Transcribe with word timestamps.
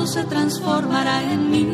todo 0.00 0.06
se 0.06 0.24
transformará 0.24 1.22
en 1.30 1.50
mí. 1.50 1.66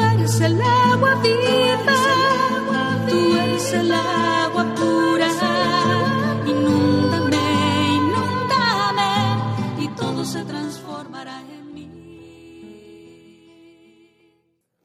eres 0.00 0.40
el 0.40 0.60
agua 0.60 1.14
viva, 1.22 3.06
tú 3.08 3.36
eres 3.36 3.72
el 3.72 3.92
agua 3.92 4.27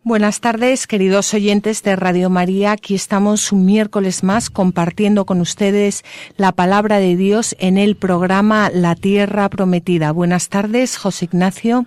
Buenas 0.05 0.41
tardes, 0.41 0.85
queridos 0.85 1.33
oyentes 1.33 1.81
de 1.81 1.95
Radio 1.95 2.29
María. 2.29 2.73
Aquí 2.73 2.93
estamos 2.93 3.53
un 3.53 3.65
miércoles 3.65 4.21
más 4.21 4.49
compartiendo 4.49 5.23
con 5.23 5.39
ustedes 5.39 6.03
la 6.35 6.51
palabra 6.51 6.97
de 6.97 7.15
Dios 7.15 7.55
en 7.57 7.77
el 7.77 7.95
programa 7.95 8.69
La 8.69 8.95
Tierra 8.95 9.47
Prometida. 9.47 10.11
Buenas 10.11 10.49
tardes, 10.49 10.97
José 10.97 11.25
Ignacio. 11.25 11.85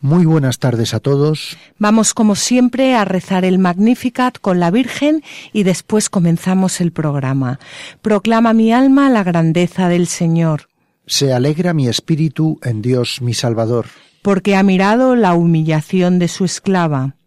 Muy 0.00 0.26
buenas 0.26 0.60
tardes 0.60 0.94
a 0.94 1.00
todos. 1.00 1.56
Vamos 1.76 2.14
como 2.14 2.36
siempre 2.36 2.94
a 2.94 3.04
rezar 3.04 3.44
el 3.44 3.58
Magnificat 3.58 4.38
con 4.38 4.60
la 4.60 4.70
Virgen 4.70 5.24
y 5.52 5.64
después 5.64 6.08
comenzamos 6.08 6.80
el 6.80 6.92
programa. 6.92 7.58
Proclama 8.00 8.52
mi 8.52 8.72
alma 8.72 9.10
la 9.10 9.24
grandeza 9.24 9.88
del 9.88 10.06
Señor. 10.06 10.68
Se 11.08 11.32
alegra 11.32 11.74
mi 11.74 11.88
espíritu 11.88 12.60
en 12.62 12.80
Dios 12.80 13.20
mi 13.20 13.34
Salvador. 13.34 13.86
Porque 14.22 14.54
ha 14.54 14.62
mirado 14.62 15.16
la 15.16 15.34
humillación 15.34 16.20
de 16.20 16.28
su 16.28 16.44
esclava. 16.44 17.16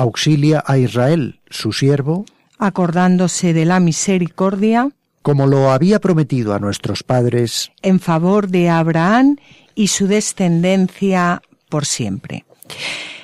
Auxilia 0.00 0.62
a 0.66 0.78
Israel, 0.78 1.40
su 1.50 1.72
siervo. 1.72 2.24
Acordándose 2.58 3.52
de 3.52 3.64
la 3.64 3.80
misericordia. 3.80 4.90
Como 5.22 5.46
lo 5.46 5.70
había 5.70 6.00
prometido 6.00 6.54
a 6.54 6.58
nuestros 6.58 7.02
padres. 7.02 7.70
En 7.82 8.00
favor 8.00 8.48
de 8.48 8.70
Abraham 8.70 9.36
y 9.74 9.88
su 9.88 10.06
descendencia 10.06 11.42
por 11.68 11.84
siempre. 11.84 12.44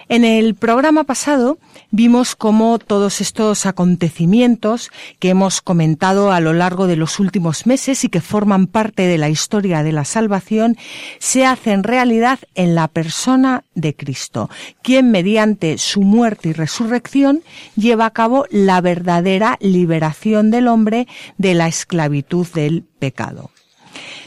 En 0.09 0.25
el 0.25 0.55
programa 0.55 1.03
pasado 1.03 1.59
vimos 1.91 2.37
cómo 2.37 2.79
todos 2.79 3.21
estos 3.21 3.67
acontecimientos 3.67 4.93
que 5.19 5.31
hemos 5.31 5.61
comentado 5.61 6.31
a 6.31 6.39
lo 6.39 6.53
largo 6.53 6.87
de 6.87 6.95
los 6.95 7.19
últimos 7.19 7.67
meses 7.67 8.05
y 8.05 8.09
que 8.09 8.21
forman 8.21 8.69
parte 8.69 9.03
de 9.03 9.19
la 9.19 9.31
historia 9.31 9.83
de 9.83 9.91
la 9.91 10.05
salvación 10.05 10.77
se 11.19 11.45
hacen 11.45 11.83
realidad 11.83 12.39
en 12.55 12.77
la 12.77 12.87
persona 12.87 13.65
de 13.75 13.97
Cristo, 13.97 14.49
quien 14.81 15.11
mediante 15.11 15.77
su 15.77 16.03
muerte 16.03 16.51
y 16.51 16.53
resurrección 16.53 17.43
lleva 17.75 18.07
a 18.07 18.13
cabo 18.13 18.47
la 18.51 18.81
verdadera 18.81 19.59
liberación 19.61 20.53
del 20.53 20.69
hombre 20.69 21.09
de 21.37 21.55
la 21.55 21.67
esclavitud 21.67 22.47
del 22.55 22.85
pecado. 23.01 23.51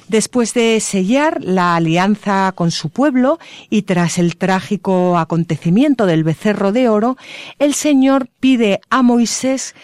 Después 0.07 0.53
de 0.53 0.79
sellar 0.79 1.43
la 1.43 1.75
alianza 1.75 2.51
con 2.55 2.71
su 2.71 2.89
pueblo 2.89 3.37
y 3.69 3.83
tras 3.83 4.17
el 4.17 4.37
trágico 4.37 5.17
acontecimiento 5.17 6.05
del 6.05 6.23
becerro 6.23 6.71
de 6.71 6.89
oro, 6.89 7.15
el 7.59 7.73
Señor 7.75 8.29
pide 8.39 8.81
a 8.89 9.03
Moisés 9.03 9.75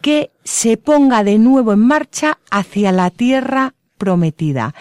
que 0.00 0.30
se 0.44 0.76
ponga 0.76 1.24
de 1.24 1.38
nuevo 1.38 1.72
en 1.72 1.80
marcha 1.80 2.38
hacia 2.50 2.92
la 2.92 3.10
tierra 3.10 3.74
prometida. 3.98 4.74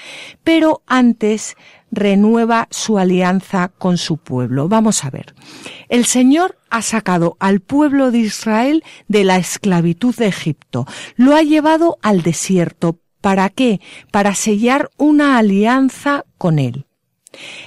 Pero 0.43 0.81
antes 0.87 1.55
renueva 1.91 2.67
su 2.71 2.97
alianza 2.97 3.69
con 3.69 3.97
su 3.97 4.17
pueblo. 4.17 4.67
Vamos 4.67 5.03
a 5.03 5.09
ver. 5.09 5.33
El 5.89 6.05
Señor 6.05 6.57
ha 6.69 6.81
sacado 6.81 7.37
al 7.39 7.61
pueblo 7.61 8.11
de 8.11 8.19
Israel 8.19 8.83
de 9.07 9.23
la 9.23 9.37
esclavitud 9.37 10.15
de 10.15 10.27
Egipto, 10.27 10.85
lo 11.15 11.35
ha 11.35 11.41
llevado 11.41 11.97
al 12.01 12.21
desierto 12.21 12.99
¿Para 13.25 13.49
qué? 13.49 13.81
Para 14.11 14.35
sellar 14.35 14.91
una 14.97 15.39
alianza 15.39 16.25
con 16.37 16.59
él. 16.59 16.85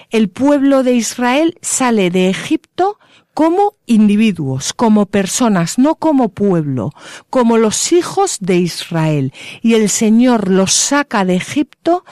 El 0.09 0.29
pueblo 0.29 0.85
de 0.85 0.95
Israel 0.95 1.59
sale 1.63 2.11
de 2.11 2.31
Egipto 2.31 3.01
como 3.35 3.75
individuos, 3.85 4.73
como 4.73 5.07
personas, 5.07 5.77
no 5.77 5.97
como 5.97 6.29
pueblo, 6.29 6.93
como 7.29 7.59
los 7.59 7.91
hijos 7.91 8.39
de 8.41 8.59
Israel. 8.59 9.33
Y 9.61 9.75
el 9.75 9.89
Señor 9.89 10.49
los 10.49 10.73
saca 10.73 11.25
de 11.25 11.35
Egipto 11.35 12.05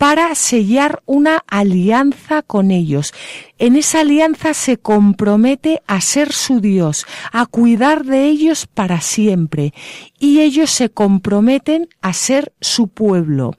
para 0.00 0.34
sellar 0.34 1.02
una 1.04 1.44
alianza 1.46 2.40
con 2.40 2.70
ellos. 2.70 3.12
En 3.58 3.76
esa 3.76 4.00
alianza 4.00 4.54
se 4.54 4.78
compromete 4.78 5.82
a 5.86 6.00
ser 6.00 6.32
su 6.32 6.62
Dios, 6.62 7.04
a 7.32 7.44
cuidar 7.44 8.06
de 8.06 8.24
ellos 8.24 8.66
para 8.66 9.02
siempre, 9.02 9.74
y 10.18 10.40
ellos 10.40 10.70
se 10.70 10.88
comprometen 10.88 11.90
a 12.00 12.14
ser 12.14 12.54
su 12.62 12.88
pueblo, 12.88 13.54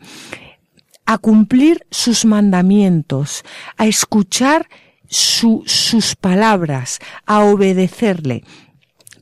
a 1.06 1.20
cumplir 1.20 1.86
sus 1.92 2.26
mandamientos, 2.26 3.44
a 3.78 3.86
escuchar 3.86 4.68
sus 5.08 6.16
palabras, 6.16 6.98
a 7.28 7.44
obedecerle 7.44 8.42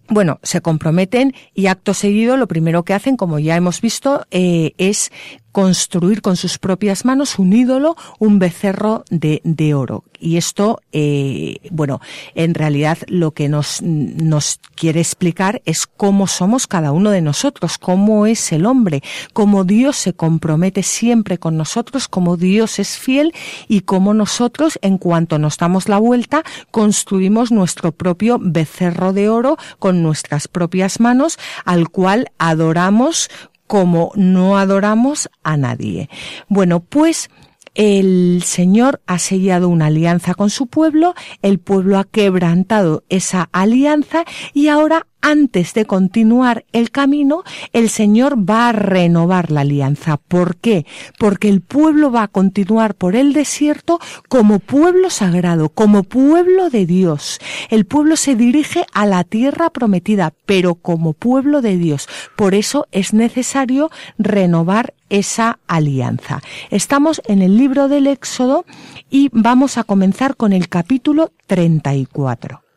bueno, 0.10 0.40
se 0.42 0.62
comprometen 0.62 1.34
y 1.54 1.68
acto 1.68 1.94
seguido 1.94 2.36
lo 2.36 2.48
primero 2.48 2.84
que 2.84 2.94
hacen, 2.94 3.16
como 3.16 3.40
ya 3.40 3.56
hemos 3.56 3.80
visto, 3.80 4.26
eh, 4.32 4.74
es 4.78 5.12
construir 5.52 6.22
con 6.22 6.36
sus 6.36 6.58
propias 6.58 7.06
manos 7.06 7.40
un 7.40 7.54
ídolo, 7.54 7.96
un 8.20 8.40
becerro 8.40 9.04
de, 9.10 9.42
de 9.44 9.74
oro. 9.74 10.04
Y 10.20 10.38
esto, 10.38 10.82
eh, 10.92 11.58
bueno, 11.72 12.02
en 12.36 12.54
realidad 12.54 12.98
lo 13.08 13.32
que 13.32 13.48
nos, 13.48 13.82
nos 13.82 14.60
quiere 14.76 15.00
explicar 15.00 15.62
es 15.66 15.88
cómo 15.88 16.28
somos 16.28 16.68
cada 16.68 16.92
uno 16.92 17.12
de 17.12 17.22
nosotros, 17.22 17.78
cómo 17.78 18.26
es 18.26 18.52
el 18.52 18.66
hombre, 18.66 19.02
cómo 19.34 19.64
Dios 19.64 19.96
se 19.96 20.14
compromete 20.14 20.84
siempre 20.84 21.38
con 21.38 21.56
nosotros, 21.56 22.08
cómo 22.08 22.36
Dios 22.36 22.80
es 22.80 22.98
fiel 22.98 23.34
y 23.68 23.82
cómo 23.82 24.14
nosotros, 24.14 24.78
en 24.82 24.98
cuanto 24.98 25.40
nos 25.40 25.58
damos 25.58 25.88
la 25.88 26.00
vuelta, 26.00 26.44
construimos 26.72 27.52
nuestro 27.52 27.94
propio 27.94 28.40
becerro 28.42 29.14
de 29.14 29.30
oro 29.30 29.58
con 29.80 30.04
nuestras 30.04 30.48
propias 30.48 31.00
manos, 31.00 31.40
al 31.64 31.90
cual 31.90 32.32
adoramos 32.38 33.30
como 33.70 34.12
no 34.16 34.58
adoramos 34.58 35.30
a 35.44 35.56
nadie. 35.56 36.10
Bueno, 36.48 36.80
pues 36.80 37.30
el 37.76 38.42
Señor 38.44 39.00
ha 39.06 39.20
sellado 39.20 39.70
una 39.70 39.86
alianza 39.86 40.34
con 40.34 40.50
su 40.50 40.66
pueblo, 40.66 41.14
el 41.44 41.60
pueblo 41.60 42.00
ha 42.00 42.04
quebrantado 42.04 43.04
esa 43.10 43.48
alianza 43.52 44.26
y 44.56 44.70
ahora 44.70 45.06
antes 45.22 45.74
de 45.74 45.86
continuar 45.86 46.66
el 46.72 46.92
camino, 46.92 47.44
el 47.74 47.90
Señor 47.90 48.38
va 48.38 48.70
a 48.70 48.72
renovar 48.72 49.52
la 49.52 49.62
alianza. 49.62 50.18
¿Por 50.18 50.56
qué? 50.56 50.86
Porque 51.18 51.50
el 51.50 51.62
pueblo 51.62 52.12
va 52.12 52.24
a 52.24 52.28
continuar 52.28 52.96
por 52.96 53.16
el 53.16 53.34
desierto 53.34 54.00
como 54.28 54.60
pueblo 54.60 55.10
sagrado, 55.10 55.70
como 55.70 56.04
pueblo 56.04 56.70
de 56.70 56.86
Dios. 56.86 57.40
El 57.70 57.86
pueblo 57.86 58.16
se 58.16 58.36
dirige 58.36 58.86
a 58.94 59.06
la 59.06 59.24
tierra 59.24 59.70
prometida, 59.70 60.34
pero 60.46 60.76
como 60.76 61.14
pueblo 61.14 61.62
de 61.62 61.78
Dios. 61.78 62.08
Por 62.36 62.54
eso 62.54 62.88
es 62.92 63.14
necesario 63.14 63.90
renovar 64.18 64.94
esa 65.10 65.60
alianza. 65.68 66.42
Estamos 66.70 67.22
en 67.28 67.42
el 67.42 67.58
libro 67.58 67.88
del 67.88 68.08
Éxodo 68.08 68.66
y 69.10 69.30
vamos 69.32 69.78
a 69.78 69.84
comenzar 69.84 70.36
con 70.36 70.54
el 70.54 70.70
capítulo 70.70 71.32
34. 71.48 72.69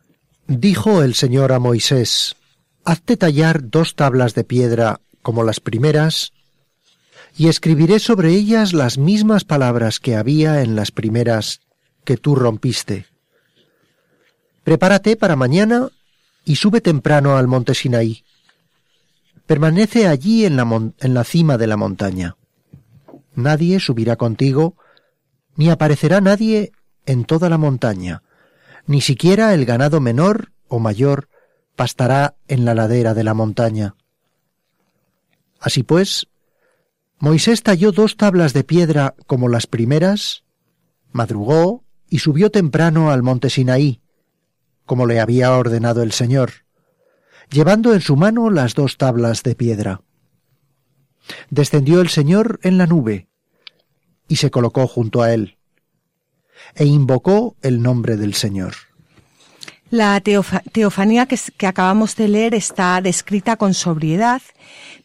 Dijo 0.47 1.03
el 1.03 1.15
Señor 1.15 1.53
a 1.53 1.59
Moisés, 1.59 2.37
Hazte 2.85 3.17
tallar 3.17 3.71
dos 3.71 3.95
tablas 3.95 4.35
de 4.35 4.45
piedra 4.45 5.01
como 5.23 5.45
las 5.45 5.61
primeras, 5.61 6.33
y 7.37 7.49
escribiré 7.49 7.99
sobre 7.99 8.31
ellas 8.31 8.73
las 8.73 8.99
mismas 8.99 9.45
palabras 9.45 10.01
que 10.01 10.17
había 10.17 10.63
en 10.63 10.75
las 10.75 10.91
primeras, 10.91 11.61
que 12.05 12.17
tú 12.17 12.35
rompiste. 12.35 13.07
Prepárate 14.65 15.17
para 15.17 15.37
mañana 15.37 15.89
y 16.45 16.57
sube 16.57 16.81
temprano 16.81 17.37
al 17.37 17.47
monte 17.47 17.75
Sinaí. 17.75 18.25
Permanece 19.47 20.09
allí 20.09 20.45
en 20.45 20.57
la, 20.57 20.65
en 20.99 21.15
la 21.15 21.25
cima 21.25 21.57
de 21.57 21.67
la 21.69 21.77
montaña. 21.77 22.37
Nadie 23.35 23.81
subirá 23.81 24.17
contigo, 24.17 24.77
ni 25.57 25.71
aparecerá 25.71 26.21
nadie 26.21 26.73
en 27.07 27.25
toda 27.25 27.49
la 27.49 27.59
montaña, 27.59 28.23
ni 28.87 29.01
siquiera 29.01 29.55
el 29.55 29.65
ganado 29.65 30.01
menor 30.01 30.53
o 30.69 30.79
mayor 30.79 31.29
pastará 31.77 32.37
en 32.49 32.65
la 32.65 32.75
ladera 32.75 33.15
de 33.15 33.25
la 33.25 33.35
montaña. 33.35 33.95
Así 35.61 35.83
pues, 35.83 36.29
Moisés 37.19 37.63
talló 37.63 37.93
dos 37.93 38.17
tablas 38.17 38.53
de 38.53 38.65
piedra 38.65 39.15
como 39.27 39.49
las 39.49 39.67
primeras, 39.67 40.45
madrugó 41.13 41.85
y 42.09 42.19
subió 42.19 42.51
temprano 42.51 43.11
al 43.11 43.23
monte 43.23 43.49
Sinaí, 43.49 44.01
como 44.85 45.07
le 45.07 45.21
había 45.21 45.53
ordenado 45.57 46.03
el 46.03 46.13
Señor, 46.13 46.51
llevando 47.51 47.95
en 47.95 48.01
su 48.01 48.17
mano 48.17 48.51
las 48.51 48.75
dos 48.75 48.97
tablas 48.97 49.43
de 49.43 49.55
piedra. 49.55 50.03
Descendió 51.51 52.01
el 52.01 52.09
Señor 52.09 52.59
en 52.63 52.77
la 52.77 52.87
nube 52.87 53.29
y 54.27 54.37
se 54.37 54.51
colocó 54.51 54.89
junto 54.89 55.23
a 55.23 55.33
él, 55.33 55.59
e 56.75 56.85
invocó 56.85 57.57
el 57.63 57.83
nombre 57.83 58.17
del 58.17 58.35
Señor. 58.35 58.75
La 59.91 60.21
teofanía 60.21 61.27
que, 61.27 61.39
que, 61.57 61.67
acabamos 61.67 62.17
de 62.17 62.29
leer 62.29 62.55
está 62.55 63.01
descrita 63.03 63.57
con 63.57 63.75
sobriedad, 63.75 64.41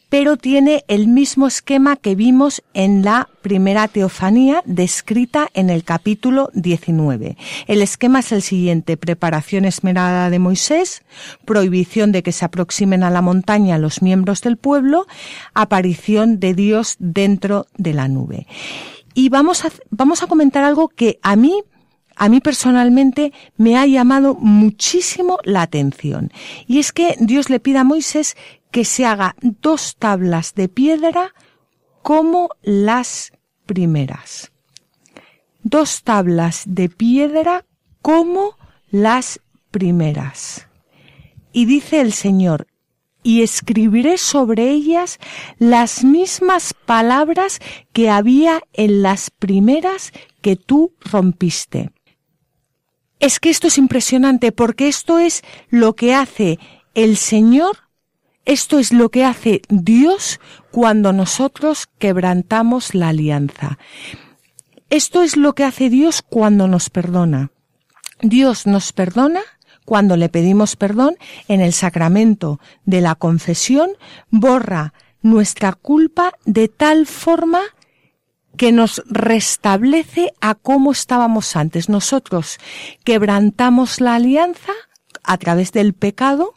pero 0.09 0.37
tiene 0.37 0.85
el 0.87 1.07
mismo 1.07 1.47
esquema 1.47 1.97
que 1.97 2.15
vimos 2.15 2.63
en 2.73 3.03
la 3.03 3.27
primera 3.41 3.87
teofanía 3.87 4.61
descrita 4.65 5.49
en 5.53 5.69
el 5.69 5.83
capítulo 5.83 6.49
19. 6.53 7.37
El 7.67 7.81
esquema 7.81 8.19
es 8.19 8.31
el 8.31 8.41
siguiente, 8.41 8.95
preparación 8.95 9.65
esmerada 9.65 10.29
de 10.29 10.39
Moisés, 10.39 11.03
prohibición 11.45 12.11
de 12.11 12.23
que 12.23 12.31
se 12.31 12.45
aproximen 12.45 13.03
a 13.03 13.09
la 13.09 13.21
montaña 13.21 13.77
los 13.77 14.01
miembros 14.01 14.41
del 14.41 14.57
pueblo, 14.57 15.05
aparición 15.53 16.39
de 16.39 16.53
Dios 16.53 16.95
dentro 16.99 17.67
de 17.77 17.93
la 17.93 18.07
nube. 18.07 18.47
Y 19.17 19.29
vamos 19.29 19.65
a, 19.65 19.71
vamos 19.89 20.21
a 20.21 20.27
comentar 20.27 20.63
algo 20.63 20.89
que 20.89 21.17
a 21.23 21.35
mí 21.35 21.63
a 22.15 22.29
mí 22.29 22.39
personalmente 22.39 23.33
me 23.57 23.75
ha 23.75 23.87
llamado 23.87 24.35
muchísimo 24.35 25.39
la 25.43 25.63
atención. 25.63 26.31
Y 26.67 26.77
es 26.77 26.91
que 26.91 27.15
Dios 27.19 27.49
le 27.49 27.59
pide 27.59 27.79
a 27.79 27.83
Moisés 27.83 28.37
que 28.69 28.85
se 28.85 29.07
haga 29.07 29.35
dos 29.41 29.95
tablas 29.97 30.53
de 30.53 30.69
piedra 30.69 31.33
como 32.03 32.49
las 32.61 33.33
primeras. 33.65 34.51
Dos 35.63 36.03
tablas 36.03 36.61
de 36.67 36.87
piedra 36.87 37.65
como 38.03 38.55
las 38.91 39.41
primeras. 39.71 40.67
Y 41.51 41.65
dice 41.65 42.01
el 42.01 42.13
Señor, 42.13 42.67
y 43.23 43.41
escribiré 43.41 44.17
sobre 44.17 44.69
ellas 44.69 45.19
las 45.57 46.03
mismas 46.03 46.73
palabras 46.85 47.59
que 47.93 48.09
había 48.09 48.61
en 48.73 49.01
las 49.01 49.29
primeras 49.31 50.11
que 50.41 50.55
tú 50.55 50.93
rompiste. 51.01 51.91
Es 53.19 53.39
que 53.39 53.49
esto 53.49 53.67
es 53.67 53.77
impresionante 53.77 54.51
porque 54.51 54.87
esto 54.87 55.19
es 55.19 55.43
lo 55.69 55.95
que 55.95 56.13
hace 56.13 56.59
el 56.93 57.17
Señor 57.17 57.87
esto 58.47 58.79
es 58.79 58.93
lo 58.93 59.09
que 59.09 59.25
hace 59.25 59.61
Dios 59.67 60.39
cuando 60.71 61.11
nosotros 61.11 61.89
quebrantamos 61.99 62.95
la 62.95 63.09
alianza. 63.09 63.77
Esto 64.89 65.21
es 65.21 65.35
lo 65.35 65.53
que 65.53 65.65
hace 65.65 65.89
Dios 65.89 66.21
cuando 66.21 66.69
nos 66.69 66.89
perdona. 66.89 67.51
Dios 68.21 68.65
nos 68.65 68.93
perdona 68.93 69.41
cuando 69.87 70.17
le 70.17 70.27
pedimos 70.27 70.75
perdón 70.75 71.15
en 71.47 71.61
el 71.61 71.71
sacramento 71.71 72.59
de 72.83 72.99
la 72.99 73.15
confesión, 73.15 73.91
borra 74.29 74.93
nuestra 75.21 75.71
culpa 75.71 76.33
de 76.43 76.67
tal 76.67 77.07
forma 77.07 77.61
que 78.57 78.73
nos 78.73 79.01
restablece 79.07 80.33
a 80.41 80.55
cómo 80.55 80.91
estábamos 80.91 81.55
antes. 81.55 81.87
Nosotros 81.87 82.57
quebrantamos 83.05 84.01
la 84.01 84.15
alianza 84.15 84.73
a 85.23 85.37
través 85.37 85.71
del 85.71 85.93
pecado 85.93 86.55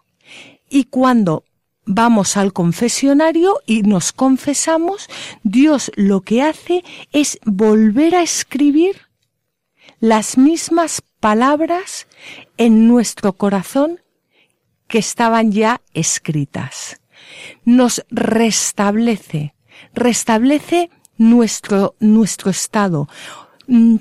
y 0.69 0.87
cuando 0.87 1.45
vamos 1.87 2.37
al 2.37 2.53
confesionario 2.53 3.61
y 3.65 3.83
nos 3.83 4.11
confesamos, 4.11 5.09
Dios 5.45 5.93
lo 5.95 6.23
que 6.23 6.43
hace 6.43 6.83
es 7.13 7.39
volver 7.45 8.17
a 8.17 8.23
escribir 8.23 9.03
las 10.01 10.37
mismas 10.37 11.01
palabras 11.21 12.07
en 12.57 12.89
nuestro 12.89 13.35
corazón 13.35 14.01
que 14.89 14.99
estaban 14.99 15.53
ya 15.53 15.81
escritas. 15.95 17.01
Nos 17.65 18.05
restablece, 18.11 19.55
restablece 19.95 20.91
nuestro, 21.17 21.95
nuestro 22.01 22.51
estado. 22.51 23.09
Mm, 23.69 23.97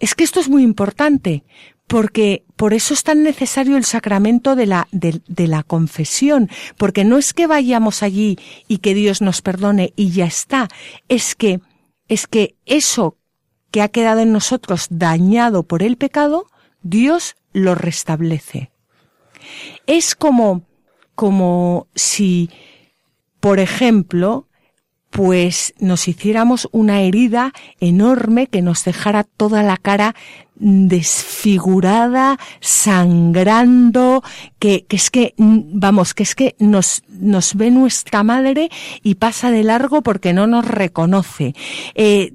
es 0.00 0.14
que 0.14 0.24
esto 0.24 0.40
es 0.40 0.48
muy 0.48 0.64
importante, 0.64 1.44
porque 1.86 2.44
por 2.56 2.74
eso 2.74 2.94
es 2.94 3.02
tan 3.02 3.22
necesario 3.22 3.76
el 3.76 3.84
sacramento 3.84 4.56
de 4.56 4.66
la, 4.66 4.88
de, 4.92 5.46
la 5.46 5.62
confesión, 5.62 6.50
porque 6.76 7.04
no 7.04 7.18
es 7.18 7.32
que 7.32 7.46
vayamos 7.46 8.02
allí 8.02 8.38
y 8.66 8.78
que 8.78 8.94
Dios 8.94 9.22
nos 9.22 9.42
perdone 9.42 9.92
y 9.94 10.10
ya 10.10 10.24
está, 10.24 10.68
es 11.08 11.34
que, 11.34 11.60
es 12.08 12.26
que 12.26 12.56
eso 12.66 13.16
que 13.72 13.82
ha 13.82 13.88
quedado 13.88 14.20
en 14.20 14.32
nosotros 14.32 14.86
dañado 14.90 15.64
por 15.64 15.82
el 15.82 15.96
pecado, 15.96 16.46
Dios 16.82 17.34
lo 17.52 17.74
restablece. 17.74 18.70
Es 19.86 20.14
como, 20.14 20.62
como 21.16 21.88
si, 21.94 22.50
por 23.40 23.58
ejemplo, 23.58 24.46
pues 25.10 25.74
nos 25.78 26.08
hiciéramos 26.08 26.68
una 26.72 27.02
herida 27.02 27.52
enorme 27.80 28.46
que 28.46 28.62
nos 28.62 28.84
dejara 28.84 29.24
toda 29.24 29.62
la 29.62 29.76
cara 29.76 30.14
desfigurada, 30.54 32.38
sangrando, 32.60 34.22
que, 34.58 34.86
que, 34.86 34.96
es 34.96 35.10
que, 35.10 35.34
vamos, 35.36 36.14
que 36.14 36.22
es 36.22 36.34
que 36.34 36.56
nos, 36.58 37.02
nos 37.08 37.54
ve 37.56 37.70
nuestra 37.70 38.22
madre 38.22 38.70
y 39.02 39.16
pasa 39.16 39.50
de 39.50 39.64
largo 39.64 40.02
porque 40.02 40.32
no 40.32 40.46
nos 40.46 40.64
reconoce. 40.64 41.54
Eh, 41.94 42.34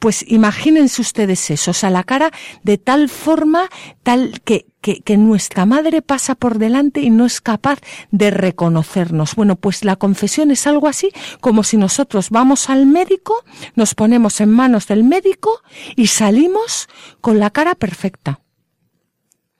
pues 0.00 0.24
imagínense 0.26 1.02
ustedes 1.02 1.50
eso, 1.50 1.72
o 1.72 1.74
sea, 1.74 1.90
la 1.90 2.04
cara 2.04 2.30
de 2.62 2.78
tal 2.78 3.10
forma, 3.10 3.68
tal 4.02 4.40
que, 4.42 4.66
que, 4.80 5.02
que, 5.02 5.18
nuestra 5.18 5.66
madre 5.66 6.00
pasa 6.00 6.34
por 6.34 6.58
delante 6.58 7.02
y 7.02 7.10
no 7.10 7.26
es 7.26 7.42
capaz 7.42 7.80
de 8.10 8.30
reconocernos. 8.30 9.34
Bueno, 9.34 9.56
pues 9.56 9.84
la 9.84 9.96
confesión 9.96 10.50
es 10.50 10.66
algo 10.66 10.88
así 10.88 11.12
como 11.40 11.64
si 11.64 11.76
nosotros 11.76 12.30
vamos 12.30 12.70
al 12.70 12.86
médico, 12.86 13.44
nos 13.74 13.94
ponemos 13.94 14.40
en 14.40 14.48
manos 14.50 14.86
del 14.86 15.04
médico 15.04 15.60
y 15.96 16.06
salimos 16.06 16.88
con 17.20 17.38
la 17.38 17.50
cara 17.50 17.74
perfecta. 17.74 18.40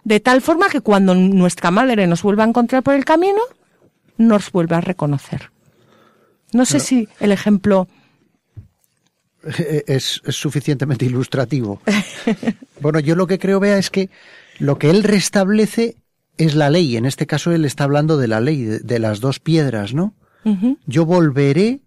De 0.05 0.21
tal 0.21 0.41
forma 0.41 0.71
que 0.71 0.81
cuando 0.81 1.15
nuestra 1.15 1.71
madre 1.71 2.07
nos 2.07 2.23
vuelva 2.23 2.45
a 2.45 2.49
encontrar 2.49 2.83
por 2.83 2.95
el 2.95 3.05
camino, 3.05 3.43
nos 4.17 4.51
vuelve 4.53 4.77
a 4.77 4.81
reconocer. 4.81 5.51
No 6.53 6.65
sé 6.65 6.81
si 6.81 7.09
el 7.21 7.31
ejemplo 7.31 7.89
es, 9.87 10.23
suficientemente 10.29 11.05
ilustrativo. 11.05 11.81
bueno, 12.81 13.01
yo 13.01 13.15
lo 13.15 13.27
que 13.27 13.39
creo, 13.39 13.61
vea, 13.61 13.79
es 13.79 13.91
que 13.91 14.11
lo 14.59 14.79
que 14.79 14.91
él 14.91 15.03
restablece 15.03 15.97
es 16.37 16.55
la 16.55 16.71
ley. 16.71 16.97
En 16.97 17.07
este 17.07 17.27
caso 17.27 17.53
él 17.53 17.65
está 17.65 17.85
hablando 17.85 18.17
de 18.17 18.29
la 18.29 18.41
ley, 18.41 18.65
de, 18.65 18.99
las 18.99 19.21
dos 19.21 19.41
piedras, 19.41 19.95
¿no? 19.95 20.15
Yo 20.87 21.05
volveré, 21.05 21.81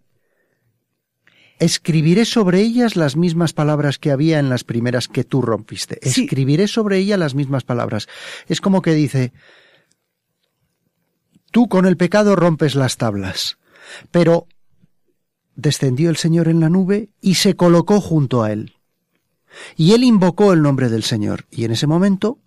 escribiré 1.57 2.23
sobre 2.23 2.61
ellas 2.61 2.95
las 2.95 3.15
mismas 3.15 3.51
palabras 3.51 3.97
que 3.97 4.11
había 4.11 4.37
en 4.37 4.49
las 4.49 4.63
primeras 4.63 5.07
que 5.07 5.23
tú 5.23 5.41
rompiste. 5.41 5.97
Escribiré 6.07 6.67
sobre 6.67 6.99
ellas 6.99 7.17
las 7.17 7.33
mismas 7.33 7.63
palabras. 7.63 8.07
Es 8.47 8.61
como 8.61 8.83
que 8.83 8.93
dice, 8.93 9.33
tú 11.49 11.67
con 11.67 11.87
el 11.87 11.97
pecado 11.97 12.35
rompes 12.35 12.75
las 12.75 12.97
tablas, 12.97 13.57
pero 14.11 14.47
descendió 15.55 16.09
el 16.09 16.17
Señor 16.17 16.47
en 16.47 16.59
la 16.59 16.69
nube 16.69 17.09
y 17.21 17.35
se 17.35 17.55
colocó 17.55 18.01
junto 18.01 18.43
a 18.43 18.51
él. 18.51 18.73
Y 19.75 19.93
él 19.93 20.03
invocó 20.03 20.53
el 20.53 20.61
nombre 20.61 20.89
del 20.89 21.03
Señor, 21.03 21.45
y 21.51 21.65
en 21.65 21.71
ese 21.71 21.87
momento 21.87 22.39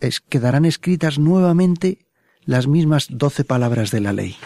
es, 0.00 0.20
quedarán 0.20 0.64
escritas 0.64 1.18
nuevamente 1.18 2.06
las 2.44 2.66
mismas 2.66 3.08
doce 3.10 3.44
palabras 3.44 3.90
de 3.90 4.00
la 4.00 4.12
ley. 4.12 4.36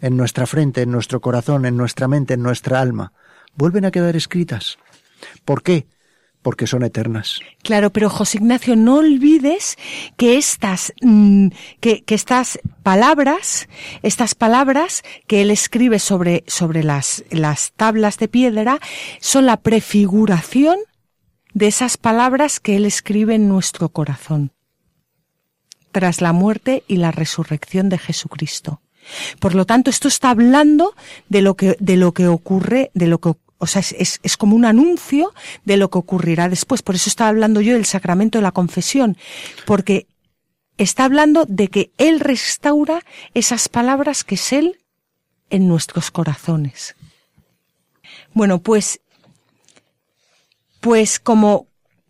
En 0.00 0.16
nuestra 0.16 0.46
frente, 0.46 0.82
en 0.82 0.90
nuestro 0.90 1.20
corazón, 1.20 1.66
en 1.66 1.76
nuestra 1.76 2.08
mente, 2.08 2.34
en 2.34 2.42
nuestra 2.42 2.80
alma, 2.80 3.12
vuelven 3.56 3.84
a 3.84 3.90
quedar 3.90 4.14
escritas. 4.16 4.78
¿Por 5.44 5.62
qué? 5.62 5.86
Porque 6.48 6.66
son 6.66 6.82
eternas. 6.82 7.40
Claro, 7.62 7.92
pero 7.92 8.08
José 8.08 8.38
Ignacio, 8.38 8.74
no 8.74 9.00
olvides 9.00 9.76
que 10.16 10.38
estas, 10.38 10.94
mm, 11.02 11.48
que, 11.78 12.02
estas 12.06 12.58
palabras, 12.82 13.68
estas 14.02 14.34
palabras 14.34 15.02
que 15.26 15.42
él 15.42 15.50
escribe 15.50 15.98
sobre, 15.98 16.44
sobre 16.46 16.82
las, 16.82 17.22
las 17.28 17.72
tablas 17.72 18.16
de 18.16 18.28
piedra, 18.28 18.80
son 19.20 19.44
la 19.44 19.58
prefiguración 19.58 20.78
de 21.52 21.66
esas 21.66 21.98
palabras 21.98 22.60
que 22.60 22.76
él 22.76 22.86
escribe 22.86 23.34
en 23.34 23.46
nuestro 23.46 23.90
corazón 23.90 24.52
tras 25.92 26.22
la 26.22 26.32
muerte 26.32 26.82
y 26.88 26.96
la 26.96 27.10
resurrección 27.10 27.90
de 27.90 27.98
Jesucristo. 27.98 28.80
Por 29.38 29.54
lo 29.54 29.66
tanto, 29.66 29.90
esto 29.90 30.08
está 30.08 30.30
hablando 30.30 30.94
de 31.28 31.42
lo 31.42 31.56
que, 31.56 31.76
de 31.78 31.98
lo 31.98 32.12
que 32.12 32.26
ocurre, 32.26 32.90
de 32.94 33.06
lo 33.06 33.18
que 33.18 33.34
o 33.58 33.66
sea, 33.66 33.80
es, 33.80 34.20
es, 34.22 34.36
como 34.36 34.56
un 34.56 34.64
anuncio 34.64 35.34
de 35.64 35.76
lo 35.76 35.90
que 35.90 35.98
ocurrirá 35.98 36.48
después. 36.48 36.82
Por 36.82 36.94
eso 36.94 37.10
estaba 37.10 37.30
hablando 37.30 37.60
yo 37.60 37.74
del 37.74 37.84
sacramento 37.84 38.38
de 38.38 38.42
la 38.42 38.52
confesión, 38.52 39.16
porque 39.66 40.06
está 40.76 41.04
hablando 41.04 41.44
de 41.46 41.68
que 41.68 41.90
Él 41.98 42.20
restaura 42.20 43.04
esas 43.34 43.68
palabras 43.68 44.24
que 44.24 44.36
es 44.36 44.52
Él 44.52 44.80
en 45.50 45.68
nuestros 45.68 46.10
corazones. 46.10 46.94
Bueno, 48.32 48.60
pues, 48.60 49.00
pues 50.80 51.18
como, 51.18 51.67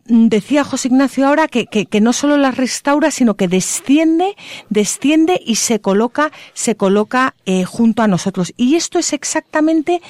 decía 0.09 0.63
José 0.63 0.87
Ignacio 0.87 1.27
ahora 1.27 1.47
que, 1.47 1.67
que, 1.67 2.01
no 2.01 2.13
solo 2.13 2.35
las 2.35 2.57
restaura, 2.57 3.11
sino 3.11 3.35
que 3.35 3.47
desciende, 3.47 4.35
desciende 4.69 5.41
y 5.45 5.55
se 5.55 5.79
coloca, 5.79 6.31
se 6.53 6.75
coloca 6.75 7.35
eh, 7.45 7.63
junto 7.63 8.01
a 8.01 8.07
nosotros. 8.07 8.53
Y 8.57 8.75
esto 8.75 8.99
es 8.99 9.13
exactamente 9.13 10.01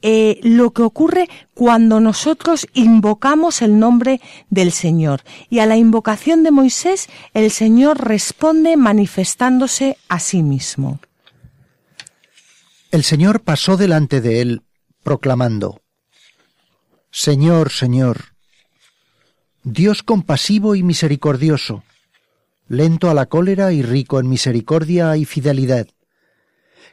eh, 0.00 0.38
lo 0.42 0.70
que 0.70 0.82
ocurre 0.82 1.28
cuando 1.54 2.00
nosotros 2.00 2.66
invocamos 2.72 3.60
el 3.60 3.78
nombre 3.78 4.20
del 4.48 4.72
Señor. 4.72 5.22
Y 5.50 5.58
a 5.58 5.66
la 5.66 5.76
invocación 5.76 6.44
de 6.44 6.52
Moisés, 6.52 7.08
el 7.34 7.50
Señor 7.50 8.06
responde 8.06 8.76
manifestándose 8.76 9.98
a 10.08 10.20
sí 10.20 10.42
mismo. 10.42 11.00
El 12.90 13.02
Señor 13.02 13.40
pasó 13.40 13.76
delante 13.76 14.20
de 14.20 14.40
él, 14.40 14.62
proclamando, 15.02 15.82
Señor, 17.10 17.70
Señor, 17.70 18.27
Dios 19.70 20.02
compasivo 20.02 20.76
y 20.76 20.82
misericordioso, 20.82 21.84
lento 22.68 23.10
a 23.10 23.14
la 23.14 23.26
cólera 23.26 23.70
y 23.70 23.82
rico 23.82 24.18
en 24.18 24.26
misericordia 24.26 25.14
y 25.18 25.26
fidelidad, 25.26 25.88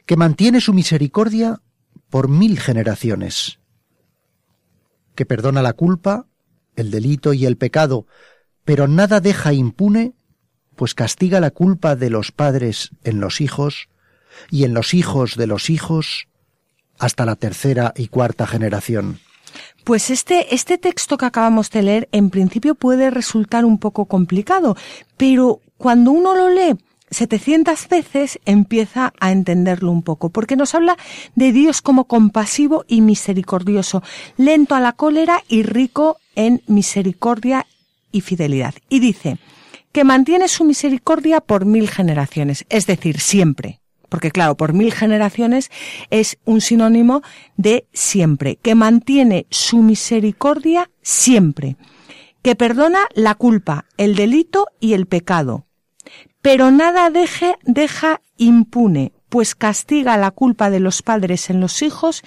que 0.04 0.16
mantiene 0.16 0.60
su 0.60 0.74
misericordia 0.74 1.62
por 2.10 2.28
mil 2.28 2.60
generaciones, 2.60 3.60
que 5.14 5.24
perdona 5.24 5.62
la 5.62 5.72
culpa, 5.72 6.26
el 6.76 6.90
delito 6.90 7.32
y 7.32 7.46
el 7.46 7.56
pecado, 7.56 8.06
pero 8.66 8.88
nada 8.88 9.20
deja 9.20 9.54
impune, 9.54 10.12
pues 10.74 10.92
castiga 10.94 11.40
la 11.40 11.52
culpa 11.52 11.96
de 11.96 12.10
los 12.10 12.30
padres 12.30 12.90
en 13.04 13.20
los 13.20 13.40
hijos 13.40 13.88
y 14.50 14.64
en 14.64 14.74
los 14.74 14.92
hijos 14.92 15.36
de 15.36 15.46
los 15.46 15.70
hijos 15.70 16.28
hasta 16.98 17.24
la 17.24 17.36
tercera 17.36 17.94
y 17.96 18.08
cuarta 18.08 18.46
generación. 18.46 19.18
Pues 19.86 20.10
este, 20.10 20.52
este 20.52 20.78
texto 20.78 21.16
que 21.16 21.26
acabamos 21.26 21.70
de 21.70 21.80
leer 21.80 22.08
en 22.10 22.28
principio 22.30 22.74
puede 22.74 23.08
resultar 23.08 23.64
un 23.64 23.78
poco 23.78 24.06
complicado, 24.06 24.76
pero 25.16 25.60
cuando 25.78 26.10
uno 26.10 26.34
lo 26.34 26.48
lee 26.48 26.74
700 27.12 27.86
veces 27.88 28.40
empieza 28.46 29.12
a 29.20 29.30
entenderlo 29.30 29.92
un 29.92 30.02
poco, 30.02 30.30
porque 30.30 30.56
nos 30.56 30.74
habla 30.74 30.96
de 31.36 31.52
Dios 31.52 31.82
como 31.82 32.06
compasivo 32.06 32.84
y 32.88 33.00
misericordioso, 33.00 34.02
lento 34.36 34.74
a 34.74 34.80
la 34.80 34.90
cólera 34.90 35.44
y 35.46 35.62
rico 35.62 36.16
en 36.34 36.64
misericordia 36.66 37.64
y 38.10 38.22
fidelidad. 38.22 38.74
Y 38.88 38.98
dice 38.98 39.38
que 39.92 40.02
mantiene 40.02 40.48
su 40.48 40.64
misericordia 40.64 41.40
por 41.40 41.64
mil 41.64 41.88
generaciones, 41.88 42.66
es 42.70 42.86
decir, 42.86 43.20
siempre 43.20 43.78
porque 44.16 44.30
claro, 44.30 44.56
por 44.56 44.72
mil 44.72 44.94
generaciones 44.94 45.70
es 46.08 46.38
un 46.46 46.62
sinónimo 46.62 47.20
de 47.58 47.86
siempre, 47.92 48.56
que 48.56 48.74
mantiene 48.74 49.46
su 49.50 49.82
misericordia 49.82 50.88
siempre, 51.02 51.76
que 52.40 52.56
perdona 52.56 53.00
la 53.12 53.34
culpa, 53.34 53.84
el 53.98 54.16
delito 54.16 54.68
y 54.80 54.94
el 54.94 55.04
pecado, 55.04 55.66
pero 56.40 56.70
nada 56.70 57.10
deje, 57.10 57.56
deja 57.64 58.22
impune, 58.38 59.12
pues 59.28 59.54
castiga 59.54 60.16
la 60.16 60.30
culpa 60.30 60.70
de 60.70 60.80
los 60.80 61.02
padres 61.02 61.50
en 61.50 61.60
los 61.60 61.82
hijos 61.82 62.22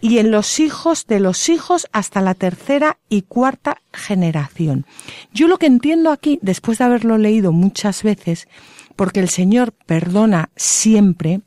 y 0.00 0.18
en 0.18 0.30
los 0.30 0.60
hijos 0.60 1.08
de 1.08 1.18
los 1.18 1.48
hijos 1.48 1.88
hasta 1.90 2.20
la 2.20 2.34
tercera 2.34 2.98
y 3.08 3.22
cuarta 3.22 3.82
generación. 3.92 4.86
Yo 5.32 5.48
lo 5.48 5.58
que 5.58 5.66
entiendo 5.66 6.12
aquí, 6.12 6.38
después 6.40 6.78
de 6.78 6.84
haberlo 6.84 7.18
leído 7.18 7.50
muchas 7.50 8.04
veces, 8.04 8.46
porque 8.96 9.20
el 9.20 9.28
Señor 9.28 9.72
perdona 9.86 10.50
siempre, 10.56 11.40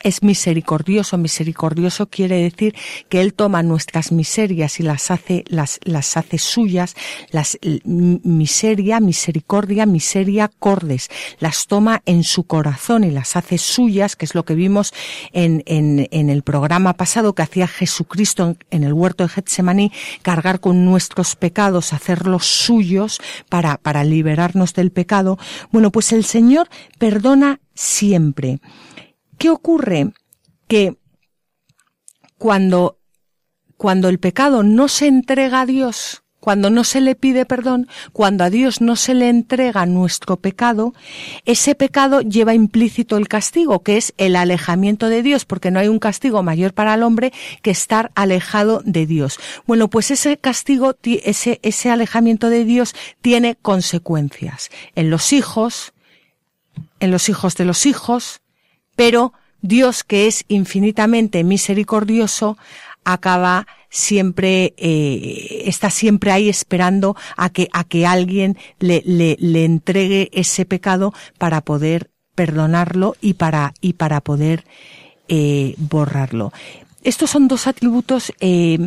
es 0.00 0.22
misericordioso. 0.22 1.18
Misericordioso 1.18 2.08
quiere 2.08 2.42
decir 2.42 2.74
que 3.08 3.20
Él 3.20 3.34
toma 3.34 3.62
nuestras 3.62 4.12
miserias 4.12 4.80
y 4.80 4.82
las 4.82 5.10
hace, 5.10 5.44
las, 5.48 5.80
las 5.82 6.16
hace 6.16 6.38
suyas, 6.38 6.94
las 7.30 7.58
miseria, 7.84 9.00
misericordia, 9.00 9.86
miseria, 9.86 10.50
cordes, 10.58 11.08
las 11.38 11.66
toma 11.66 12.02
en 12.06 12.24
su 12.24 12.44
corazón 12.44 13.04
y 13.04 13.10
las 13.10 13.36
hace 13.36 13.58
suyas, 13.58 14.16
que 14.16 14.24
es 14.24 14.34
lo 14.34 14.44
que 14.44 14.54
vimos 14.54 14.92
en, 15.32 15.62
en, 15.66 16.08
en 16.10 16.30
el 16.30 16.42
programa 16.42 16.94
pasado 16.94 17.34
que 17.34 17.42
hacía 17.42 17.66
Jesucristo 17.66 18.56
en, 18.70 18.84
el 18.84 18.92
huerto 18.92 19.24
de 19.24 19.30
Getsemaní, 19.30 19.92
cargar 20.22 20.60
con 20.60 20.84
nuestros 20.84 21.36
pecados, 21.36 21.92
hacerlos 21.92 22.46
suyos 22.46 23.20
para, 23.48 23.78
para 23.78 24.04
liberarnos 24.04 24.74
del 24.74 24.90
pecado. 24.90 25.38
Bueno, 25.70 25.90
pues 25.90 26.12
el 26.12 26.24
Señor 26.24 26.68
perdona 26.98 27.60
siempre. 27.74 28.60
¿Qué 29.38 29.50
ocurre? 29.50 30.12
Que 30.66 30.98
cuando, 32.36 32.98
cuando 33.76 34.08
el 34.08 34.18
pecado 34.18 34.62
no 34.62 34.88
se 34.88 35.06
entrega 35.06 35.62
a 35.62 35.66
Dios, 35.66 36.22
cuando 36.40 36.70
no 36.70 36.84
se 36.84 37.00
le 37.00 37.14
pide 37.14 37.44
perdón, 37.46 37.88
cuando 38.12 38.44
a 38.44 38.50
Dios 38.50 38.80
no 38.80 38.96
se 38.96 39.14
le 39.14 39.28
entrega 39.28 39.86
nuestro 39.86 40.36
pecado, 40.36 40.94
ese 41.44 41.74
pecado 41.74 42.20
lleva 42.20 42.54
implícito 42.54 43.16
el 43.16 43.28
castigo, 43.28 43.82
que 43.82 43.96
es 43.96 44.14
el 44.18 44.36
alejamiento 44.36 45.08
de 45.08 45.22
Dios, 45.22 45.44
porque 45.44 45.70
no 45.70 45.78
hay 45.80 45.88
un 45.88 45.98
castigo 45.98 46.42
mayor 46.42 46.74
para 46.74 46.94
el 46.94 47.02
hombre 47.02 47.32
que 47.62 47.70
estar 47.70 48.12
alejado 48.14 48.82
de 48.84 49.06
Dios. 49.06 49.38
Bueno, 49.66 49.88
pues 49.88 50.10
ese 50.10 50.38
castigo, 50.38 50.96
ese, 51.02 51.60
ese 51.62 51.90
alejamiento 51.90 52.50
de 52.50 52.64
Dios 52.64 52.94
tiene 53.20 53.56
consecuencias 53.56 54.70
en 54.94 55.10
los 55.10 55.32
hijos, 55.32 55.92
en 57.00 57.10
los 57.10 57.28
hijos 57.28 57.56
de 57.56 57.64
los 57.64 57.84
hijos, 57.84 58.40
pero 58.98 59.32
Dios, 59.62 60.02
que 60.02 60.26
es 60.26 60.44
infinitamente 60.48 61.44
misericordioso, 61.44 62.58
acaba 63.04 63.68
siempre 63.90 64.74
eh, 64.76 65.62
está 65.66 65.88
siempre 65.88 66.32
ahí 66.32 66.48
esperando 66.48 67.14
a 67.36 67.48
que 67.50 67.68
a 67.72 67.84
que 67.84 68.06
alguien 68.06 68.58
le, 68.80 69.04
le, 69.06 69.36
le 69.38 69.64
entregue 69.64 70.30
ese 70.32 70.64
pecado 70.64 71.14
para 71.38 71.60
poder 71.60 72.10
perdonarlo 72.34 73.14
y 73.20 73.34
para 73.34 73.72
y 73.80 73.92
para 73.92 74.20
poder 74.20 74.64
eh, 75.28 75.76
borrarlo. 75.78 76.52
Estos 77.04 77.30
son 77.30 77.46
dos 77.46 77.68
atributos 77.68 78.32
eh, 78.40 78.78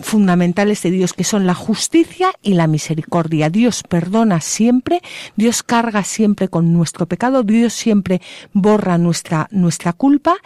fundamentales 0.00 0.82
de 0.82 0.90
Dios, 0.90 1.12
que 1.12 1.24
son 1.24 1.46
la 1.46 1.54
justicia 1.54 2.32
y 2.42 2.54
la 2.54 2.66
misericordia. 2.66 3.50
Dios 3.50 3.82
perdona 3.82 4.40
siempre, 4.40 5.00
Dios 5.36 5.62
carga 5.62 6.02
siempre 6.04 6.48
con 6.48 6.72
nuestro 6.72 7.06
pecado, 7.06 7.42
Dios 7.42 7.72
siempre 7.72 8.20
borra 8.52 8.98
nuestra, 8.98 9.48
nuestra 9.50 9.92
culpa 9.92 10.36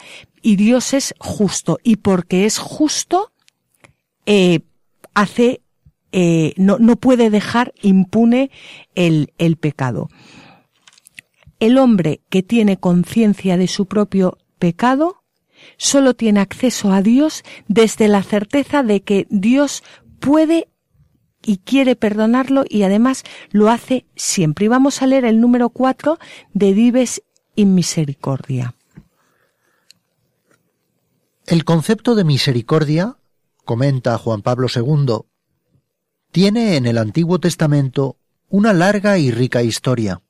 y 0.43 0.57
Dios 0.57 0.93
es 0.95 1.15
justo. 1.19 1.79
Y 1.83 1.97
porque 1.97 2.45
es 2.45 2.59
justo, 2.59 3.33
eh, 4.27 4.61
hace, 5.15 5.63
eh, 6.13 6.53
no, 6.57 6.79
no 6.79 6.97
puede 6.97 7.31
dejar 7.31 7.73
impune 7.83 8.51
el, 8.95 9.33
el 9.39 9.57
pecado. 9.57 10.11
El 11.61 11.79
hombre 11.79 12.21
que 12.29 12.43
tiene 12.43 12.77
conciencia 12.77 13.57
de 13.57 13.67
su 13.67 13.87
propio 13.87 14.39
pecado 14.59 15.18
solo 15.77 16.15
tiene 16.15 16.41
acceso 16.41 16.93
a 16.93 17.03
Dios 17.03 17.45
desde 17.67 18.09
la 18.09 18.23
certeza 18.23 18.83
de 18.83 19.03
que 19.03 19.27
Dios 19.31 19.83
puede 20.21 20.69
y 21.43 21.59
quiere 21.59 21.97
perdonarlo 21.97 22.65
y 22.69 22.83
además 22.83 23.25
lo 23.51 23.71
hace 23.71 24.07
siempre. 24.17 24.67
Y 24.67 24.69
vamos 24.69 25.03
a 25.03 25.07
leer 25.07 25.25
el 25.25 25.41
número 25.41 25.71
cuatro 25.71 26.19
de 26.53 26.75
Dives 26.75 27.23
in 27.55 27.75
Misericordia. 27.75 28.75
El 31.47 31.65
concepto 31.65 32.15
de 32.15 32.25
misericordia, 32.25 33.17
comenta 33.65 34.19
Juan 34.19 34.43
Pablo 34.43 34.67
II, 34.75 35.21
tiene 36.31 36.77
en 36.77 36.87
el 36.87 36.99
Antiguo 36.99 37.41
Testamento 37.41 38.19
una 38.51 38.75
larga 38.75 39.17
y 39.19 39.31
rica 39.31 39.63
historia. 39.63 40.21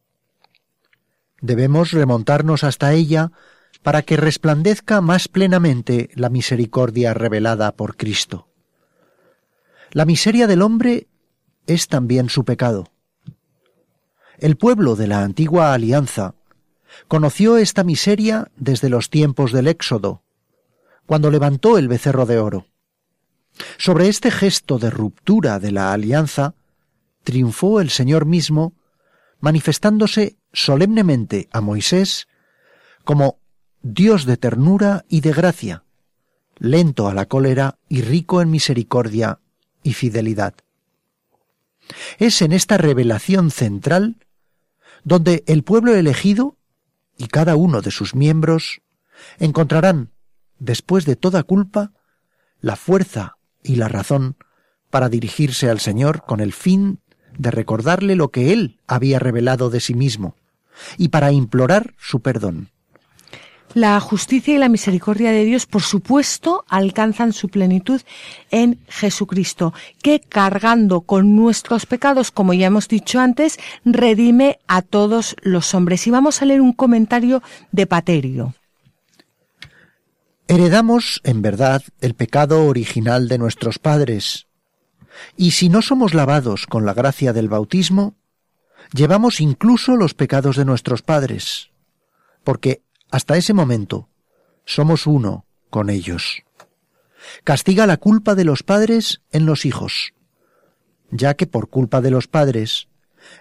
Debemos 1.41 1.91
remontarnos 1.91 2.65
hasta 2.65 2.93
ella 2.93 3.33
para 3.83 4.03
que 4.03 4.17
resplandezca 4.17 5.01
más 5.01 5.29
plenamente 5.29 6.11
la 6.15 6.29
misericordia 6.29 7.15
revelada 7.15 7.73
por 7.73 7.97
Cristo. 7.97 8.49
La 9.91 10.05
miseria 10.05 10.47
del 10.47 10.63
hombre 10.63 11.09
es 11.67 11.89
también 11.89 12.29
su 12.29 12.45
pecado. 12.45 12.91
El 14.39 14.57
pueblo 14.57 14.97
de 14.97 15.07
la 15.07 15.23
antigua 15.23 15.73
alianza 15.73 16.35
conoció 17.09 17.57
esta 17.57 17.85
miseria 17.85 18.51
desde 18.57 18.89
los 18.89 19.11
tiempos 19.11 19.53
del 19.53 19.69
Éxodo, 19.69 20.23
cuando 21.07 21.31
levantó 21.31 21.79
el 21.79 21.89
becerro 21.89 22.27
de 22.27 22.39
oro. 22.39 22.67
Sobre 23.79 24.09
este 24.09 24.31
gesto 24.31 24.79
de 24.79 24.91
ruptura 24.91 25.59
de 25.59 25.73
la 25.73 25.93
alianza, 25.93 26.55
triunfó 27.25 27.81
el 27.81 27.91
Señor 27.91 28.27
mismo, 28.27 28.75
manifestándose 29.41 30.37
solemnemente 30.53 31.49
a 31.53 31.61
Moisés 31.61 32.29
como 33.05 33.39
Dios 33.83 34.27
de 34.27 34.37
ternura 34.37 35.05
y 35.09 35.21
de 35.21 35.33
gracia, 35.33 35.85
lento 36.59 37.09
a 37.09 37.15
la 37.15 37.27
cólera 37.27 37.79
y 37.89 38.03
rico 38.03 38.43
en 38.43 38.51
misericordia 38.51 39.41
y 39.83 39.93
fidelidad. 39.93 40.55
Es 42.19 42.43
en 42.43 42.53
esta 42.53 42.77
revelación 42.77 43.51
central 43.51 44.17
donde 45.05 45.45
el 45.47 45.63
pueblo 45.63 45.95
elegido 45.95 46.57
y 47.17 47.29
cada 47.29 47.57
uno 47.57 47.81
de 47.81 47.91
sus 47.91 48.15
miembros 48.15 48.83
encontrarán, 49.39 50.11
después 50.59 51.05
de 51.05 51.17
toda 51.17 51.43
culpa, 51.45 51.93
la 52.61 52.77
fuerza 52.77 53.37
y 53.63 53.77
la 53.77 53.89
razón 53.89 54.37
para 54.91 55.09
dirigirse 55.09 55.71
al 55.71 55.81
Señor 55.81 56.25
con 56.27 56.41
el 56.41 56.53
fin 56.53 57.01
de 57.37 57.51
recordarle 57.51 58.17
lo 58.17 58.31
que 58.31 58.53
Él 58.53 58.81
había 58.87 59.19
revelado 59.19 59.71
de 59.71 59.81
sí 59.81 59.95
mismo 59.95 60.37
y 60.97 61.09
para 61.09 61.33
implorar 61.33 61.95
su 61.99 62.21
perdón. 62.21 62.71
La 63.75 64.01
justicia 64.01 64.55
y 64.55 64.59
la 64.59 64.69
misericordia 64.69 65.31
de 65.31 65.45
Dios, 65.45 65.67
por 65.67 65.83
supuesto, 65.83 66.65
alcanzan 66.69 67.33
su 67.33 67.49
plenitud 67.49 68.01
en 68.51 68.81
Jesucristo, 68.89 69.75
que 70.03 70.21
cargando 70.21 71.03
con 71.03 71.37
nuestros 71.37 71.85
pecados, 71.85 72.31
como 72.31 72.55
ya 72.55 72.69
hemos 72.69 72.89
dicho 72.89 73.21
antes, 73.21 73.59
redime 73.85 74.59
a 74.69 74.83
todos 74.83 75.37
los 75.43 75.75
hombres. 75.75 76.07
Y 76.07 76.11
vamos 76.11 76.41
a 76.41 76.47
leer 76.47 76.63
un 76.63 76.73
comentario 76.73 77.43
de 77.71 77.87
Paterio. 77.87 78.55
Heredamos, 80.49 81.21
en 81.25 81.43
verdad, 81.43 81.83
el 82.01 82.15
pecado 82.15 82.65
original 82.65 83.29
de 83.29 83.37
nuestros 83.37 83.79
padres, 83.79 84.47
y 85.37 85.51
si 85.51 85.69
no 85.69 85.83
somos 85.83 86.15
lavados 86.15 86.67
con 86.67 86.87
la 86.87 86.95
gracia 86.95 87.35
del 87.35 87.51
bautismo, 87.51 88.15
llevamos 88.95 89.41
incluso 89.41 89.97
los 89.97 90.15
pecados 90.15 90.57
de 90.57 90.65
nuestros 90.65 91.03
padres, 91.03 91.71
porque 92.45 92.83
hasta 93.11 93.37
ese 93.37 93.55
momento 93.55 94.09
somos 94.65 95.07
uno 95.07 95.47
con 95.71 95.91
ellos. 95.91 96.43
Castiga 97.45 97.87
la 97.87 97.97
culpa 97.97 98.35
de 98.35 98.45
los 98.45 98.63
padres 98.63 99.23
en 99.31 99.47
los 99.47 99.65
hijos, 99.65 100.15
ya 101.11 101.35
que 101.35 101.47
por 101.47 101.69
culpa 101.69 102.01
de 102.01 102.11
los 102.11 102.27
padres, 102.29 102.89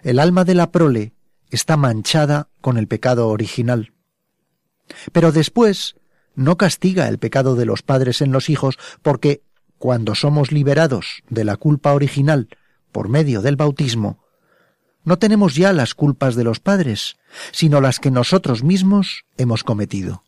el 0.03 0.19
alma 0.19 0.43
de 0.43 0.55
la 0.55 0.71
prole 0.71 1.13
está 1.50 1.77
manchada 1.77 2.50
con 2.62 2.77
el 2.77 2.88
pecado 2.88 3.29
original. 3.29 3.93
Pero 5.12 5.31
después 5.31 5.95
no 6.36 6.57
castiga 6.57 7.07
el 7.07 7.17
pecado 7.17 7.55
de 7.55 7.65
los 7.65 7.81
padres 7.81 8.21
en 8.21 8.31
los 8.31 8.50
hijos 8.50 8.77
porque 9.01 9.41
cuando 9.77 10.15
somos 10.15 10.51
liberados 10.51 11.24
de 11.29 11.43
la 11.43 11.57
culpa 11.57 11.93
original 11.93 12.50
por 12.91 13.09
medio 13.09 13.41
del 13.41 13.55
bautismo, 13.55 14.24
no 15.07 15.17
tenemos 15.17 15.55
ya 15.55 15.71
las 15.71 15.95
culpas 15.95 16.35
de 16.35 16.43
los 16.43 16.59
padres, 16.59 17.15
sino 17.53 17.79
las 17.79 17.99
que 17.99 18.11
nosotros 18.11 18.61
mismos 18.61 19.23
hemos 19.37 19.63
cometido. 19.63 20.21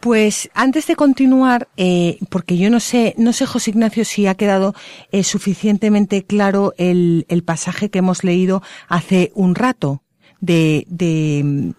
Pues 0.00 0.50
antes 0.52 0.88
de 0.88 0.96
continuar, 0.96 1.68
eh, 1.76 2.18
porque 2.28 2.58
yo 2.58 2.70
no 2.70 2.80
sé, 2.80 3.14
no 3.18 3.32
sé 3.32 3.46
José 3.46 3.70
Ignacio 3.70 4.04
si 4.04 4.26
ha 4.26 4.34
quedado 4.34 4.74
eh, 5.12 5.22
suficientemente 5.22 6.24
claro 6.24 6.74
el, 6.76 7.24
el, 7.28 7.44
pasaje 7.44 7.88
que 7.88 8.00
hemos 8.00 8.24
leído 8.24 8.64
hace 8.88 9.30
un 9.36 9.54
rato 9.54 10.02
de, 10.40 10.84
de 10.88 11.72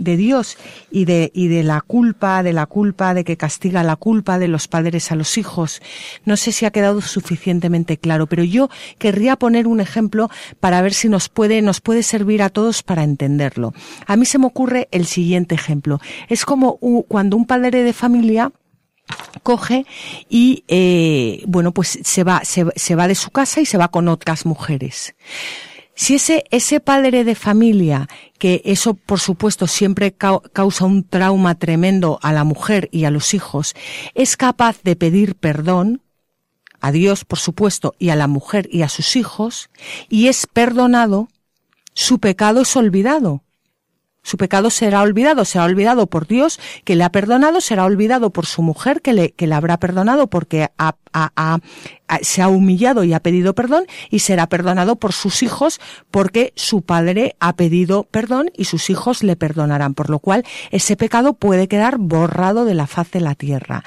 de 0.00 0.16
Dios 0.16 0.58
y 0.90 1.04
de, 1.04 1.30
y 1.32 1.46
de 1.46 1.62
la 1.62 1.80
culpa, 1.80 2.42
de 2.42 2.52
la 2.52 2.66
culpa, 2.66 3.14
de 3.14 3.22
que 3.22 3.36
castiga 3.36 3.84
la 3.84 3.96
culpa 3.96 4.38
de 4.38 4.48
los 4.48 4.66
padres 4.66 5.12
a 5.12 5.14
los 5.14 5.38
hijos. 5.38 5.80
No 6.24 6.36
sé 6.36 6.50
si 6.50 6.66
ha 6.66 6.72
quedado 6.72 7.00
suficientemente 7.00 7.98
claro, 7.98 8.26
pero 8.26 8.42
yo 8.42 8.68
querría 8.98 9.36
poner 9.36 9.68
un 9.68 9.80
ejemplo 9.80 10.30
para 10.58 10.82
ver 10.82 10.94
si 10.94 11.08
nos 11.08 11.28
puede, 11.28 11.62
nos 11.62 11.80
puede 11.80 12.02
servir 12.02 12.42
a 12.42 12.48
todos 12.48 12.82
para 12.82 13.04
entenderlo. 13.04 13.72
A 14.06 14.16
mí 14.16 14.24
se 14.24 14.38
me 14.38 14.46
ocurre 14.46 14.88
el 14.90 15.06
siguiente 15.06 15.54
ejemplo. 15.54 16.00
Es 16.28 16.44
como 16.44 16.78
cuando 17.06 17.36
un 17.36 17.46
padre 17.46 17.82
de 17.82 17.92
familia 17.92 18.50
coge 19.42 19.86
y 20.28 20.64
eh, 20.68 21.42
bueno 21.48 21.72
pues 21.72 21.98
se 22.02 22.22
va 22.22 22.42
se, 22.44 22.64
se 22.76 22.94
va 22.94 23.08
de 23.08 23.16
su 23.16 23.30
casa 23.30 23.60
y 23.60 23.66
se 23.66 23.76
va 23.76 23.88
con 23.88 24.06
otras 24.06 24.46
mujeres 24.46 25.16
si 26.00 26.14
ese, 26.14 26.44
ese 26.50 26.80
padre 26.80 27.24
de 27.24 27.34
familia, 27.34 28.08
que 28.38 28.62
eso 28.64 28.94
por 28.94 29.20
supuesto 29.20 29.66
siempre 29.66 30.14
causa 30.14 30.86
un 30.86 31.04
trauma 31.04 31.56
tremendo 31.56 32.18
a 32.22 32.32
la 32.32 32.42
mujer 32.42 32.88
y 32.90 33.04
a 33.04 33.10
los 33.10 33.34
hijos, 33.34 33.74
es 34.14 34.38
capaz 34.38 34.82
de 34.82 34.96
pedir 34.96 35.34
perdón, 35.34 36.00
a 36.80 36.90
Dios 36.90 37.26
por 37.26 37.38
supuesto, 37.38 37.94
y 37.98 38.08
a 38.08 38.16
la 38.16 38.28
mujer 38.28 38.66
y 38.72 38.80
a 38.80 38.88
sus 38.88 39.14
hijos, 39.14 39.68
y 40.08 40.28
es 40.28 40.46
perdonado, 40.46 41.28
su 41.92 42.18
pecado 42.18 42.62
es 42.62 42.74
olvidado. 42.76 43.42
Su 44.22 44.38
pecado 44.38 44.70
será 44.70 45.02
olvidado, 45.02 45.44
será 45.44 45.64
olvidado 45.64 46.06
por 46.06 46.26
Dios 46.26 46.60
que 46.84 46.96
le 46.96 47.04
ha 47.04 47.12
perdonado, 47.12 47.60
será 47.60 47.84
olvidado 47.84 48.30
por 48.30 48.46
su 48.46 48.62
mujer 48.62 49.02
que 49.02 49.12
le, 49.12 49.32
que 49.32 49.46
le 49.46 49.54
habrá 49.54 49.78
perdonado 49.78 50.28
porque 50.28 50.70
se 52.22 52.42
ha 52.42 52.48
humillado 52.48 53.04
y 53.04 53.12
ha 53.12 53.20
pedido 53.20 53.54
perdón 53.54 53.84
y 54.10 54.20
será 54.20 54.48
perdonado 54.48 54.96
por 54.96 55.12
sus 55.12 55.42
hijos 55.42 55.80
porque 56.10 56.52
su 56.56 56.82
padre 56.82 57.36
ha 57.40 57.54
pedido 57.54 58.04
perdón 58.04 58.50
y 58.56 58.64
sus 58.64 58.90
hijos 58.90 59.22
le 59.22 59.36
perdonarán, 59.36 59.94
por 59.94 60.10
lo 60.10 60.18
cual 60.18 60.44
ese 60.70 60.96
pecado 60.96 61.34
puede 61.34 61.68
quedar 61.68 61.98
borrado 61.98 62.64
de 62.64 62.74
la 62.74 62.86
faz 62.86 63.10
de 63.10 63.20
la 63.20 63.34
tierra. 63.34 63.84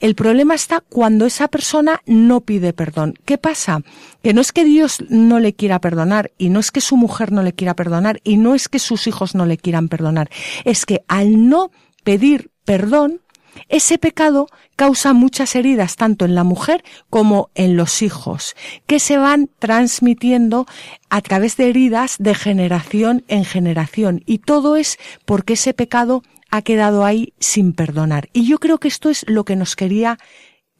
El 0.00 0.14
problema 0.14 0.54
está 0.54 0.80
cuando 0.80 1.26
esa 1.26 1.48
persona 1.48 2.00
no 2.06 2.40
pide 2.40 2.72
perdón. 2.72 3.14
¿Qué 3.24 3.38
pasa? 3.38 3.82
Que 4.22 4.32
no 4.32 4.40
es 4.40 4.52
que 4.52 4.64
Dios 4.64 5.04
no 5.08 5.40
le 5.40 5.54
quiera 5.54 5.80
perdonar 5.80 6.32
y 6.38 6.50
no 6.50 6.60
es 6.60 6.70
que 6.70 6.80
su 6.80 6.96
mujer 6.96 7.32
no 7.32 7.42
le 7.42 7.52
quiera 7.52 7.74
perdonar 7.74 8.20
y 8.24 8.36
no 8.36 8.54
es 8.54 8.68
que 8.68 8.78
sus 8.78 9.06
hijos 9.06 9.34
no 9.34 9.46
le 9.46 9.58
quieran 9.58 9.88
perdonar, 9.88 10.30
es 10.64 10.86
que 10.86 11.04
al 11.08 11.48
no 11.48 11.70
pedir 12.04 12.50
perdón, 12.64 13.20
ese 13.68 13.98
pecado 13.98 14.48
causa 14.76 15.12
muchas 15.12 15.54
heridas 15.54 15.96
tanto 15.96 16.24
en 16.24 16.34
la 16.34 16.44
mujer 16.44 16.84
como 17.10 17.50
en 17.54 17.76
los 17.76 18.02
hijos, 18.02 18.54
que 18.86 19.00
se 19.00 19.18
van 19.18 19.50
transmitiendo 19.58 20.66
a 21.10 21.20
través 21.20 21.56
de 21.56 21.68
heridas 21.68 22.16
de 22.18 22.34
generación 22.34 23.24
en 23.28 23.44
generación. 23.44 24.22
Y 24.26 24.38
todo 24.38 24.76
es 24.76 24.98
porque 25.24 25.54
ese 25.54 25.74
pecado 25.74 26.22
ha 26.50 26.62
quedado 26.62 27.04
ahí 27.04 27.34
sin 27.38 27.72
perdonar. 27.72 28.28
Y 28.32 28.46
yo 28.46 28.58
creo 28.58 28.78
que 28.78 28.88
esto 28.88 29.10
es 29.10 29.24
lo 29.28 29.44
que 29.44 29.56
nos 29.56 29.76
quería 29.76 30.18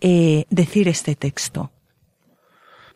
eh, 0.01 0.45
decir 0.51 0.89
este 0.89 1.15
texto. 1.15 1.71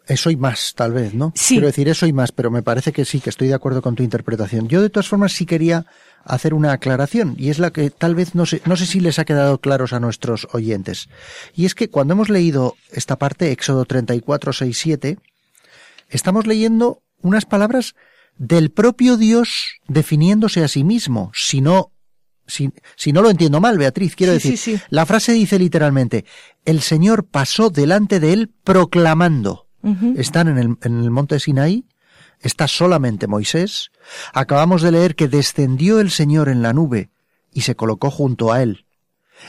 Eso 0.07 0.31
y 0.31 0.37
más, 0.37 0.75
tal 0.75 0.93
vez, 0.93 1.15
¿no? 1.15 1.33
Sí. 1.37 1.55
Quiero 1.55 1.69
decir 1.69 1.89
eso 1.89 2.07
y 2.07 2.13
más, 2.13 2.33
pero 2.33 2.51
me 2.51 2.63
parece 2.63 2.93
que 2.93 3.05
sí, 3.05 3.21
que 3.21 3.31
estoy 3.31 3.49
de 3.49 3.55
acuerdo 3.55 3.83
con 3.83 3.95
tu 3.95 4.03
interpretación. 4.03 4.69
Yo, 4.69 4.83
de 4.83 4.91
todas 4.91 5.09
formas, 5.09 5.33
sí 5.33 5.47
quería 5.47 5.87
hacer 6.25 6.55
una 6.55 6.73
aclaración, 6.73 7.35
y 7.39 7.51
es 7.51 7.59
la 7.59 7.73
que 7.73 7.91
tal 7.91 8.15
vez 8.15 8.35
no 8.35 8.47
sé, 8.47 8.63
no 8.65 8.77
sé 8.77 8.87
si 8.87 9.01
les 9.01 9.19
ha 9.19 9.25
quedado 9.25 9.59
claros 9.59 9.93
a 9.93 10.01
nuestros 10.01 10.49
oyentes. 10.53 11.09
Y 11.55 11.67
es 11.67 11.75
que 11.75 11.89
cuando 11.89 12.15
hemos 12.15 12.29
leído 12.29 12.77
esta 12.91 13.17
parte, 13.17 13.51
Éxodo 13.53 13.85
34, 13.85 14.53
6, 14.53 14.79
7, 14.79 15.19
estamos 16.09 16.47
leyendo 16.47 17.03
unas 17.23 17.45
palabras 17.45 17.95
del 18.37 18.71
propio 18.71 19.17
Dios 19.17 19.81
definiéndose 19.89 20.65
a 20.65 20.69
sí 20.69 20.85
mismo, 20.85 21.31
si 21.35 21.61
no 21.61 21.93
si, 22.45 22.71
si, 22.97 23.13
no 23.13 23.23
lo 23.23 23.31
entiendo 23.31 23.61
mal, 23.61 23.79
Beatriz, 23.79 24.17
quiero 24.17 24.33
sí, 24.33 24.39
decir, 24.39 24.59
sí, 24.59 24.77
sí. 24.77 24.83
la 24.91 25.07
frase 25.07 25.33
dice 25.33 25.59
literalmente, 25.59 26.25
el 26.65 26.83
Señor 26.83 27.25
pasó 27.25 27.71
delante 27.71 28.21
de 28.21 28.33
él 28.33 28.51
proclamando. 28.65 29.69
Están 30.17 30.49
en 30.49 30.59
el, 30.59 30.77
en 30.83 31.01
el 31.01 31.11
monte 31.11 31.41
Sinaí, 31.41 31.87
está 32.41 32.69
solamente 32.69 33.27
Moisés. 33.27 33.91
Acabamos 34.33 34.83
de 34.83 34.93
leer 34.93 35.17
que 35.17 35.29
descendió 35.29 36.01
el 36.01 36.11
Señor 36.11 36.49
en 36.49 36.63
la 36.63 36.73
nube 36.73 37.11
y 37.53 37.63
se 37.63 37.75
colocó 37.75 38.11
junto 38.11 38.53
a 38.53 38.63
él. 38.63 38.87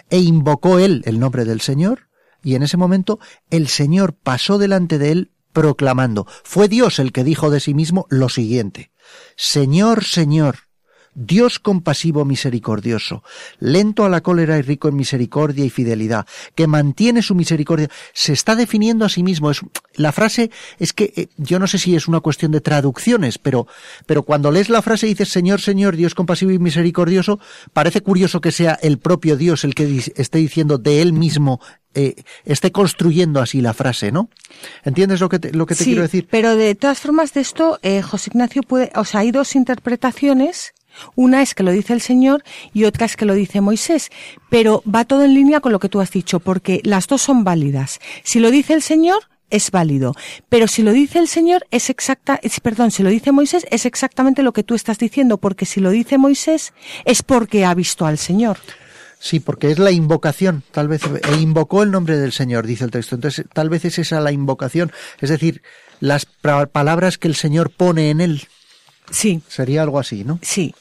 E 0.09 0.19
invocó 0.19 0.79
él 0.79 1.03
el 1.05 1.19
nombre 1.19 1.45
del 1.45 1.61
Señor, 1.61 2.09
y 2.43 2.55
en 2.55 2.63
ese 2.63 2.77
momento 2.77 3.19
el 3.49 3.67
Señor 3.67 4.13
pasó 4.13 4.57
delante 4.57 4.97
de 4.97 5.11
él 5.11 5.31
proclamando. 5.53 6.25
Fue 6.43 6.67
Dios 6.67 6.99
el 6.99 7.11
que 7.11 7.23
dijo 7.23 7.49
de 7.49 7.59
sí 7.59 7.73
mismo 7.73 8.07
lo 8.09 8.27
siguiente. 8.27 8.91
Señor, 9.35 10.03
Señor, 10.03 10.57
Dios 11.15 11.59
compasivo 11.59 12.25
misericordioso, 12.25 13.23
lento 13.59 14.05
a 14.05 14.09
la 14.09 14.21
cólera 14.21 14.57
y 14.57 14.61
rico 14.61 14.87
en 14.87 14.95
misericordia 14.95 15.65
y 15.65 15.69
fidelidad, 15.69 16.25
que 16.55 16.67
mantiene 16.67 17.21
su 17.21 17.35
misericordia, 17.35 17.89
se 18.13 18.33
está 18.33 18.55
definiendo 18.55 19.05
a 19.05 19.09
sí 19.09 19.23
mismo. 19.23 19.51
Es, 19.51 19.61
la 19.95 20.11
frase 20.11 20.51
es 20.79 20.93
que 20.93 21.13
eh, 21.15 21.27
yo 21.37 21.59
no 21.59 21.67
sé 21.67 21.77
si 21.77 21.95
es 21.95 22.07
una 22.07 22.19
cuestión 22.19 22.51
de 22.51 22.61
traducciones, 22.61 23.37
pero, 23.37 23.67
pero 24.05 24.23
cuando 24.23 24.51
lees 24.51 24.69
la 24.69 24.81
frase 24.81 25.07
y 25.07 25.09
dices 25.09 25.29
Señor, 25.29 25.61
Señor, 25.61 25.95
Dios 25.95 26.15
compasivo 26.15 26.51
y 26.51 26.59
misericordioso, 26.59 27.39
parece 27.73 28.01
curioso 28.01 28.41
que 28.41 28.51
sea 28.51 28.77
el 28.81 28.97
propio 28.97 29.37
Dios 29.37 29.63
el 29.63 29.75
que 29.75 30.03
esté 30.15 30.37
diciendo 30.37 30.77
de 30.77 31.01
él 31.01 31.13
mismo 31.13 31.59
eh, 31.95 32.23
esté 32.43 32.71
construyendo 32.71 33.39
así 33.39 33.61
la 33.61 33.73
frase, 33.73 34.11
¿no? 34.11 34.29
¿Entiendes 34.83 35.19
lo 35.19 35.29
que 35.29 35.37
te, 35.37 35.53
lo 35.53 35.67
que 35.67 35.75
te 35.75 35.83
quiero 35.83 36.01
decir? 36.01 36.27
Pero 36.29 36.55
de 36.55 36.73
todas 36.73 36.99
formas 36.99 37.33
de 37.33 37.41
esto, 37.41 37.77
eh, 37.83 38.01
José 38.01 38.31
Ignacio 38.33 38.63
puede, 38.63 38.91
o 38.95 39.05
sea, 39.05 39.19
hay 39.19 39.31
dos 39.31 39.55
interpretaciones. 39.55 40.73
Una 41.15 41.41
es 41.41 41.55
que 41.55 41.63
lo 41.63 41.71
dice 41.71 41.93
el 41.93 42.01
Señor 42.01 42.43
y 42.73 42.85
otra 42.85 43.05
es 43.05 43.15
que 43.15 43.25
lo 43.25 43.33
dice 43.33 43.61
Moisés. 43.61 44.09
Pero 44.49 44.83
va 44.83 45.05
todo 45.05 45.23
en 45.23 45.33
línea 45.33 45.59
con 45.59 45.71
lo 45.71 45.79
que 45.79 45.89
tú 45.89 46.01
has 46.01 46.11
dicho, 46.11 46.39
porque 46.39 46.81
las 46.83 47.07
dos 47.07 47.21
son 47.21 47.43
válidas. 47.43 47.99
Si 48.23 48.39
lo 48.39 48.51
dice 48.51 48.73
el 48.73 48.81
Señor, 48.81 49.23
es 49.49 49.69
válido. 49.71 50.15
Pero 50.49 50.67
si 50.67 50.81
lo 50.81 50.91
dice 50.91 51.19
el 51.19 51.27
Señor, 51.27 51.65
es 51.69 51.89
exacta, 51.89 52.39
es, 52.41 52.59
perdón, 52.59 52.91
si 52.91 53.03
lo 53.03 53.09
dice 53.09 53.31
Moisés, 53.31 53.65
es 53.69 53.85
exactamente 53.85 54.41
lo 54.41 54.51
que 54.51 54.63
tú 54.63 54.73
estás 54.73 54.97
diciendo, 54.97 55.37
porque 55.37 55.65
si 55.65 55.79
lo 55.79 55.91
dice 55.91 56.17
Moisés, 56.17 56.73
es 57.05 57.21
porque 57.21 57.63
ha 57.63 57.73
visto 57.75 58.05
al 58.05 58.17
Señor. 58.17 58.57
Sí, 59.19 59.39
porque 59.39 59.71
es 59.71 59.79
la 59.79 59.91
invocación, 59.91 60.63
tal 60.71 60.89
vez, 60.89 61.01
e 61.05 61.35
invocó 61.37 61.83
el 61.83 61.91
nombre 61.91 62.17
del 62.17 62.33
Señor, 62.33 62.67
dice 62.67 62.83
el 62.83 62.91
texto. 62.91 63.15
Entonces, 63.15 63.45
tal 63.53 63.69
vez 63.69 63.85
es 63.85 63.99
esa 63.99 64.19
la 64.19 64.33
invocación, 64.33 64.91
es 65.21 65.29
decir, 65.29 65.61
las 66.01 66.25
palabras 66.25 67.17
que 67.17 67.29
el 67.29 67.35
Señor 67.35 67.69
pone 67.69 68.09
en 68.09 68.19
él. 68.19 68.47
Sí. 69.11 69.41
Sería 69.47 69.83
algo 69.83 69.99
así, 69.99 70.23
¿no? 70.25 70.39
Sí. 70.41 70.75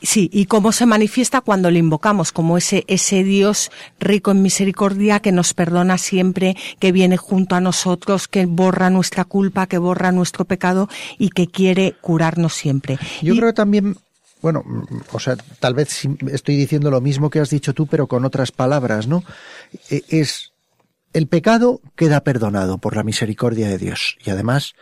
Sí, 0.00 0.30
y 0.32 0.46
cómo 0.46 0.70
se 0.70 0.86
manifiesta 0.86 1.40
cuando 1.40 1.70
le 1.70 1.80
invocamos, 1.80 2.30
como 2.30 2.56
ese, 2.56 2.84
ese 2.86 3.24
Dios 3.24 3.70
rico 3.98 4.30
en 4.30 4.42
misericordia 4.42 5.20
que 5.20 5.32
nos 5.32 5.54
perdona 5.54 5.98
siempre, 5.98 6.56
que 6.78 6.92
viene 6.92 7.16
junto 7.16 7.56
a 7.56 7.60
nosotros, 7.60 8.28
que 8.28 8.46
borra 8.46 8.90
nuestra 8.90 9.24
culpa, 9.24 9.66
que 9.66 9.78
borra 9.78 10.12
nuestro 10.12 10.44
pecado 10.44 10.88
y 11.18 11.30
que 11.30 11.48
quiere 11.48 11.96
curarnos 12.00 12.54
siempre. 12.54 12.98
Yo 13.22 13.34
creo 13.34 13.54
también 13.54 13.96
bueno, 14.40 14.64
o 15.10 15.18
sea, 15.18 15.36
tal 15.58 15.74
vez 15.74 16.02
estoy 16.30 16.56
diciendo 16.56 16.92
lo 16.92 17.00
mismo 17.00 17.28
que 17.28 17.40
has 17.40 17.50
dicho 17.50 17.74
tú, 17.74 17.88
pero 17.88 18.06
con 18.06 18.24
otras 18.24 18.52
palabras, 18.52 19.08
¿no? 19.08 19.24
E, 19.90 20.04
es 20.08 20.52
el 21.12 21.26
pecado 21.26 21.80
queda 21.96 22.22
perdonado 22.22 22.78
por 22.78 22.94
la 22.94 23.02
misericordia 23.02 23.68
de 23.68 23.78
Dios. 23.78 24.16
Y 24.24 24.30
además, 24.30 24.74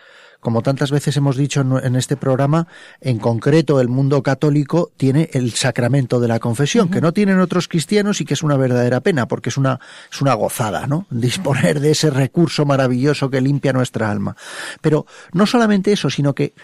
como 0.46 0.62
tantas 0.62 0.92
veces 0.92 1.16
hemos 1.16 1.36
dicho 1.36 1.60
en 1.82 1.96
este 1.96 2.16
programa, 2.16 2.68
en 3.00 3.18
concreto 3.18 3.80
el 3.80 3.88
mundo 3.88 4.22
católico 4.22 4.92
tiene 4.96 5.28
el 5.32 5.50
sacramento 5.54 6.20
de 6.20 6.28
la 6.28 6.38
confesión, 6.38 6.88
que 6.88 7.00
no 7.00 7.12
tienen 7.12 7.40
otros 7.40 7.66
cristianos 7.66 8.20
y 8.20 8.24
que 8.24 8.34
es 8.34 8.44
una 8.44 8.56
verdadera 8.56 9.00
pena, 9.00 9.26
porque 9.26 9.48
es 9.48 9.56
una, 9.56 9.80
es 10.08 10.20
una 10.22 10.34
gozada, 10.34 10.86
¿no? 10.86 11.04
Disponer 11.10 11.80
de 11.80 11.90
ese 11.90 12.10
recurso 12.10 12.64
maravilloso 12.64 13.28
que 13.28 13.40
limpia 13.40 13.72
nuestra 13.72 14.08
alma. 14.08 14.36
Pero 14.80 15.06
no 15.32 15.46
solamente 15.46 15.90
eso, 15.90 16.10
sino 16.10 16.32
que 16.32 16.54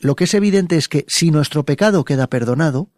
lo 0.00 0.14
que 0.14 0.24
es 0.24 0.34
evidente 0.34 0.76
es 0.76 0.88
que 0.88 1.06
si 1.08 1.30
nuestro 1.30 1.64
pecado 1.64 2.04
queda 2.04 2.26
perdonado, 2.26 2.90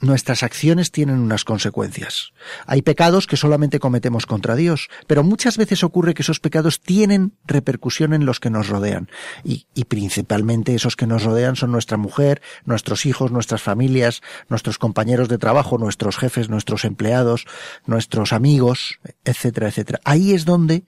nuestras 0.00 0.42
acciones 0.42 0.92
tienen 0.92 1.18
unas 1.18 1.44
consecuencias. 1.44 2.32
Hay 2.66 2.82
pecados 2.82 3.26
que 3.26 3.36
solamente 3.36 3.80
cometemos 3.80 4.26
contra 4.26 4.54
Dios, 4.54 4.88
pero 5.06 5.24
muchas 5.24 5.56
veces 5.56 5.82
ocurre 5.82 6.14
que 6.14 6.22
esos 6.22 6.40
pecados 6.40 6.80
tienen 6.80 7.32
repercusión 7.46 8.12
en 8.12 8.24
los 8.24 8.40
que 8.40 8.50
nos 8.50 8.68
rodean. 8.68 9.08
Y, 9.44 9.66
principalmente 9.88 10.74
esos 10.74 10.96
que 10.96 11.06
nos 11.06 11.24
rodean 11.24 11.56
son 11.56 11.72
nuestra 11.72 11.96
mujer, 11.96 12.42
nuestros 12.64 13.06
hijos, 13.06 13.32
nuestras 13.32 13.62
familias, 13.62 14.22
nuestros 14.48 14.78
compañeros 14.78 15.28
de 15.28 15.38
trabajo, 15.38 15.78
nuestros 15.78 16.16
jefes, 16.18 16.48
nuestros 16.48 16.84
empleados, 16.84 17.46
nuestros 17.86 18.32
amigos, 18.32 18.98
etcétera, 19.24 19.68
etcétera. 19.68 20.00
Ahí 20.04 20.34
es 20.34 20.44
donde 20.44 20.84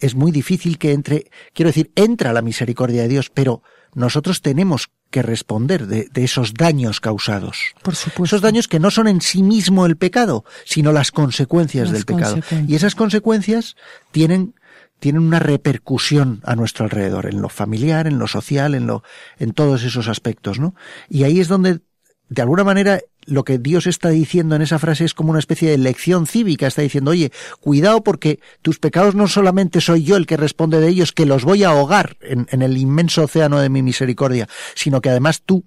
es 0.00 0.14
muy 0.14 0.32
difícil 0.32 0.78
que 0.78 0.92
entre, 0.92 1.30
quiero 1.52 1.68
decir, 1.68 1.92
entra 1.94 2.32
la 2.32 2.42
misericordia 2.42 3.02
de 3.02 3.08
Dios, 3.08 3.30
pero 3.32 3.62
nosotros 3.94 4.40
tenemos 4.40 4.90
que 5.10 5.22
responder 5.22 5.86
de, 5.86 6.08
esos 6.14 6.54
daños 6.54 7.00
causados. 7.00 7.74
Por 7.82 7.96
supuesto. 7.96 8.36
Esos 8.36 8.42
daños 8.42 8.68
que 8.68 8.78
no 8.78 8.90
son 8.90 9.08
en 9.08 9.20
sí 9.20 9.42
mismo 9.42 9.86
el 9.86 9.96
pecado, 9.96 10.44
sino 10.64 10.92
las 10.92 11.10
consecuencias 11.10 11.90
del 11.90 12.04
pecado. 12.04 12.38
Y 12.66 12.76
esas 12.76 12.94
consecuencias 12.94 13.76
tienen 14.12 14.54
tienen 15.00 15.22
una 15.22 15.38
repercusión 15.38 16.42
a 16.44 16.54
nuestro 16.54 16.84
alrededor, 16.84 17.24
en 17.24 17.40
lo 17.40 17.48
familiar, 17.48 18.06
en 18.06 18.18
lo 18.18 18.26
social, 18.26 18.74
en 18.74 18.86
lo, 18.86 19.02
en 19.38 19.52
todos 19.52 19.82
esos 19.82 20.08
aspectos, 20.08 20.60
¿no? 20.60 20.74
Y 21.08 21.24
ahí 21.24 21.40
es 21.40 21.48
donde, 21.48 21.80
de 22.28 22.42
alguna 22.42 22.64
manera, 22.64 23.00
lo 23.26 23.44
que 23.44 23.58
Dios 23.58 23.86
está 23.86 24.08
diciendo 24.08 24.56
en 24.56 24.62
esa 24.62 24.78
frase 24.78 25.04
es 25.04 25.14
como 25.14 25.30
una 25.30 25.38
especie 25.38 25.70
de 25.70 25.78
lección 25.78 26.26
cívica. 26.26 26.66
Está 26.66 26.82
diciendo, 26.82 27.10
oye, 27.10 27.32
cuidado 27.60 28.02
porque 28.02 28.40
tus 28.62 28.78
pecados 28.78 29.14
no 29.14 29.28
solamente 29.28 29.80
soy 29.80 30.02
yo 30.02 30.16
el 30.16 30.26
que 30.26 30.36
responde 30.36 30.80
de 30.80 30.88
ellos, 30.88 31.12
que 31.12 31.26
los 31.26 31.44
voy 31.44 31.64
a 31.64 31.70
ahogar 31.70 32.16
en, 32.20 32.62
el 32.62 32.76
inmenso 32.76 33.24
océano 33.24 33.60
de 33.60 33.68
mi 33.68 33.82
misericordia, 33.82 34.48
sino 34.74 35.00
que 35.00 35.10
además 35.10 35.42
tú 35.44 35.64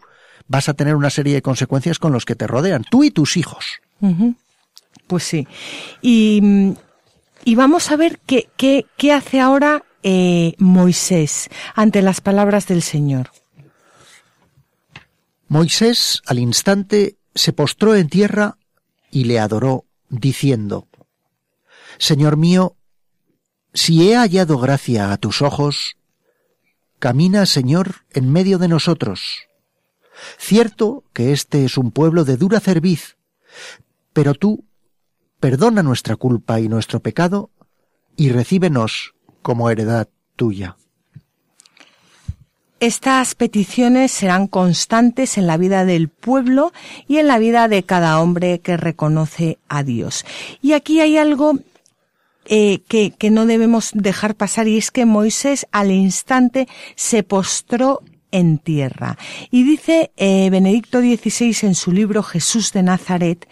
vas 0.47 0.67
a 0.67 0.73
tener 0.73 0.95
una 0.95 1.09
serie 1.09 1.35
de 1.35 1.41
consecuencias 1.41 1.99
con 1.99 2.11
los 2.11 2.25
que 2.25 2.35
te 2.35 2.47
rodean, 2.47 2.83
tú 2.89 3.03
y 3.03 3.11
tus 3.11 3.37
hijos. 3.37 3.79
Pues 5.07 5.23
sí. 5.23 5.47
Y, 6.01 6.75
vamos 7.55 7.91
a 7.91 7.95
ver 7.95 8.19
qué, 8.25 8.49
qué, 8.57 9.13
hace 9.13 9.39
ahora 9.39 9.83
eh, 10.01 10.53
Moisés 10.57 11.49
ante 11.75 12.01
las 12.01 12.19
palabras 12.19 12.67
del 12.67 12.81
Señor. 12.81 13.31
Moisés 15.47 16.21
al 16.25 16.39
instante 16.39 17.15
se 17.36 17.54
postró 17.54 17.96
en 17.96 18.10
tierra 18.10 18.58
y 19.12 19.26
le 19.26 19.39
adoró, 19.39 19.86
diciendo, 20.10 20.88
Señor 21.98 22.38
mío, 22.38 22.76
si 23.74 24.10
he 24.10 24.15
hallado 24.15 24.58
gracia 24.58 25.12
a 25.12 25.17
tus 25.17 25.41
ojos, 25.41 25.98
camina, 27.00 27.46
Señor, 27.46 28.06
en 28.12 28.32
medio 28.32 28.58
de 28.58 28.67
nosotros. 28.67 29.48
Cierto 30.38 31.04
que 31.13 31.34
este 31.34 31.65
es 31.65 31.78
un 31.78 31.91
pueblo 31.91 32.24
de 32.24 32.38
dura 32.38 32.60
cerviz, 32.60 33.17
pero 34.13 34.36
tú 34.36 34.65
perdona 35.39 35.84
nuestra 35.84 36.15
culpa 36.15 36.60
y 36.60 36.69
nuestro 36.69 37.02
pecado 37.02 37.52
y 38.15 38.30
recíbenos 38.30 39.15
como 39.41 39.69
heredad 39.69 40.08
tuya. 40.36 40.78
Estas 42.84 43.34
peticiones 43.34 44.12
serán 44.12 44.48
constantes 44.48 45.38
en 45.38 45.48
la 45.48 45.56
vida 45.56 45.86
del 45.86 46.10
pueblo 46.10 46.74
y 47.08 47.15
en 47.15 47.28
la 47.28 47.39
vida 47.39 47.69
de 47.69 47.84
cada 47.84 48.19
hombre 48.19 48.60
que 48.60 48.76
reconoce 48.76 49.58
a 49.69 49.84
Dios. 49.84 50.26
Y 50.62 50.74
aquí 50.74 51.00
hay 51.00 51.15
algo 51.15 51.60
eh, 52.43 52.82
que, 52.89 53.13
no 53.32 53.46
debemos 53.46 53.91
dejar 53.93 54.36
pasar 54.36 54.67
y 54.67 54.78
es 54.78 54.91
que 54.91 55.06
Moisés 55.06 55.65
al 55.72 55.93
instante 55.93 56.67
se 56.98 57.24
postró 57.24 58.02
en 58.32 58.58
tierra. 58.58 59.17
Y 59.50 59.63
dice 59.63 60.12
eh, 60.17 60.50
Benedicto 60.50 61.00
XVI 61.00 61.56
en 61.62 61.76
su 61.76 61.93
libro 61.93 62.22
Jesús 62.22 62.74
de 62.74 62.84
Nazaret, 62.84 63.48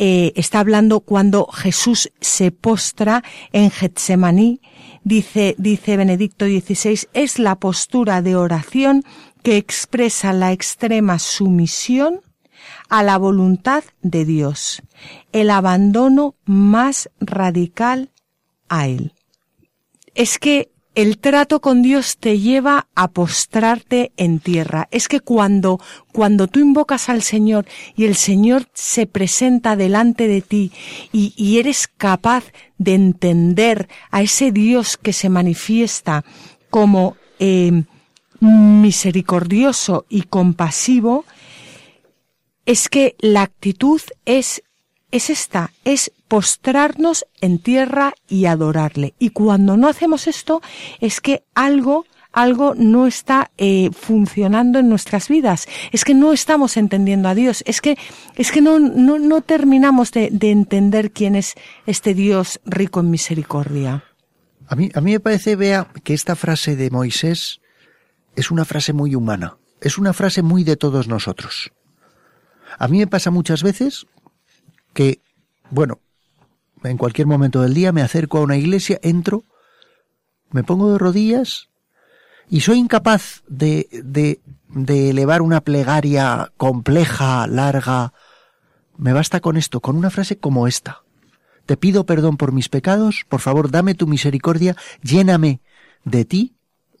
eh, 0.00 0.32
está 0.34 0.58
hablando 0.58 0.98
cuando 0.98 1.46
Jesús 1.46 2.10
se 2.20 2.50
postra 2.50 3.22
en 3.52 3.70
Getsemaní 3.70 4.60
dice, 5.04 5.54
dice 5.58 5.96
Benedicto 5.96 6.46
XVI, 6.46 7.08
es 7.12 7.38
la 7.38 7.56
postura 7.56 8.22
de 8.22 8.36
oración 8.36 9.04
que 9.42 9.56
expresa 9.56 10.32
la 10.32 10.52
extrema 10.52 11.18
sumisión 11.18 12.20
a 12.88 13.02
la 13.02 13.18
voluntad 13.18 13.84
de 14.02 14.24
Dios, 14.24 14.82
el 15.32 15.50
abandono 15.50 16.34
más 16.44 17.10
radical 17.20 18.10
a 18.68 18.88
Él. 18.88 19.12
Es 20.14 20.38
que 20.38 20.73
el 20.94 21.18
trato 21.18 21.60
con 21.60 21.82
Dios 21.82 22.18
te 22.18 22.38
lleva 22.38 22.86
a 22.94 23.08
postrarte 23.08 24.12
en 24.16 24.38
tierra. 24.38 24.88
Es 24.90 25.08
que 25.08 25.20
cuando, 25.20 25.80
cuando 26.12 26.46
tú 26.46 26.60
invocas 26.60 27.08
al 27.08 27.22
Señor 27.22 27.66
y 27.96 28.04
el 28.04 28.14
Señor 28.14 28.68
se 28.74 29.06
presenta 29.06 29.76
delante 29.76 30.28
de 30.28 30.40
ti 30.40 30.72
y, 31.12 31.58
eres 31.58 31.88
capaz 31.88 32.44
de 32.78 32.94
entender 32.94 33.88
a 34.10 34.22
ese 34.22 34.52
Dios 34.52 34.96
que 34.96 35.12
se 35.12 35.28
manifiesta 35.28 36.24
como 36.70 37.16
eh, 37.38 37.84
misericordioso 38.40 40.06
y 40.08 40.22
compasivo, 40.22 41.24
es 42.66 42.88
que 42.88 43.16
la 43.20 43.42
actitud 43.42 44.00
es 44.24 44.62
es 45.14 45.30
esta, 45.30 45.72
es 45.84 46.10
postrarnos 46.34 47.26
en 47.40 47.60
tierra 47.60 48.12
y 48.26 48.46
adorarle. 48.46 49.14
Y 49.20 49.30
cuando 49.30 49.76
no 49.76 49.86
hacemos 49.86 50.26
esto, 50.26 50.62
es 50.98 51.20
que 51.20 51.44
algo 51.54 52.06
algo 52.32 52.74
no 52.76 53.06
está 53.06 53.52
eh, 53.56 53.90
funcionando 53.92 54.80
en 54.80 54.88
nuestras 54.88 55.28
vidas. 55.28 55.68
Es 55.92 56.04
que 56.04 56.12
no 56.12 56.32
estamos 56.32 56.76
entendiendo 56.76 57.28
a 57.28 57.36
Dios. 57.36 57.62
Es 57.68 57.80
que, 57.80 57.96
es 58.34 58.50
que 58.50 58.60
no, 58.60 58.80
no, 58.80 59.20
no 59.20 59.42
terminamos 59.42 60.10
de, 60.10 60.30
de, 60.32 60.50
entender 60.50 61.12
quién 61.12 61.36
es 61.36 61.54
este 61.86 62.14
Dios 62.14 62.60
rico 62.64 62.98
en 62.98 63.10
misericordia. 63.10 64.02
A 64.66 64.74
mí, 64.74 64.90
a 64.92 65.00
mí 65.00 65.12
me 65.12 65.20
parece, 65.20 65.54
vea, 65.54 65.86
que 66.02 66.14
esta 66.14 66.34
frase 66.34 66.74
de 66.74 66.90
Moisés 66.90 67.60
es 68.34 68.50
una 68.50 68.64
frase 68.64 68.92
muy 68.92 69.14
humana. 69.14 69.58
Es 69.80 69.98
una 69.98 70.12
frase 70.12 70.42
muy 70.42 70.64
de 70.64 70.74
todos 70.74 71.06
nosotros. 71.06 71.70
A 72.76 72.88
mí 72.88 72.98
me 72.98 73.06
pasa 73.06 73.30
muchas 73.30 73.62
veces 73.62 74.08
que, 74.94 75.20
bueno, 75.70 76.00
en 76.84 76.98
cualquier 76.98 77.26
momento 77.26 77.62
del 77.62 77.74
día 77.74 77.92
me 77.92 78.02
acerco 78.02 78.38
a 78.38 78.42
una 78.42 78.56
iglesia, 78.56 78.98
entro, 79.02 79.44
me 80.50 80.62
pongo 80.62 80.92
de 80.92 80.98
rodillas 80.98 81.68
y 82.48 82.60
soy 82.60 82.78
incapaz 82.78 83.42
de, 83.48 83.88
de, 83.90 84.40
de 84.68 85.10
elevar 85.10 85.42
una 85.42 85.60
plegaria 85.62 86.52
compleja, 86.56 87.46
larga. 87.46 88.12
Me 88.96 89.12
basta 89.12 89.40
con 89.40 89.56
esto, 89.56 89.80
con 89.80 89.96
una 89.96 90.10
frase 90.10 90.38
como 90.38 90.68
esta. 90.68 91.02
Te 91.66 91.76
pido 91.76 92.04
perdón 92.04 92.36
por 92.36 92.52
mis 92.52 92.68
pecados, 92.68 93.24
por 93.28 93.40
favor 93.40 93.70
dame 93.70 93.94
tu 93.94 94.06
misericordia, 94.06 94.76
lléname 95.02 95.60
de 96.04 96.24
ti 96.24 96.54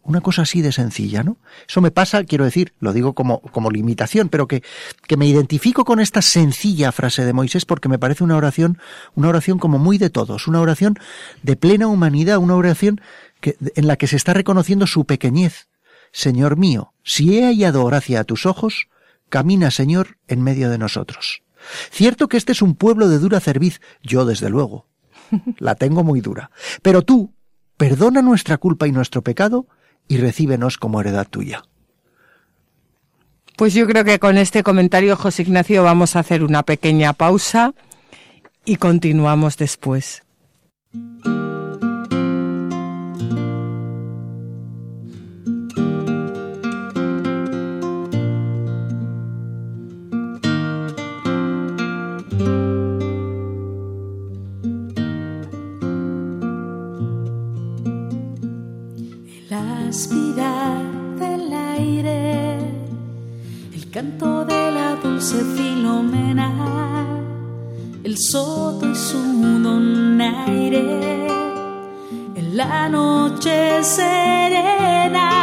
una 0.04 0.20
cosa 0.20 0.42
así 0.42 0.62
de 0.62 0.72
sencilla, 0.72 1.22
¿no? 1.22 1.38
Eso 1.68 1.80
me 1.80 1.90
pasa, 1.90 2.24
quiero 2.24 2.44
decir, 2.44 2.74
lo 2.80 2.92
digo 2.92 3.14
como, 3.14 3.40
como 3.40 3.70
limitación, 3.70 4.28
pero 4.28 4.46
que, 4.46 4.62
que 5.06 5.16
me 5.16 5.26
identifico 5.26 5.84
con 5.84 6.00
esta 6.00 6.22
sencilla 6.22 6.92
frase 6.92 7.24
de 7.24 7.32
Moisés 7.32 7.64
porque 7.64 7.88
me 7.88 7.98
parece 7.98 8.24
una 8.24 8.36
oración, 8.36 8.78
una 9.14 9.28
oración 9.28 9.58
como 9.58 9.78
muy 9.78 9.98
de 9.98 10.10
todos, 10.10 10.46
una 10.46 10.60
oración 10.60 10.98
de 11.42 11.56
plena 11.56 11.86
humanidad, 11.86 12.38
una 12.38 12.56
oración 12.56 13.00
que, 13.40 13.56
en 13.74 13.86
la 13.86 13.96
que 13.96 14.06
se 14.06 14.16
está 14.16 14.34
reconociendo 14.34 14.86
su 14.86 15.04
pequeñez. 15.04 15.68
Señor 16.12 16.56
mío, 16.56 16.92
si 17.02 17.38
he 17.38 17.44
hallado 17.44 17.84
gracia 17.86 18.20
a 18.20 18.24
tus 18.24 18.46
ojos, 18.46 18.88
camina, 19.28 19.70
Señor, 19.70 20.18
en 20.28 20.42
medio 20.42 20.70
de 20.70 20.78
nosotros. 20.78 21.42
Cierto 21.90 22.28
que 22.28 22.36
este 22.36 22.52
es 22.52 22.62
un 22.62 22.74
pueblo 22.74 23.08
de 23.08 23.18
dura 23.18 23.40
cerviz, 23.40 23.80
yo 24.02 24.24
desde 24.24 24.50
luego. 24.50 24.86
La 25.58 25.74
tengo 25.74 26.04
muy 26.04 26.20
dura. 26.20 26.50
Pero 26.82 27.02
tú, 27.02 27.34
perdona 27.76 28.22
nuestra 28.22 28.58
culpa 28.58 28.86
y 28.86 28.92
nuestro 28.92 29.22
pecado, 29.22 29.66
y 30.08 30.18
recíbenos 30.18 30.78
como 30.78 31.00
heredad 31.00 31.26
tuya. 31.28 31.64
Pues 33.56 33.72
yo 33.72 33.86
creo 33.86 34.04
que 34.04 34.18
con 34.18 34.36
este 34.36 34.62
comentario, 34.62 35.16
José 35.16 35.42
Ignacio, 35.42 35.84
vamos 35.84 36.16
a 36.16 36.20
hacer 36.20 36.42
una 36.42 36.64
pequeña 36.64 37.12
pausa 37.12 37.72
y 38.64 38.76
continuamos 38.76 39.56
después. 39.56 40.22
Canto 63.94 64.44
de 64.44 64.72
la 64.72 64.96
dulce 64.96 65.36
filomena, 65.56 66.50
el 68.02 68.18
soto 68.18 68.90
y 68.90 68.94
su 68.96 69.22
donaire, 69.62 71.28
en 72.34 72.56
la 72.56 72.88
noche 72.88 73.84
serena, 73.84 75.33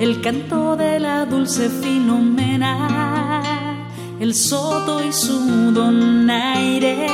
el 0.00 0.20
canto 0.20 0.76
de 0.76 0.98
la 0.98 1.24
dulce 1.26 1.68
filomena, 1.68 3.40
el 4.18 4.34
soto 4.34 5.04
y 5.04 5.12
su 5.12 5.70
donaire, 5.72 7.06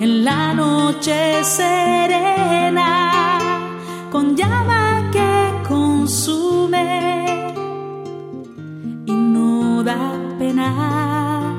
en 0.00 0.24
la 0.24 0.54
noche 0.54 1.42
serena, 1.42 3.10
con 4.12 4.36
llama 4.36 5.10
que 5.12 5.52
consume 5.68 7.52
y 9.06 9.12
no 9.12 9.82
da 9.82 10.12
pena, 10.38 11.52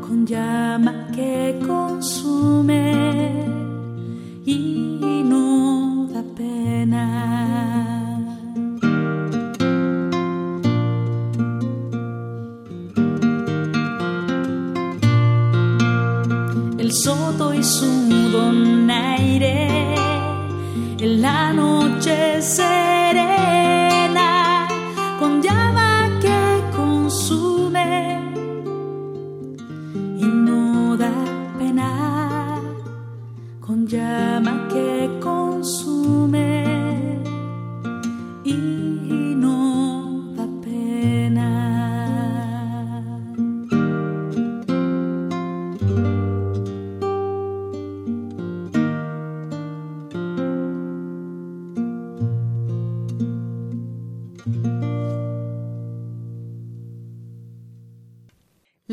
con 0.00 0.26
llama 0.26 1.01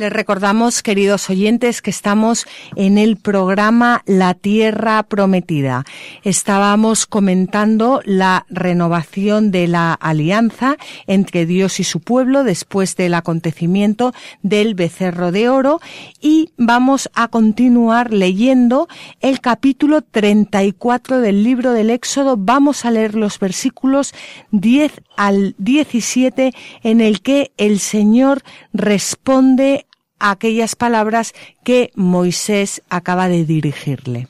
Recordamos, 0.10 0.82
queridos 0.82 1.30
oyentes, 1.30 1.84
que 1.84 1.92
estamos 1.92 2.48
en 2.76 2.98
el 2.98 3.18
programa 3.18 4.02
La 4.08 4.34
Tierra 4.34 5.04
Prometida. 5.04 5.86
Estábamos 6.24 7.06
comentando 7.06 8.02
la 8.06 8.48
renovación 8.50 9.52
de 9.52 9.68
la 9.68 9.94
alianza 9.94 10.78
entre 11.06 11.46
Dios 11.46 11.80
y 11.80 11.84
su 11.84 12.00
pueblo 12.00 12.44
después 12.44 12.96
del 12.96 13.14
acontecimiento 13.14 14.12
del 14.42 14.74
becerro 14.74 15.32
de 15.32 15.48
oro 15.48 15.80
y 16.20 16.50
vamos 16.58 17.12
a 17.14 17.28
continuar 17.28 18.12
leyendo 18.12 18.88
el 19.22 19.42
capítulo 19.42 20.02
34 20.02 21.20
del 21.22 21.44
libro 21.44 21.72
del 21.74 21.92
Éxodo. 21.92 22.36
Vamos 22.36 22.84
a 22.84 22.90
leer 22.90 23.14
los 23.14 23.38
versículos 23.38 24.16
10 24.50 24.92
al 25.18 25.54
17 25.60 26.52
en 26.82 27.00
el 27.00 27.22
que 27.22 27.52
el 27.58 27.80
Señor 27.80 28.42
responde 28.74 29.86
aquellas 30.20 30.76
palabras 30.76 31.34
que 31.64 31.92
Moisés 31.96 32.82
acaba 32.90 33.28
de 33.28 33.46
dirigirle. 33.46 34.28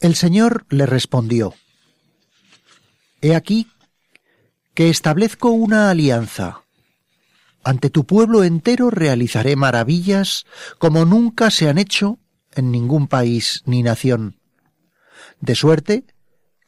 El 0.00 0.14
Señor 0.14 0.64
le 0.70 0.86
respondió, 0.86 1.54
He 3.20 3.34
aquí 3.34 3.66
que 4.74 4.90
establezco 4.90 5.50
una 5.50 5.90
alianza. 5.90 6.62
Ante 7.64 7.90
tu 7.90 8.06
pueblo 8.06 8.44
entero 8.44 8.90
realizaré 8.90 9.56
maravillas 9.56 10.46
como 10.78 11.04
nunca 11.04 11.50
se 11.50 11.68
han 11.68 11.78
hecho 11.78 12.20
en 12.54 12.70
ningún 12.70 13.08
país 13.08 13.62
ni 13.66 13.82
nación. 13.82 14.40
De 15.40 15.56
suerte 15.56 16.04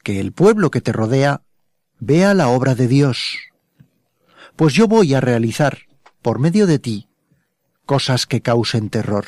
que 0.03 0.19
el 0.19 0.33
pueblo 0.33 0.71
que 0.71 0.81
te 0.81 0.91
rodea 0.91 1.43
vea 1.99 2.33
la 2.33 2.49
obra 2.49 2.75
de 2.75 2.87
Dios. 2.87 3.37
Pues 4.57 4.73
yo 4.73 4.87
voy 4.87 5.13
a 5.13 5.21
realizar 5.21 5.79
por 6.21 6.39
medio 6.39 6.67
de 6.67 6.79
ti, 6.79 7.09
cosas 7.85 8.25
que 8.25 8.41
causen 8.41 8.89
terror. 8.89 9.25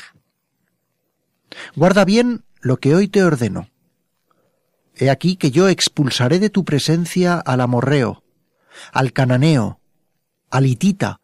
Guarda 1.76 2.04
bien 2.04 2.44
lo 2.60 2.78
que 2.78 2.94
hoy 2.94 3.08
te 3.08 3.22
ordeno. 3.22 3.68
He 4.96 5.10
aquí 5.10 5.36
que 5.36 5.50
yo 5.50 5.68
expulsaré 5.68 6.38
de 6.38 6.50
tu 6.50 6.64
presencia 6.64 7.38
al 7.38 7.60
amorreo, 7.60 8.22
al 8.92 9.12
cananeo, 9.12 9.80
al 10.50 10.66
hitita, 10.66 11.20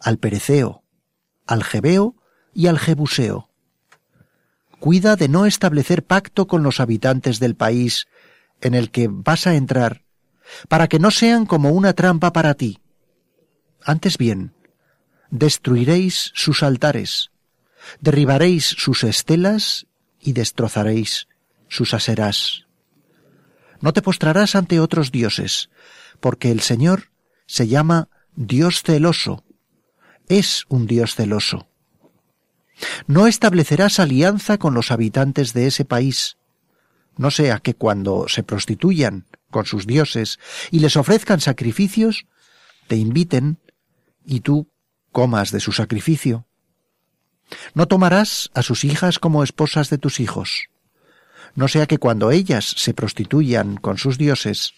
al 0.00 0.18
pereceo, 0.18 0.82
al 1.46 1.64
jebeo 1.64 2.14
y 2.52 2.66
al 2.66 2.78
jebuseo. 2.78 3.48
cuida 4.78 5.16
de 5.16 5.28
no 5.28 5.46
establecer 5.46 6.04
pacto 6.04 6.46
con 6.46 6.62
los 6.62 6.80
habitantes 6.80 7.40
del 7.40 7.56
país 7.56 8.06
en 8.60 8.74
el 8.74 8.90
que 8.90 9.08
vas 9.10 9.46
a 9.46 9.54
entrar, 9.54 10.04
para 10.68 10.88
que 10.88 10.98
no 10.98 11.10
sean 11.10 11.46
como 11.46 11.70
una 11.70 11.92
trampa 11.92 12.32
para 12.32 12.54
ti. 12.54 12.78
Antes 13.82 14.18
bien, 14.18 14.54
destruiréis 15.30 16.32
sus 16.34 16.62
altares, 16.62 17.30
derribaréis 18.00 18.64
sus 18.64 19.04
estelas 19.04 19.86
y 20.20 20.32
destrozaréis 20.32 21.28
sus 21.68 21.94
aserás. 21.94 22.66
No 23.80 23.92
te 23.92 24.02
postrarás 24.02 24.54
ante 24.54 24.80
otros 24.80 25.12
dioses, 25.12 25.70
porque 26.20 26.50
el 26.50 26.60
Señor 26.60 27.10
se 27.46 27.68
llama 27.68 28.08
Dios 28.34 28.82
celoso, 28.82 29.44
es 30.28 30.64
un 30.68 30.86
Dios 30.86 31.14
celoso. 31.14 31.68
No 33.06 33.26
establecerás 33.26 33.98
alianza 33.98 34.58
con 34.58 34.74
los 34.74 34.90
habitantes 34.90 35.52
de 35.52 35.66
ese 35.66 35.84
país, 35.84 36.36
no 37.16 37.30
sea 37.30 37.58
que 37.58 37.74
cuando 37.74 38.28
se 38.28 38.44
prostituyan 38.44 39.26
con 39.50 39.66
sus 39.66 39.86
dioses 39.86 40.38
y 40.70 40.78
les 40.78 40.96
ofrezcan 40.96 41.40
sacrificios, 41.40 42.26
te 42.86 42.96
inviten 42.96 43.58
y 44.24 44.40
tú 44.40 44.70
de 45.26 45.60
su 45.60 45.72
sacrificio. 45.72 46.46
No 47.74 47.86
tomarás 47.86 48.50
a 48.54 48.62
sus 48.62 48.84
hijas 48.84 49.18
como 49.18 49.42
esposas 49.42 49.90
de 49.90 49.98
tus 49.98 50.20
hijos, 50.20 50.68
no 51.54 51.66
sea 51.66 51.86
que 51.86 51.98
cuando 51.98 52.30
ellas 52.30 52.74
se 52.76 52.94
prostituyan 52.94 53.76
con 53.78 53.98
sus 53.98 54.16
dioses, 54.16 54.74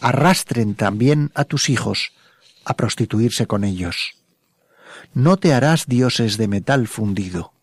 arrastren 0.00 0.74
también 0.74 1.30
a 1.34 1.44
tus 1.44 1.70
hijos 1.70 2.12
a 2.64 2.74
prostituirse 2.76 3.46
con 3.46 3.64
ellos. 3.64 4.16
No 5.14 5.38
te 5.38 5.54
harás 5.54 5.86
dioses 5.86 6.36
de 6.36 6.48
metal 6.48 6.88
fundido. 6.88 7.54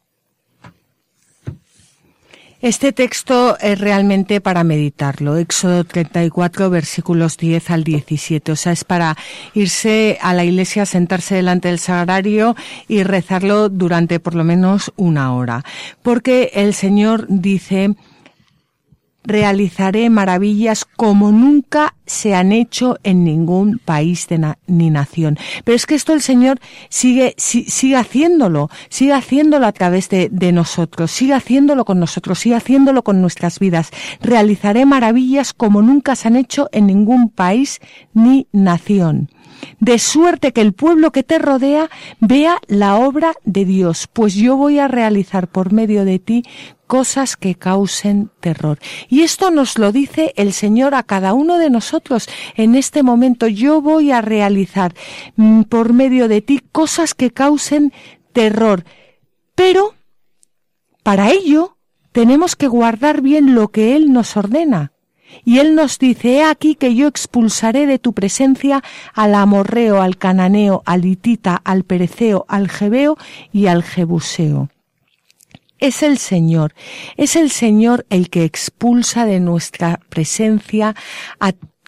Este 2.60 2.92
texto 2.92 3.56
es 3.60 3.80
realmente 3.80 4.42
para 4.42 4.64
meditarlo. 4.64 5.38
Éxodo 5.38 5.84
34, 5.84 6.72
versículos 6.72 7.38
10 7.38 7.70
al 7.70 7.84
17. 7.84 8.52
O 8.52 8.56
sea, 8.56 8.72
es 8.72 8.84
para 8.84 9.16
irse 9.54 10.18
a 10.22 10.34
la 10.34 10.44
iglesia, 10.44 10.88
sentarse 10.88 11.36
delante 11.36 11.68
del 11.68 11.78
sagrario 11.78 12.56
y 12.88 13.04
rezarlo 13.04 13.70
durante 13.70 14.20
por 14.20 14.34
lo 14.34 14.44
menos 14.44 14.92
una 14.96 15.36
hora. 15.36 15.64
Porque 16.02 16.50
el 16.56 16.74
Señor 16.74 17.28
dice, 17.30 17.94
realizaré 19.28 20.10
maravillas 20.10 20.86
como 20.86 21.32
nunca 21.32 21.94
se 22.06 22.34
han 22.34 22.54
hecho 22.54 22.98
en 23.04 23.26
ningún 23.26 23.80
país 23.84 24.28
ni 24.66 24.90
nación. 24.90 25.38
Pero 25.66 25.76
es 25.76 25.86
que 25.86 25.96
esto 25.96 26.14
el 26.14 26.22
Señor 26.22 26.60
sigue, 26.90 27.36
sigue 27.38 27.96
haciéndolo, 27.98 28.70
sigue 28.90 29.14
haciéndolo 29.14 29.68
a 29.68 29.74
través 29.74 30.10
de, 30.10 30.30
de 30.32 30.52
nosotros, 30.54 31.12
sigue 31.12 31.34
haciéndolo 31.34 31.84
con 31.84 32.00
nosotros, 32.00 32.40
sigue 32.40 32.56
haciéndolo 32.56 33.04
con 33.04 33.22
nuestras 33.22 33.60
vidas. 33.60 33.92
Realizaré 34.22 34.86
maravillas 34.86 35.54
como 35.54 35.82
nunca 35.82 36.16
se 36.16 36.30
han 36.30 36.38
hecho 36.38 36.70
en 36.72 36.88
ningún 36.88 37.30
país 37.30 37.82
ni 38.14 38.48
nación 38.54 39.30
de 39.80 40.00
suerte 40.00 40.54
que 40.54 40.62
el 40.62 40.74
pueblo 40.74 41.12
que 41.12 41.24
te 41.24 41.40
rodea 41.40 41.90
vea 42.20 42.58
la 42.68 42.96
obra 42.96 43.34
de 43.46 43.66
Dios, 43.66 44.08
pues 44.12 44.36
yo 44.36 44.56
voy 44.56 44.80
a 44.80 44.88
realizar 44.88 45.48
por 45.48 45.74
medio 45.74 46.06
de 46.06 46.20
ti 46.20 46.44
cosas 46.88 47.36
que 47.36 47.56
causen 47.56 48.32
terror. 48.40 48.80
Y 49.10 49.22
esto 49.22 49.52
nos 49.52 49.78
lo 49.78 49.92
dice 49.92 50.34
el 50.38 50.54
Señor 50.54 50.96
a 50.96 51.04
cada 51.04 51.34
uno 51.34 51.58
de 51.58 51.70
nosotros 51.70 52.28
en 52.56 52.76
este 52.76 53.04
momento. 53.04 53.48
Yo 53.48 53.82
voy 53.82 54.12
a 54.12 54.22
realizar 54.22 54.96
mm, 55.36 55.64
por 55.64 55.94
medio 55.94 56.28
de 56.28 56.42
ti 56.42 56.62
cosas 56.72 57.14
que 57.14 57.32
causen 57.32 57.94
terror. 58.34 58.86
Pero, 59.54 59.94
para 61.04 61.30
ello, 61.30 61.78
tenemos 62.12 62.56
que 62.56 62.68
guardar 62.68 63.22
bien 63.22 63.54
lo 63.54 63.68
que 63.68 63.96
Él 63.96 64.12
nos 64.12 64.38
ordena. 64.38 64.94
Y 65.44 65.60
Él 65.60 65.76
nos 65.76 66.00
dice, 66.00 66.38
he 66.38 66.44
aquí 66.44 66.76
que 66.76 66.96
yo 66.96 67.08
expulsaré 67.08 67.86
de 67.86 68.00
tu 68.00 68.14
presencia 68.14 68.84
al 69.14 69.36
amorreo, 69.36 70.02
al 70.02 70.18
cananeo, 70.18 70.84
al 70.86 71.06
hitita, 71.06 71.62
al 71.64 71.84
pereceo, 71.84 72.46
al 72.48 72.70
jebeo 72.70 73.18
y 73.52 73.68
al 73.68 73.84
jebuseo. 73.84 74.70
Es 75.80 76.04
el 76.04 76.18
Señor, 76.18 76.74
es 77.18 77.36
el 77.36 77.52
Señor 77.52 78.06
el 78.10 78.30
que 78.30 78.44
expulsa 78.44 79.26
de 79.26 79.40
nuestra 79.40 80.00
presencia 80.10 80.96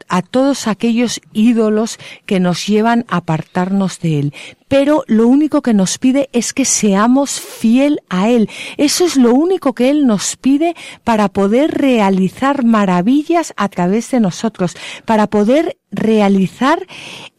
a 0.07 0.21
todos 0.21 0.67
aquellos 0.67 1.19
ídolos 1.33 1.97
que 2.25 2.39
nos 2.39 2.65
llevan 2.67 3.05
a 3.09 3.17
apartarnos 3.17 3.99
de 3.99 4.19
Él. 4.19 4.33
Pero 4.67 5.03
lo 5.07 5.27
único 5.27 5.61
que 5.61 5.73
nos 5.73 5.97
pide 5.97 6.29
es 6.31 6.53
que 6.53 6.65
seamos 6.65 7.41
fiel 7.41 7.99
a 8.09 8.29
Él. 8.29 8.49
Eso 8.77 9.05
es 9.05 9.17
lo 9.17 9.33
único 9.33 9.73
que 9.73 9.89
Él 9.89 10.07
nos 10.07 10.37
pide 10.37 10.75
para 11.03 11.29
poder 11.29 11.71
realizar 11.71 12.63
maravillas 12.63 13.53
a 13.57 13.69
través 13.69 14.11
de 14.11 14.19
nosotros, 14.19 14.75
para 15.05 15.27
poder 15.27 15.77
realizar 15.91 16.85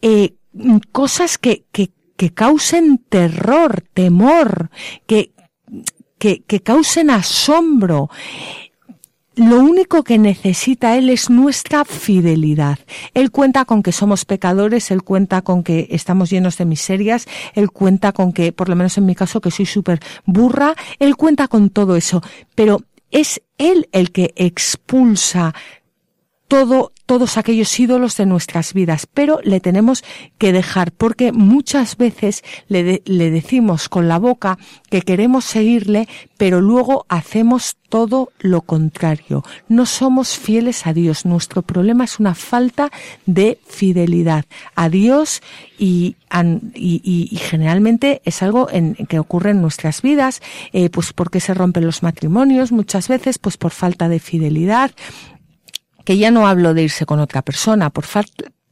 eh, 0.01 0.35
cosas 0.91 1.37
que, 1.37 1.65
que, 1.71 1.91
que 2.17 2.33
causen 2.33 2.97
terror, 2.97 3.83
temor, 3.93 4.69
que, 5.07 5.30
que, 6.21 6.43
que 6.43 6.61
causen 6.61 7.09
asombro 7.09 8.11
lo 9.35 9.59
único 9.59 10.03
que 10.03 10.19
necesita 10.19 10.97
Él 10.97 11.09
es 11.09 11.31
nuestra 11.31 11.83
fidelidad. 11.83 12.77
Él 13.15 13.31
cuenta 13.31 13.65
con 13.65 13.81
que 13.81 13.91
somos 13.91 14.23
pecadores, 14.25 14.91
Él 14.91 15.01
cuenta 15.01 15.41
con 15.41 15.63
que 15.63 15.87
estamos 15.89 16.29
llenos 16.29 16.57
de 16.57 16.65
miserias, 16.65 17.25
Él 17.55 17.71
cuenta 17.71 18.11
con 18.11 18.33
que, 18.33 18.51
por 18.51 18.69
lo 18.69 18.75
menos 18.75 18.99
en 18.99 19.07
mi 19.07 19.15
caso, 19.15 19.41
que 19.41 19.49
soy 19.49 19.65
súper 19.65 19.99
burra, 20.25 20.75
Él 20.99 21.15
cuenta 21.15 21.47
con 21.47 21.71
todo 21.71 21.95
eso, 21.95 22.21
pero 22.53 22.83
es 23.09 23.41
Él 23.57 23.89
el 23.91 24.11
que 24.11 24.31
expulsa 24.35 25.55
todo, 26.51 26.91
todos 27.05 27.37
aquellos 27.37 27.79
ídolos 27.79 28.17
de 28.17 28.25
nuestras 28.25 28.73
vidas, 28.73 29.07
pero 29.07 29.39
le 29.41 29.61
tenemos 29.61 30.03
que 30.37 30.51
dejar 30.51 30.91
porque 30.91 31.31
muchas 31.31 31.95
veces 31.95 32.43
le, 32.67 33.01
le 33.05 33.31
decimos 33.31 33.87
con 33.87 34.09
la 34.09 34.19
boca 34.19 34.57
que 34.89 35.01
queremos 35.01 35.45
seguirle, 35.45 36.09
pero 36.35 36.59
luego 36.59 37.05
hacemos 37.07 37.77
todo 37.87 38.33
lo 38.39 38.63
contrario. 38.63 39.45
No 39.69 39.85
somos 39.85 40.37
fieles 40.37 40.85
a 40.85 40.91
Dios. 40.91 41.25
Nuestro 41.25 41.61
problema 41.61 42.03
es 42.03 42.19
una 42.19 42.35
falta 42.35 42.91
de 43.25 43.57
fidelidad 43.65 44.43
a 44.75 44.89
Dios 44.89 45.41
y, 45.79 46.17
y, 46.75 47.29
y 47.31 47.35
generalmente 47.37 48.21
es 48.25 48.43
algo 48.43 48.67
en, 48.69 48.95
que 48.95 49.19
ocurre 49.19 49.51
en 49.51 49.61
nuestras 49.61 50.01
vidas, 50.01 50.41
eh, 50.73 50.89
pues 50.89 51.13
porque 51.13 51.39
se 51.39 51.53
rompen 51.53 51.85
los 51.85 52.03
matrimonios 52.03 52.73
muchas 52.73 53.07
veces, 53.07 53.39
pues 53.39 53.55
por 53.55 53.71
falta 53.71 54.09
de 54.09 54.19
fidelidad, 54.19 54.91
que 56.03 56.17
ya 56.17 56.31
no 56.31 56.47
hablo 56.47 56.73
de 56.73 56.83
irse 56.83 57.05
con 57.05 57.19
otra 57.19 57.41
persona, 57.41 57.89
por 57.89 58.05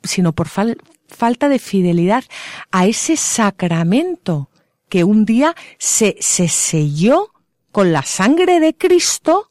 sino 0.04 0.34
por 0.34 0.48
falta 0.48 1.50
de 1.50 1.60
fidelidad 1.60 2.24
a 2.72 2.86
ese 2.86 3.18
sacramento 3.18 4.50
que 4.90 5.04
un 5.04 5.26
día 5.26 5.56
se, 5.78 6.18
se 6.20 6.48
selló 6.48 7.32
con 7.72 7.92
la 7.92 8.04
sangre 8.04 8.60
de 8.60 8.76
Cristo 8.76 9.48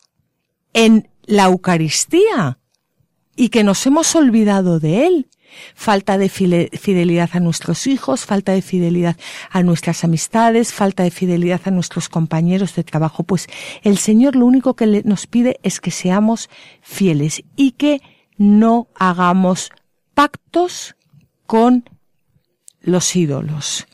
en 0.72 1.08
la 1.24 1.44
Eucaristía 1.44 2.58
y 3.36 3.50
que 3.50 3.62
nos 3.62 3.86
hemos 3.86 4.14
olvidado 4.16 4.80
de 4.80 5.06
él 5.06 5.28
falta 5.74 6.18
de 6.18 6.28
fidelidad 6.28 7.30
a 7.32 7.40
nuestros 7.40 7.86
hijos, 7.86 8.24
falta 8.24 8.52
de 8.52 8.62
fidelidad 8.62 9.16
a 9.50 9.62
nuestras 9.62 10.04
amistades, 10.04 10.72
falta 10.72 11.02
de 11.02 11.10
fidelidad 11.10 11.60
a 11.64 11.70
nuestros 11.70 12.08
compañeros 12.08 12.74
de 12.74 12.84
trabajo. 12.84 13.22
Pues 13.22 13.46
el 13.82 13.98
Señor 13.98 14.36
lo 14.36 14.46
único 14.46 14.74
que 14.74 15.02
nos 15.04 15.26
pide 15.26 15.58
es 15.62 15.80
que 15.80 15.90
seamos 15.90 16.48
fieles 16.82 17.42
y 17.56 17.72
que 17.72 18.00
no 18.36 18.88
hagamos 18.94 19.70
pactos 20.14 20.96
con 21.46 21.88
los 22.80 23.14
ídolos. 23.16 23.86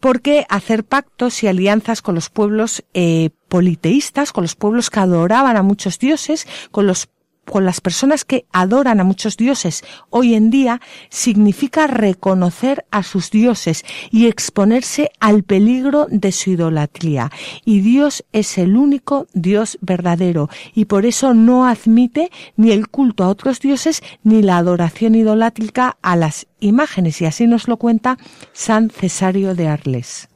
Porque 0.00 0.46
hacer 0.48 0.84
pactos 0.84 1.42
y 1.42 1.46
alianzas 1.46 2.02
con 2.02 2.14
los 2.14 2.30
pueblos 2.30 2.84
eh, 2.94 3.30
politeístas, 3.48 4.32
con 4.32 4.42
los 4.42 4.54
pueblos 4.54 4.90
que 4.90 5.00
adoraban 5.00 5.56
a 5.56 5.62
muchos 5.62 5.98
dioses, 5.98 6.46
con 6.70 6.86
los 6.86 7.08
con 7.48 7.64
las 7.64 7.80
personas 7.80 8.24
que 8.24 8.46
adoran 8.52 9.00
a 9.00 9.04
muchos 9.04 9.36
dioses 9.36 9.82
hoy 10.10 10.34
en 10.34 10.50
día 10.50 10.80
significa 11.08 11.86
reconocer 11.86 12.86
a 12.90 13.02
sus 13.02 13.30
dioses 13.30 13.84
y 14.10 14.26
exponerse 14.26 15.10
al 15.20 15.42
peligro 15.42 16.06
de 16.10 16.32
su 16.32 16.50
idolatría. 16.50 17.30
Y 17.64 17.80
Dios 17.80 18.24
es 18.32 18.58
el 18.58 18.76
único 18.76 19.26
Dios 19.32 19.78
verdadero 19.80 20.48
y 20.74 20.84
por 20.84 21.06
eso 21.06 21.34
no 21.34 21.66
admite 21.66 22.30
ni 22.56 22.70
el 22.70 22.88
culto 22.88 23.24
a 23.24 23.28
otros 23.28 23.60
dioses 23.60 24.02
ni 24.22 24.42
la 24.42 24.58
adoración 24.58 25.14
idolátrica 25.14 25.96
a 26.02 26.16
las 26.16 26.46
imágenes 26.60 27.20
y 27.20 27.26
así 27.26 27.46
nos 27.46 27.68
lo 27.68 27.76
cuenta 27.76 28.18
San 28.52 28.90
Cesario 28.90 29.54
de 29.54 29.68
Arles. 29.68 30.28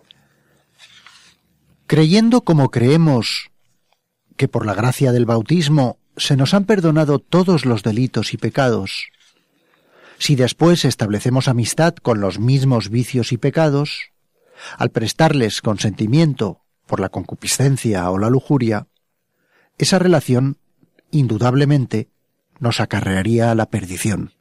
Creyendo 1.87 2.41
como 2.41 2.71
creemos 2.71 3.51
que 4.37 4.49
por 4.49 4.65
la 4.65 4.75
gracia 4.75 5.13
del 5.13 5.27
bautismo 5.27 5.99
se 6.17 6.37
nos 6.37 6.55
han 6.55 6.65
perdonado 6.65 7.19
todos 7.19 7.65
los 7.65 7.83
delitos 7.83 8.35
y 8.35 8.37
pecados. 8.37 9.09
Si 10.19 10.37
después 10.37 10.85
establecemos 10.85 11.49
amistad 11.49 11.95
con 11.95 12.21
los 12.21 12.39
mismos 12.39 12.91
vicios 12.91 13.33
y 13.33 13.39
pecados, 13.39 14.13
al 14.79 14.91
prestarles 14.91 15.63
consentimiento 15.63 16.61
por 16.87 17.01
la 17.01 17.09
concupiscencia 17.09 18.09
o 18.11 18.19
la 18.19 18.31
lujuria, 18.31 18.87
esa 19.79 19.99
relación, 19.99 20.59
indudablemente, 21.11 22.09
nos 22.61 22.81
acarrearía 22.81 23.51
a 23.51 23.55
la 23.55 23.67
perdición. 23.67 24.33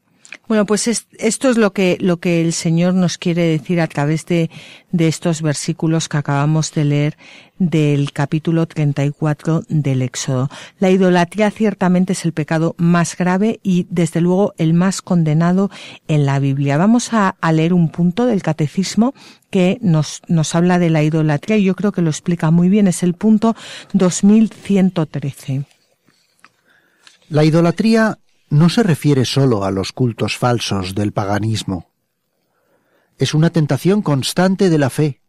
Bueno, 0.52 0.66
pues 0.66 1.06
esto 1.18 1.50
es 1.50 1.58
lo 1.58 1.72
que, 1.72 1.98
lo 2.02 2.18
que 2.18 2.42
el 2.42 2.52
Señor 2.52 2.94
nos 2.94 3.18
quiere 3.18 3.44
decir 3.44 3.80
a 3.80 3.88
través 3.88 4.26
de, 4.26 4.50
de 4.92 5.08
estos 5.08 5.42
versículos 5.42 6.10
que 6.10 6.18
acabamos 6.18 6.74
de 6.74 6.84
leer 6.84 7.18
del 7.58 8.12
capítulo 8.12 8.66
34 8.66 9.64
del 9.70 10.02
Éxodo. 10.02 10.50
La 10.78 10.90
idolatría 10.90 11.52
ciertamente 11.52 12.12
es 12.12 12.26
el 12.26 12.34
pecado 12.34 12.76
más 12.78 13.16
grave 13.16 13.62
y 13.64 13.88
desde 13.90 14.20
luego 14.20 14.54
el 14.58 14.74
más 14.74 15.02
condenado 15.02 15.72
en 16.10 16.26
la 16.26 16.38
Biblia. 16.40 16.76
Vamos 16.76 17.14
a, 17.14 17.38
a 17.40 17.52
leer 17.54 17.72
un 17.72 17.88
punto 17.88 18.26
del 18.26 18.42
catecismo 18.42 19.14
que 19.52 19.78
nos, 19.80 20.22
nos 20.28 20.54
habla 20.54 20.80
de 20.80 20.90
la 20.90 21.02
idolatría 21.02 21.56
y 21.56 21.64
yo 21.64 21.76
creo 21.78 21.94
que 21.94 22.02
lo 22.02 22.10
explica 22.10 22.52
muy 22.52 22.68
bien. 22.68 22.90
Es 22.90 23.04
el 23.04 23.14
punto 23.14 23.56
2113. 23.94 25.64
La 27.30 27.46
idolatría 27.46 28.18
no 28.52 28.68
se 28.68 28.84
refiere 28.84 29.24
solo 29.24 29.64
a 29.64 29.72
los 29.72 29.94
cultos 29.94 30.38
falsos 30.38 30.94
del 30.94 31.14
paganismo. 31.14 31.90
Es 33.18 33.34
una 33.34 33.50
tentación 33.50 34.02
constante 34.02 34.70
de 34.70 34.78
la 34.78 34.90
fe. 34.90 35.22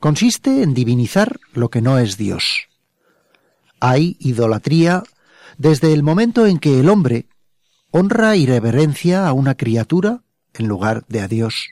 Consiste 0.00 0.62
en 0.64 0.74
divinizar 0.74 1.38
lo 1.52 1.70
que 1.70 1.80
no 1.80 1.98
es 1.98 2.16
Dios. 2.16 2.68
Hay 3.78 4.16
idolatría 4.18 5.04
desde 5.58 5.92
el 5.92 6.02
momento 6.02 6.44
en 6.46 6.58
que 6.58 6.80
el 6.80 6.88
hombre 6.88 7.28
honra 7.92 8.34
y 8.34 8.46
reverencia 8.46 9.28
a 9.28 9.32
una 9.32 9.56
criatura 9.56 10.24
en 10.54 10.66
lugar 10.66 11.04
de 11.06 11.20
a 11.20 11.28
Dios. 11.28 11.68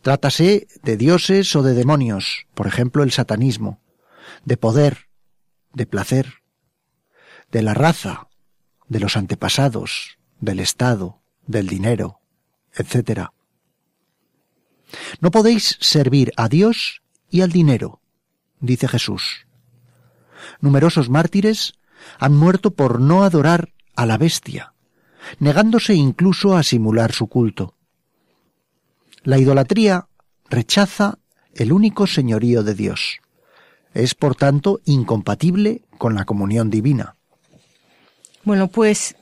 Trátase 0.00 0.68
de 0.82 0.96
dioses 0.96 1.54
o 1.54 1.62
de 1.62 1.74
demonios, 1.74 2.46
por 2.54 2.66
ejemplo 2.66 3.02
el 3.02 3.12
satanismo, 3.12 3.78
de 4.46 4.56
poder, 4.56 5.08
de 5.74 5.84
placer, 5.84 6.42
de 7.50 7.60
la 7.60 7.74
raza, 7.74 8.28
de 8.92 9.00
los 9.00 9.16
antepasados, 9.16 10.18
del 10.38 10.60
Estado, 10.60 11.22
del 11.46 11.66
dinero, 11.66 12.20
etc. 12.74 13.30
No 15.18 15.30
podéis 15.30 15.78
servir 15.80 16.30
a 16.36 16.50
Dios 16.50 17.00
y 17.30 17.40
al 17.40 17.50
dinero, 17.50 18.02
dice 18.60 18.88
Jesús. 18.88 19.46
Numerosos 20.60 21.08
mártires 21.08 21.72
han 22.18 22.36
muerto 22.36 22.72
por 22.72 23.00
no 23.00 23.24
adorar 23.24 23.72
a 23.96 24.04
la 24.04 24.18
bestia, 24.18 24.74
negándose 25.38 25.94
incluso 25.94 26.54
a 26.54 26.62
simular 26.62 27.12
su 27.12 27.28
culto. 27.28 27.74
La 29.22 29.38
idolatría 29.38 30.08
rechaza 30.50 31.18
el 31.54 31.72
único 31.72 32.06
señorío 32.06 32.62
de 32.62 32.74
Dios. 32.74 33.20
Es, 33.94 34.14
por 34.14 34.34
tanto, 34.34 34.80
incompatible 34.84 35.86
con 35.96 36.14
la 36.14 36.26
comunión 36.26 36.68
divina. 36.68 37.16
Bueno, 38.44 38.68
pues 38.68 39.14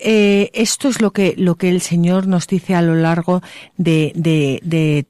eh, 0.00 0.50
esto 0.54 0.88
es 0.88 1.00
lo 1.00 1.10
que 1.10 1.34
lo 1.36 1.56
que 1.56 1.68
el 1.68 1.80
Señor 1.80 2.28
nos 2.28 2.46
dice 2.46 2.76
a 2.76 2.82
lo 2.82 2.94
largo 2.94 3.42
de, 3.78 4.12
de, 4.14 4.60
de 4.62 5.06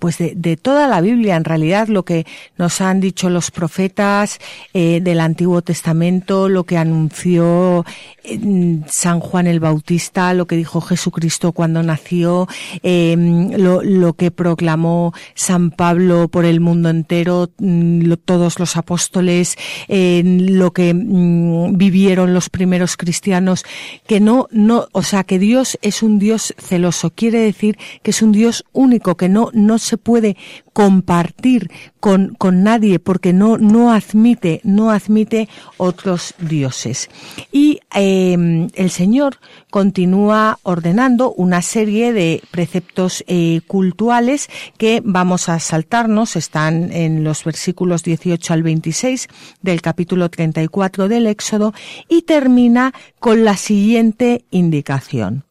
pues 0.00 0.18
de, 0.18 0.34
de, 0.34 0.56
toda 0.56 0.88
la 0.88 1.00
Biblia 1.00 1.36
en 1.36 1.44
realidad 1.44 1.86
lo 1.86 2.04
que 2.04 2.26
nos 2.58 2.80
han 2.80 2.98
dicho 2.98 3.30
los 3.30 3.52
profetas 3.52 4.40
eh, 4.74 5.00
del 5.00 5.20
Antiguo 5.20 5.62
Testamento 5.62 6.48
lo 6.48 6.64
que 6.64 6.76
anunció 6.76 7.84
eh, 8.24 8.80
San 8.88 9.20
Juan 9.20 9.46
el 9.46 9.60
Bautista 9.60 10.34
lo 10.34 10.46
que 10.48 10.56
dijo 10.56 10.80
Jesucristo 10.80 11.52
cuando 11.52 11.84
nació 11.84 12.48
em, 12.82 13.52
lo, 13.52 13.80
lo, 13.82 14.14
que 14.14 14.32
proclamó 14.32 15.14
San 15.34 15.70
Pablo 15.70 16.26
por 16.26 16.46
el 16.46 16.58
mundo 16.58 16.88
entero 16.88 17.50
mm, 17.58 18.12
todos 18.24 18.58
los 18.58 18.76
apóstoles 18.76 19.56
lo 19.88 20.72
que 20.72 20.94
mm, 20.94 21.76
vivieron 21.76 22.34
los 22.34 22.50
primeros 22.50 22.96
cristianos 22.96 23.64
que 24.08 24.15
no, 24.20 24.48
no, 24.50 24.88
o 24.92 25.02
sea, 25.02 25.24
que 25.24 25.38
Dios 25.38 25.78
es 25.82 26.02
un 26.02 26.18
Dios 26.18 26.54
celoso. 26.58 27.10
Quiere 27.10 27.38
decir 27.38 27.78
que 28.02 28.10
es 28.10 28.22
un 28.22 28.32
Dios 28.32 28.64
único, 28.72 29.16
que 29.16 29.28
no, 29.28 29.50
no 29.52 29.78
se 29.78 29.96
puede 29.96 30.36
compartir 30.76 31.70
con, 32.00 32.34
con 32.34 32.62
nadie 32.62 32.98
porque 32.98 33.32
no, 33.32 33.56
no 33.56 33.94
admite, 33.94 34.60
no 34.62 34.90
admite 34.90 35.48
otros 35.78 36.34
dioses. 36.38 37.08
Y 37.50 37.80
eh, 37.94 38.68
el 38.74 38.90
Señor 38.90 39.38
continúa 39.70 40.58
ordenando 40.64 41.32
una 41.32 41.62
serie 41.62 42.12
de 42.12 42.42
preceptos 42.50 43.24
eh, 43.26 43.62
cultuales 43.66 44.50
que 44.76 45.00
vamos 45.02 45.48
a 45.48 45.60
saltarnos, 45.60 46.36
están 46.36 46.92
en 46.92 47.24
los 47.24 47.42
versículos 47.44 48.02
18 48.02 48.52
al 48.52 48.62
26 48.62 49.28
del 49.62 49.80
capítulo 49.80 50.28
34 50.28 51.08
del 51.08 51.26
Éxodo 51.26 51.72
y 52.06 52.20
termina 52.20 52.92
con 53.18 53.44
la 53.46 53.56
siguiente 53.56 54.44
indicación. 54.50 55.46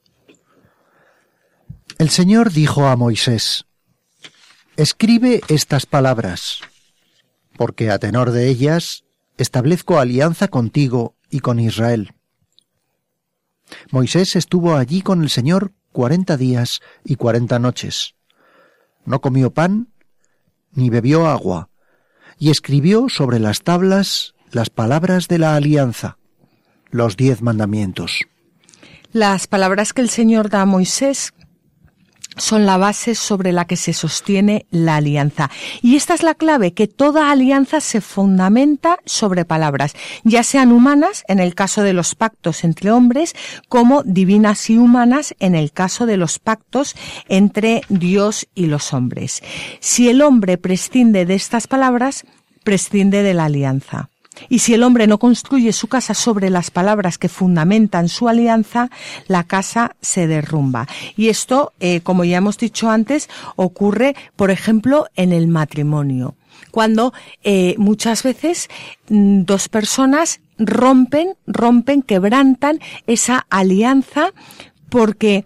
El 1.98 2.12
Señor 2.12 2.52
dijo 2.52 2.86
a 2.86 2.96
Moisés, 2.96 3.66
Escribe 4.78 5.42
estas 5.48 5.86
palabras, 5.86 6.60
porque 7.56 7.92
a 7.92 7.98
tenor 7.98 8.32
de 8.32 8.50
ellas 8.50 9.06
establezco 9.38 10.00
alianza 10.00 10.50
contigo 10.50 11.16
y 11.30 11.40
con 11.40 11.62
Israel. 11.62 12.14
Moisés 13.90 14.36
estuvo 14.36 14.76
allí 14.76 15.02
con 15.02 15.24
el 15.24 15.30
Señor 15.30 15.72
cuarenta 15.94 16.36
días 16.36 16.82
y 17.06 17.16
cuarenta 17.16 17.58
noches. 17.58 18.16
No 19.06 19.22
comió 19.22 19.52
pan 19.52 19.94
ni 20.74 20.90
bebió 20.90 21.26
agua, 21.28 21.70
y 22.38 22.50
escribió 22.50 23.08
sobre 23.08 23.40
las 23.40 23.62
tablas 23.62 24.36
las 24.52 24.70
palabras 24.70 25.30
de 25.30 25.40
la 25.40 25.56
alianza, 25.56 26.18
los 26.92 27.16
diez 27.16 27.42
mandamientos. 27.42 28.26
Las 29.14 29.48
palabras 29.48 29.94
que 29.94 30.02
el 30.02 30.10
Señor 30.10 30.50
da 30.50 30.64
a 30.64 30.66
Moisés 30.66 31.34
son 32.38 32.66
la 32.66 32.78
base 32.78 33.16
sobre 33.16 33.52
la 33.52 33.66
que 33.66 33.76
se 33.76 33.94
sostiene 33.94 34.66
la 34.72 34.98
alianza. 34.98 35.50
Y 35.82 35.96
esta 35.96 36.14
es 36.14 36.24
la 36.24 36.36
clave, 36.36 36.74
que 36.74 36.88
toda 36.88 37.32
alianza 37.32 37.82
se 37.82 38.02
fundamenta 38.02 39.00
sobre 39.06 39.46
palabras, 39.46 39.94
ya 40.24 40.44
sean 40.44 40.72
humanas, 40.72 41.24
en 41.28 41.40
el 41.40 41.56
caso 41.56 41.82
de 41.82 41.94
los 41.94 42.16
pactos 42.16 42.64
entre 42.64 42.92
hombres, 42.92 43.36
como 43.70 44.04
divinas 44.04 44.70
y 44.70 44.78
humanas, 44.78 45.36
en 45.40 45.56
el 45.56 45.72
caso 45.72 46.06
de 46.06 46.18
los 46.18 46.40
pactos 46.40 46.96
entre 47.28 47.82
Dios 47.90 48.48
y 48.56 48.68
los 48.68 48.94
hombres. 48.94 49.42
Si 49.80 50.10
el 50.10 50.22
hombre 50.22 50.58
prescinde 50.58 51.26
de 51.26 51.36
estas 51.36 51.68
palabras, 51.68 52.26
prescinde 52.64 53.24
de 53.24 53.34
la 53.34 53.46
alianza. 53.46 54.10
Y 54.50 54.60
si 54.60 54.74
el 54.74 54.84
hombre 54.84 55.08
no 55.08 55.18
construye 55.18 55.74
su 55.74 55.88
casa 55.88 56.14
sobre 56.14 56.50
las 56.50 56.72
palabras 56.72 57.18
que 57.18 57.30
fundamentan 57.30 58.10
su 58.10 58.28
alianza, 58.28 58.90
la 59.28 59.44
casa 59.44 59.96
se 60.02 60.28
derrumba. 60.28 60.88
Y 61.16 61.30
esto, 61.30 61.74
eh, 61.80 62.02
como 62.02 62.24
ya 62.24 62.38
hemos 62.38 62.58
dicho 62.58 62.90
antes, 62.90 63.30
ocurre, 63.56 64.16
por 64.36 64.52
ejemplo, 64.52 65.08
en 65.16 65.32
el 65.32 65.48
matrimonio. 65.48 66.36
Cuando 66.72 67.14
eh, 67.44 67.76
muchas 67.78 68.24
veces 68.24 68.70
mm, 69.10 69.44
dos 69.44 69.70
personas 69.70 70.42
rompen, 70.58 71.36
rompen, 71.48 72.02
quebrantan 72.02 72.80
esa 73.08 73.46
alianza 73.50 74.32
porque 74.90 75.46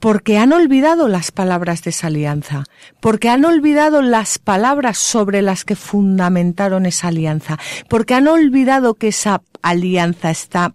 porque 0.00 0.38
han 0.38 0.52
olvidado 0.52 1.08
las 1.08 1.30
palabras 1.30 1.84
de 1.84 1.90
esa 1.90 2.08
alianza, 2.08 2.64
porque 3.00 3.28
han 3.28 3.44
olvidado 3.44 4.02
las 4.02 4.38
palabras 4.38 4.98
sobre 4.98 5.42
las 5.42 5.64
que 5.64 5.76
fundamentaron 5.76 6.86
esa 6.86 7.08
alianza, 7.08 7.58
porque 7.88 8.14
han 8.14 8.26
olvidado 8.26 8.94
que 8.94 9.08
esa 9.08 9.42
alianza 9.62 10.30
está 10.30 10.74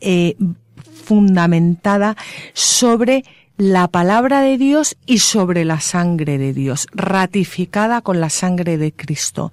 eh, 0.00 0.36
fundamentada 1.04 2.16
sobre 2.54 3.24
la 3.58 3.88
palabra 3.88 4.40
de 4.40 4.56
Dios 4.56 4.96
y 5.06 5.18
sobre 5.18 5.64
la 5.64 5.80
sangre 5.80 6.38
de 6.38 6.54
Dios, 6.54 6.86
ratificada 6.92 8.00
con 8.00 8.20
la 8.20 8.30
sangre 8.30 8.78
de 8.78 8.92
Cristo. 8.92 9.52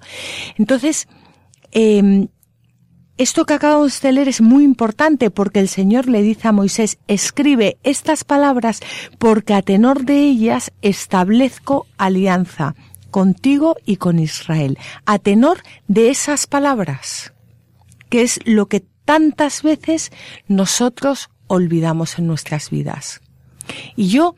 Entonces, 0.56 1.06
eh, 1.72 2.26
esto 3.20 3.44
que 3.44 3.52
acabamos 3.52 4.00
de 4.00 4.12
leer 4.12 4.28
es 4.28 4.40
muy 4.40 4.64
importante 4.64 5.28
porque 5.28 5.60
el 5.60 5.68
Señor 5.68 6.08
le 6.08 6.22
dice 6.22 6.48
a 6.48 6.52
Moisés, 6.52 6.96
escribe 7.06 7.76
estas 7.82 8.24
palabras 8.24 8.80
porque 9.18 9.52
a 9.52 9.60
tenor 9.60 10.06
de 10.06 10.24
ellas 10.24 10.72
establezco 10.80 11.86
alianza 11.98 12.74
contigo 13.10 13.76
y 13.84 13.96
con 13.96 14.18
Israel. 14.18 14.78
A 15.04 15.18
tenor 15.18 15.58
de 15.86 16.08
esas 16.08 16.46
palabras, 16.46 17.34
que 18.08 18.22
es 18.22 18.40
lo 18.46 18.68
que 18.68 18.86
tantas 19.04 19.62
veces 19.62 20.12
nosotros 20.48 21.28
olvidamos 21.46 22.18
en 22.18 22.26
nuestras 22.26 22.70
vidas. 22.70 23.20
Y 23.96 24.08
yo 24.08 24.34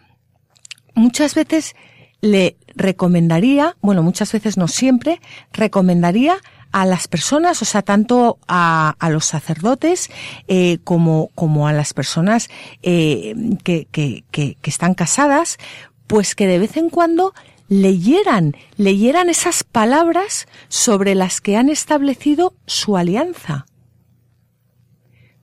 muchas 0.97 1.37
veces 1.37 1.77
le 2.21 2.57
recomendaría, 2.75 3.77
bueno, 3.81 4.03
muchas 4.03 4.33
veces 4.33 4.57
no 4.57 4.67
siempre, 4.67 5.21
recomendaría 5.53 6.39
a 6.73 6.87
las 6.87 7.07
personas, 7.07 7.63
o 7.63 7.65
sea, 7.65 7.83
tanto 7.83 8.39
a, 8.49 8.97
a 8.99 9.11
los 9.11 9.27
sacerdotes 9.27 10.11
eh, 10.49 10.79
como, 10.85 11.31
como 11.35 11.69
a 11.69 11.73
las 11.73 11.93
personas 11.93 12.49
eh, 12.83 13.35
que, 13.63 13.87
que, 13.91 14.25
que, 14.31 14.57
que 14.61 14.71
están 14.71 14.95
casadas, 14.95 15.59
pues 16.07 16.35
que 16.35 16.47
de 16.47 16.59
vez 16.59 16.77
en 16.77 16.91
cuando 16.91 17.35
leyeran, 17.69 18.55
leyeran 18.77 19.29
esas 19.29 19.65
palabras 19.65 20.47
sobre 20.69 21.15
las 21.15 21.41
que 21.41 21.57
han 21.57 21.69
establecido 21.69 22.55
su 22.67 22.97
alianza. 22.97 23.67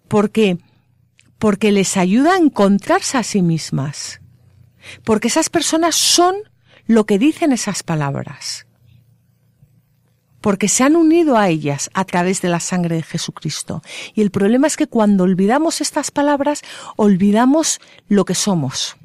Porque, 0.08 0.58
porque 1.38 1.72
les 1.72 1.98
ayuda 1.98 2.34
a 2.34 2.38
encontrarse 2.38 3.18
a 3.18 3.24
sí 3.24 3.42
mismas. 3.42 4.22
Porque 5.04 5.28
esas 5.28 5.50
personas 5.50 5.96
son 5.96 6.36
lo 6.86 7.06
que 7.06 7.20
dicen 7.20 7.52
esas 7.52 7.84
palabras. 7.84 8.66
Porque 10.42 10.68
se 10.68 10.84
han 10.84 10.96
unido 10.96 11.38
a 11.38 11.50
ellas 11.50 11.90
a 11.94 12.06
través 12.06 12.42
de 12.42 12.50
la 12.50 12.60
sangre 12.60 12.96
de 12.96 13.04
Jesucristo. 13.04 13.82
Y 14.16 14.22
el 14.22 14.32
problema 14.32 14.68
es 14.68 14.78
que 14.78 14.88
cuando 14.88 15.24
olvidamos 15.24 15.82
estas 15.82 16.12
palabras, 16.12 16.62
olvidamos 16.96 17.80
lo 18.08 18.26
que 18.26 18.36
somos 18.36 18.96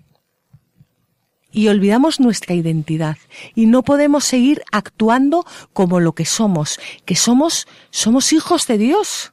y 1.55 1.68
olvidamos 1.68 2.20
nuestra 2.20 2.55
identidad 2.55 3.16
y 3.55 3.66
no 3.66 3.85
podemos 3.85 4.24
seguir 4.24 4.62
actuando 4.72 5.47
como 5.72 6.01
lo 6.01 6.12
que 6.12 6.24
somos, 6.26 6.80
que 7.05 7.14
somos 7.14 7.66
somos 7.91 8.32
hijos 8.32 8.66
de 8.66 8.76
Dios. 8.76 9.32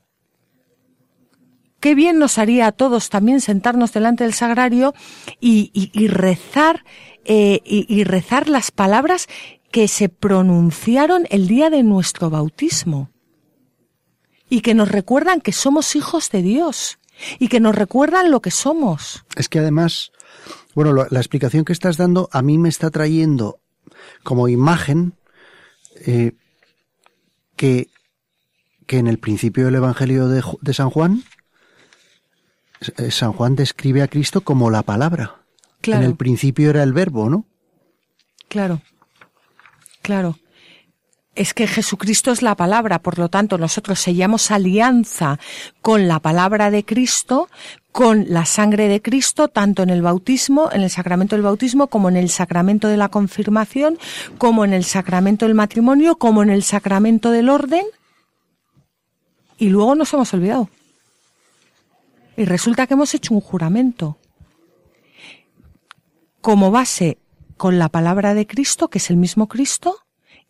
Qué 1.79 1.95
bien 1.95 2.19
nos 2.19 2.37
haría 2.37 2.67
a 2.67 2.71
todos 2.71 3.09
también 3.09 3.41
sentarnos 3.41 3.91
delante 3.91 4.23
del 4.23 4.35
sagrario 4.35 4.93
y, 5.39 5.71
rezar 6.07 6.85
eh, 7.25 7.59
y 7.63 8.03
rezar 8.03 8.47
las 8.47 8.69
palabras 8.69 9.27
que 9.71 9.87
se 9.87 10.09
pronunciaron 10.09 11.27
el 11.29 11.47
día 11.47 11.69
de 11.69 11.83
nuestro 11.83 12.29
bautismo 12.29 13.09
y 14.49 14.61
que 14.61 14.73
nos 14.73 14.89
recuerdan 14.89 15.41
que 15.41 15.53
somos 15.53 15.95
hijos 15.95 16.29
de 16.29 16.41
Dios 16.41 16.99
y 17.39 17.47
que 17.47 17.59
nos 17.59 17.75
recuerdan 17.75 18.31
lo 18.31 18.41
que 18.41 18.51
somos. 18.51 19.23
Es 19.35 19.47
que 19.47 19.59
además 19.59 20.11
bueno, 20.73 20.93
la, 20.93 21.19
explicación 21.19 21.65
que 21.65 21.73
estás 21.73 21.97
dando 21.97 22.29
a 22.31 22.41
mí 22.41 22.57
me 22.57 22.69
está 22.69 22.89
trayendo 22.89 23.59
como 24.23 24.47
imagen 24.47 25.13
eh, 26.05 26.33
que, 27.55 27.89
que 28.87 28.97
en 28.97 29.07
el 29.07 29.19
principio 29.19 29.65
del 29.65 29.75
Evangelio 29.75 30.27
de, 30.27 30.41
de 30.61 30.73
San 30.73 30.89
Juan, 30.89 31.23
eh, 32.97 33.11
San 33.11 33.33
Juan 33.33 33.55
describe 33.55 34.01
a 34.01 34.07
Cristo 34.07 34.41
como 34.41 34.69
la 34.69 34.83
palabra. 34.83 35.41
Claro. 35.81 36.03
En 36.03 36.09
el 36.09 36.15
principio 36.15 36.69
era 36.69 36.83
el 36.83 36.93
verbo, 36.93 37.29
¿no? 37.29 37.45
Claro, 38.47 38.81
claro 40.01 40.37
es 41.35 41.53
que 41.53 41.67
Jesucristo 41.67 42.31
es 42.31 42.41
la 42.41 42.55
palabra, 42.55 42.99
por 42.99 43.17
lo 43.17 43.29
tanto 43.29 43.57
nosotros 43.57 43.99
sellamos 43.99 44.51
alianza 44.51 45.39
con 45.81 46.07
la 46.07 46.19
palabra 46.19 46.71
de 46.71 46.83
Cristo, 46.83 47.49
con 47.91 48.25
la 48.27 48.45
sangre 48.45 48.87
de 48.87 49.01
Cristo, 49.01 49.47
tanto 49.47 49.83
en 49.83 49.89
el 49.89 50.01
bautismo, 50.01 50.69
en 50.71 50.81
el 50.81 50.89
sacramento 50.89 51.35
del 51.35 51.43
bautismo, 51.43 51.87
como 51.87 52.09
en 52.09 52.17
el 52.17 52.29
sacramento 52.29 52.87
de 52.89 52.97
la 52.97 53.09
confirmación, 53.09 53.97
como 54.37 54.65
en 54.65 54.73
el 54.73 54.83
sacramento 54.83 55.45
del 55.45 55.55
matrimonio, 55.55 56.17
como 56.17 56.43
en 56.43 56.49
el 56.49 56.63
sacramento 56.63 57.31
del 57.31 57.49
orden. 57.49 57.85
Y 59.57 59.69
luego 59.69 59.95
nos 59.95 60.13
hemos 60.13 60.33
olvidado. 60.33 60.69
Y 62.35 62.45
resulta 62.45 62.87
que 62.87 62.95
hemos 62.95 63.13
hecho 63.13 63.33
un 63.33 63.41
juramento. 63.41 64.17
Como 66.41 66.71
base 66.71 67.19
con 67.61 67.77
la 67.77 67.89
palabra 67.89 68.33
de 68.33 68.47
Cristo, 68.47 68.87
que 68.89 68.97
es 68.97 69.11
el 69.11 69.17
mismo 69.17 69.47
Cristo, 69.47 69.99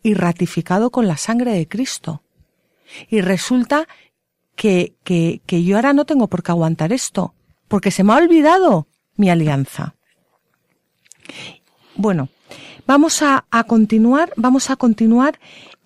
y 0.02 0.14
ratificado 0.14 0.88
con 0.88 1.06
la 1.06 1.18
sangre 1.18 1.52
de 1.52 1.68
Cristo. 1.68 2.22
Y 3.10 3.20
resulta 3.20 3.86
que, 4.56 4.94
que, 5.04 5.42
que 5.44 5.62
yo 5.62 5.76
ahora 5.76 5.92
no 5.92 6.06
tengo 6.06 6.28
por 6.28 6.42
qué 6.42 6.52
aguantar 6.52 6.90
esto, 6.90 7.34
porque 7.68 7.90
se 7.90 8.02
me 8.02 8.14
ha 8.14 8.16
olvidado 8.16 8.86
mi 9.16 9.28
alianza. 9.28 9.94
Bueno, 11.96 12.30
vamos 12.86 13.20
a, 13.20 13.44
a 13.50 13.64
continuar, 13.64 14.32
vamos 14.36 14.70
a 14.70 14.76
continuar 14.76 15.38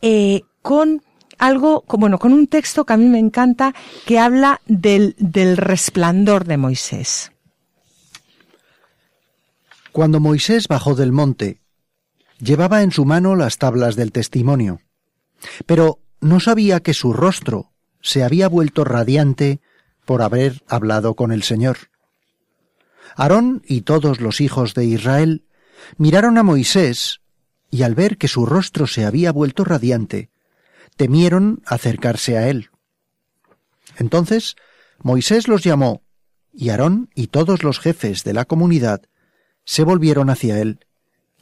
eh, 0.02 0.42
con 0.62 1.02
algo, 1.38 1.82
bueno, 1.88 2.20
con 2.20 2.34
un 2.34 2.46
texto 2.46 2.86
que 2.86 2.92
a 2.92 2.98
mí 2.98 3.06
me 3.06 3.18
encanta, 3.18 3.74
que 4.06 4.20
habla 4.20 4.60
del, 4.66 5.16
del 5.18 5.56
resplandor 5.56 6.44
de 6.44 6.56
Moisés. 6.56 7.32
Cuando 9.96 10.20
Moisés 10.20 10.68
bajó 10.68 10.94
del 10.94 11.10
monte, 11.10 11.62
Llevaba 12.38 12.82
en 12.82 12.90
su 12.90 13.06
mano 13.06 13.34
las 13.34 13.56
tablas 13.56 13.96
del 13.96 14.12
testimonio, 14.12 14.82
pero 15.64 16.00
no 16.20 16.38
sabía 16.38 16.80
que 16.80 16.92
su 16.92 17.14
rostro 17.14 17.72
se 18.02 18.22
había 18.22 18.46
vuelto 18.46 18.84
radiante 18.84 19.62
por 20.04 20.20
haber 20.20 20.62
hablado 20.68 21.14
con 21.14 21.32
el 21.32 21.42
Señor. 21.42 21.78
Aarón 23.16 23.62
y 23.66 23.80
todos 23.80 24.20
los 24.20 24.42
hijos 24.42 24.74
de 24.74 24.84
Israel 24.84 25.46
miraron 25.96 26.36
a 26.36 26.42
Moisés 26.42 27.22
y 27.70 27.82
al 27.82 27.94
ver 27.94 28.18
que 28.18 28.28
su 28.28 28.44
rostro 28.44 28.86
se 28.86 29.06
había 29.06 29.32
vuelto 29.32 29.64
radiante, 29.64 30.28
temieron 30.98 31.62
acercarse 31.64 32.36
a 32.36 32.50
él. 32.50 32.68
Entonces 33.96 34.56
Moisés 34.98 35.48
los 35.48 35.64
llamó, 35.64 36.02
y 36.52 36.68
Aarón 36.68 37.08
y 37.14 37.28
todos 37.28 37.62
los 37.62 37.78
jefes 37.78 38.24
de 38.24 38.34
la 38.34 38.44
comunidad 38.44 39.08
se 39.66 39.84
volvieron 39.84 40.30
hacia 40.30 40.58
él 40.60 40.78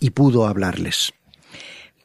y 0.00 0.10
pudo 0.10 0.48
hablarles. 0.48 1.14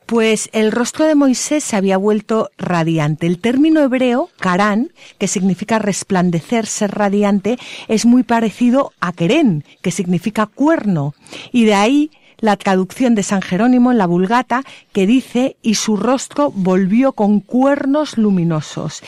Pues 0.06 0.50
el 0.54 0.72
rostro 0.72 1.06
de 1.06 1.14
Moisés 1.14 1.64
se 1.64 1.76
había 1.76 1.96
vuelto 1.96 2.50
radiante. 2.58 3.28
El 3.28 3.40
término 3.40 3.82
hebreo, 3.82 4.30
karán, 4.40 4.92
que 5.20 5.28
significa 5.28 5.78
resplandecer, 5.78 6.66
ser 6.66 6.92
radiante, 6.92 7.60
es 7.88 8.08
muy 8.08 8.24
parecido 8.24 8.92
a 9.00 9.14
querén, 9.14 9.64
que 9.84 9.92
significa 9.92 10.48
cuerno. 10.48 11.14
Y 11.52 11.66
de 11.66 11.76
ahí 11.76 12.12
la 12.40 12.58
traducción 12.58 13.16
de 13.16 13.24
San 13.24 13.42
Jerónimo 13.42 13.92
en 13.92 13.98
la 13.98 14.08
Vulgata, 14.08 14.64
que 14.92 15.08
dice, 15.08 15.58
y 15.62 15.76
su 15.76 15.98
rostro 15.98 16.52
volvió 16.52 17.14
con 17.14 17.40
cuernos 17.40 18.18
luminosos. 18.18 19.02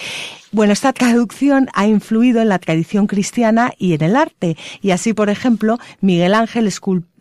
Bueno, 0.52 0.74
esta 0.74 0.92
traducción 0.92 1.70
ha 1.74 1.88
influido 1.88 2.42
en 2.42 2.50
la 2.50 2.60
tradición 2.60 3.08
cristiana 3.08 3.72
y 3.78 3.94
en 3.94 4.04
el 4.04 4.16
arte. 4.16 4.58
Y 4.82 4.92
así, 4.92 5.14
por 5.14 5.30
ejemplo, 5.30 5.78
Miguel 6.02 6.34
Ángel 6.34 6.68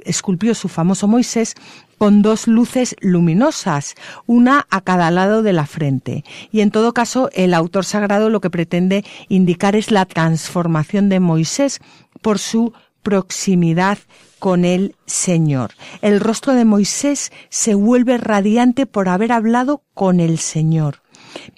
esculpió 0.04 0.54
su 0.54 0.68
famoso 0.68 1.06
Moisés 1.06 1.54
con 1.96 2.22
dos 2.22 2.48
luces 2.48 2.96
luminosas, 3.00 3.94
una 4.26 4.66
a 4.70 4.80
cada 4.80 5.10
lado 5.10 5.42
de 5.42 5.52
la 5.52 5.66
frente. 5.66 6.24
Y 6.50 6.62
en 6.62 6.70
todo 6.70 6.94
caso, 6.94 7.28
el 7.34 7.52
autor 7.54 7.84
sagrado 7.84 8.30
lo 8.30 8.40
que 8.40 8.50
pretende 8.50 9.04
indicar 9.28 9.76
es 9.76 9.90
la 9.90 10.06
transformación 10.06 11.08
de 11.08 11.20
Moisés 11.20 11.78
por 12.22 12.38
su 12.38 12.72
proximidad 13.02 13.98
con 14.38 14.64
el 14.64 14.96
Señor. 15.06 15.72
El 16.02 16.20
rostro 16.20 16.54
de 16.54 16.64
Moisés 16.64 17.30
se 17.48 17.74
vuelve 17.74 18.18
radiante 18.18 18.86
por 18.86 19.08
haber 19.08 19.32
hablado 19.32 19.82
con 19.94 20.20
el 20.20 20.38
Señor. 20.38 21.02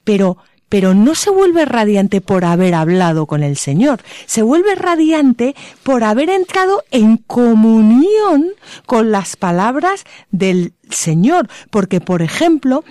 Pero 0.05 0.39
pero 0.73 0.95
no 0.95 1.15
se 1.15 1.29
vuelve 1.29 1.67
radiante 1.67 2.23
por 2.23 2.47
haber 2.47 2.73
hablado 2.73 3.27
con 3.27 3.43
el 3.43 3.59
Señor, 3.59 4.01
se 4.25 4.41
vuelve 4.41 4.75
radiante 4.75 5.55
por 5.83 6.03
haber 6.03 6.31
entrado 6.31 6.83
en 6.91 7.19
comunión 7.19 8.47
con 8.87 9.11
las 9.13 9.37
palabras 9.37 10.05
del 10.31 10.73
Señor, 10.89 11.51
porque 11.69 12.01
por 12.01 12.23
ejemplo, 12.23 12.85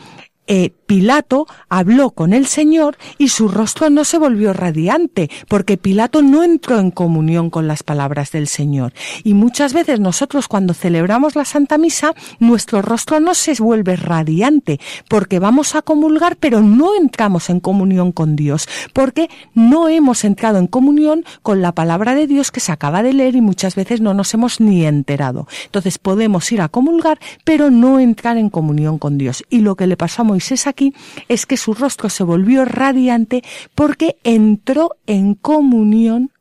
eh, 0.46 0.76
Pilato 0.92 1.48
habló 1.70 2.10
con 2.10 2.34
el 2.34 2.48
Señor 2.48 2.98
y 3.18 3.30
su 3.30 3.48
rostro 3.48 3.90
no 3.90 4.04
se 4.04 4.18
volvió 4.18 4.52
radiante, 4.52 5.30
porque 5.48 5.78
Pilato 5.78 6.22
no 6.22 6.44
entró 6.44 6.80
en 6.80 6.92
comunión 6.92 7.50
con 7.50 7.66
las 7.66 7.82
palabras 7.82 8.34
del 8.34 8.46
Señor. 8.46 8.92
Y 9.24 9.34
muchas 9.34 9.74
veces 9.74 10.02
nosotros 10.02 10.50
cuando 10.50 10.74
celebramos 10.74 11.38
la 11.38 11.46
Santa 11.46 11.78
Misa, 11.78 12.14
nuestro 12.40 12.82
rostro 12.82 13.22
no 13.22 13.36
se 13.36 13.54
vuelve 13.54 13.96
radiante, 13.96 14.82
porque 15.08 15.40
vamos 15.40 15.76
a 15.76 15.82
comulgar, 15.82 16.36
pero 16.36 16.60
no 16.60 16.94
entramos 16.94 17.50
en 17.50 17.62
comunión 17.62 18.12
con 18.12 18.36
Dios, 18.36 18.68
porque 18.92 19.30
no 19.54 19.88
hemos 19.88 20.26
entrado 20.26 20.58
en 20.58 20.68
comunión 20.68 21.24
con 21.42 21.62
la 21.62 21.72
palabra 21.72 22.16
de 22.16 22.28
Dios 22.28 22.52
que 22.52 22.60
se 22.60 22.74
acaba 22.74 23.02
de 23.02 23.14
leer 23.14 23.38
y 23.38 23.42
muchas 23.42 23.76
veces 23.76 24.02
no 24.02 24.14
nos 24.14 24.34
hemos 24.34 24.60
ni 24.60 24.86
enterado. 24.86 25.48
Entonces 25.64 25.98
podemos 26.00 26.52
ir 26.52 26.60
a 26.60 26.68
comulgar, 26.68 27.18
pero 27.46 27.72
no 27.72 28.02
entrar 28.02 28.36
en 28.36 28.50
comunión 28.50 29.00
con 29.00 29.18
Dios. 29.18 29.46
Y 29.50 29.60
lo 29.60 29.78
que 29.78 29.88
le 29.88 29.96
pasó 29.96 30.24
a 30.24 30.26
Moisés 30.26 30.68
aquí 30.68 30.81
es 31.28 31.46
que 31.46 31.58
su 31.58 31.74
rostro 31.74 32.10
se 32.10 32.24
volvió 32.24 32.66
radiante 32.66 33.44
porque 33.76 34.18
entró 34.24 34.92
en 35.06 35.36
comunión 35.36 36.32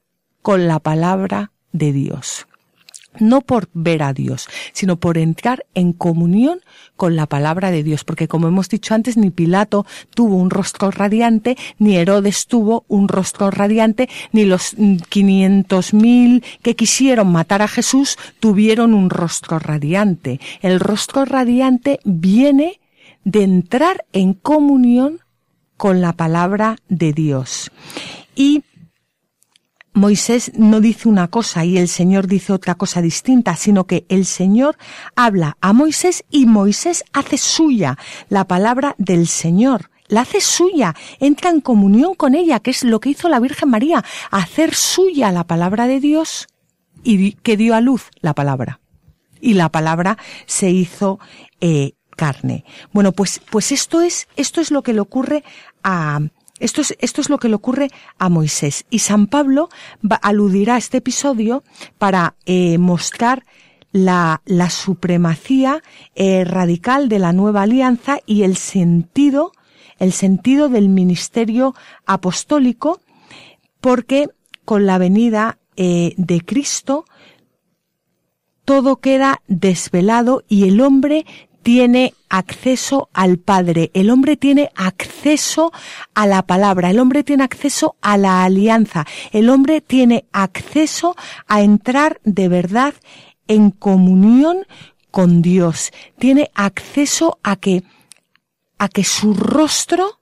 con 0.42 0.66
la 0.66 0.80
palabra 0.80 1.52
de 1.72 1.92
Dios. 1.92 2.46
No 3.18 3.40
por 3.40 3.68
ver 3.74 4.04
a 4.04 4.12
Dios, 4.12 4.46
sino 4.72 4.96
por 4.96 5.18
entrar 5.18 5.66
en 5.74 5.92
comunión 5.92 6.60
con 6.94 7.16
la 7.16 7.26
palabra 7.26 7.72
de 7.72 7.82
Dios, 7.82 8.04
porque 8.04 8.28
como 8.28 8.46
hemos 8.46 8.68
dicho 8.68 8.94
antes, 8.94 9.16
ni 9.16 9.30
Pilato 9.30 9.84
tuvo 10.14 10.36
un 10.36 10.48
rostro 10.48 10.92
radiante, 10.92 11.56
ni 11.78 11.96
Herodes 11.96 12.46
tuvo 12.46 12.84
un 12.86 13.08
rostro 13.08 13.50
radiante, 13.50 14.08
ni 14.30 14.44
los 14.44 14.76
500.000 14.76 16.44
que 16.62 16.76
quisieron 16.76 17.32
matar 17.32 17.62
a 17.62 17.68
Jesús 17.68 18.16
tuvieron 18.38 18.94
un 18.94 19.10
rostro 19.10 19.58
radiante. 19.58 20.38
El 20.62 20.78
rostro 20.78 21.24
radiante 21.24 21.98
viene 22.04 22.79
de 23.24 23.42
entrar 23.42 24.04
en 24.12 24.34
comunión 24.34 25.20
con 25.76 26.00
la 26.00 26.12
palabra 26.12 26.76
de 26.88 27.12
Dios. 27.12 27.70
Y 28.34 28.64
Moisés 29.92 30.52
no 30.56 30.80
dice 30.80 31.08
una 31.08 31.28
cosa 31.28 31.64
y 31.64 31.76
el 31.76 31.88
Señor 31.88 32.26
dice 32.26 32.52
otra 32.52 32.76
cosa 32.76 33.02
distinta, 33.02 33.56
sino 33.56 33.86
que 33.86 34.06
el 34.08 34.24
Señor 34.24 34.76
habla 35.16 35.56
a 35.60 35.72
Moisés 35.72 36.24
y 36.30 36.46
Moisés 36.46 37.04
hace 37.12 37.38
suya 37.38 37.98
la 38.28 38.46
palabra 38.46 38.94
del 38.98 39.26
Señor. 39.26 39.90
La 40.06 40.22
hace 40.22 40.40
suya, 40.40 40.94
entra 41.20 41.50
en 41.50 41.60
comunión 41.60 42.14
con 42.14 42.34
ella, 42.34 42.60
que 42.60 42.70
es 42.72 42.82
lo 42.82 42.98
que 42.98 43.10
hizo 43.10 43.28
la 43.28 43.40
Virgen 43.40 43.70
María, 43.70 44.04
hacer 44.30 44.74
suya 44.74 45.30
la 45.30 45.44
palabra 45.44 45.86
de 45.86 46.00
Dios 46.00 46.48
y 47.02 47.32
que 47.32 47.56
dio 47.56 47.74
a 47.74 47.80
luz 47.80 48.10
la 48.20 48.34
palabra. 48.34 48.80
Y 49.40 49.54
la 49.54 49.70
palabra 49.70 50.18
se 50.46 50.70
hizo 50.70 51.18
eh, 51.60 51.92
Bueno, 52.92 53.12
pues, 53.12 53.40
pues 53.50 53.72
esto 53.72 54.00
es, 54.00 54.28
esto 54.36 54.60
es 54.60 54.70
lo 54.70 54.82
que 54.82 54.92
le 54.92 55.00
ocurre 55.00 55.42
a, 55.82 56.20
esto 56.58 56.82
es, 56.82 56.96
esto 57.00 57.20
es 57.20 57.30
lo 57.30 57.38
que 57.38 57.48
le 57.48 57.54
ocurre 57.54 57.90
a 58.18 58.28
Moisés. 58.28 58.84
Y 58.90 59.00
San 59.00 59.26
Pablo 59.26 59.70
aludirá 60.22 60.74
a 60.74 60.78
este 60.78 60.98
episodio 60.98 61.64
para 61.98 62.34
eh, 62.44 62.78
mostrar 62.78 63.44
la, 63.92 64.42
la 64.44 64.70
supremacía 64.70 65.82
eh, 66.14 66.44
radical 66.44 67.08
de 67.08 67.18
la 67.18 67.32
nueva 67.32 67.62
alianza 67.62 68.18
y 68.26 68.42
el 68.42 68.56
sentido, 68.56 69.52
el 69.98 70.12
sentido 70.12 70.68
del 70.68 70.88
ministerio 70.88 71.74
apostólico, 72.06 73.00
porque 73.80 74.28
con 74.64 74.86
la 74.86 74.98
venida 74.98 75.58
eh, 75.76 76.14
de 76.16 76.42
Cristo 76.42 77.04
todo 78.64 78.96
queda 78.96 79.42
desvelado 79.48 80.44
y 80.46 80.68
el 80.68 80.80
hombre 80.80 81.24
tiene 81.62 82.14
acceso 82.28 83.08
al 83.12 83.38
Padre, 83.38 83.90
el 83.94 84.10
hombre 84.10 84.36
tiene 84.36 84.70
acceso 84.76 85.72
a 86.14 86.26
la 86.26 86.42
palabra, 86.42 86.90
el 86.90 86.98
hombre 86.98 87.24
tiene 87.24 87.44
acceso 87.44 87.96
a 88.00 88.16
la 88.16 88.44
alianza, 88.44 89.06
el 89.32 89.50
hombre 89.50 89.80
tiene 89.80 90.24
acceso 90.32 91.16
a 91.48 91.60
entrar 91.62 92.20
de 92.24 92.48
verdad 92.48 92.94
en 93.48 93.70
comunión 93.70 94.66
con 95.10 95.42
Dios, 95.42 95.90
tiene 96.18 96.50
acceso 96.54 97.38
a 97.42 97.56
que, 97.56 97.82
a 98.78 98.88
que 98.88 99.04
su 99.04 99.34
rostro 99.34 100.20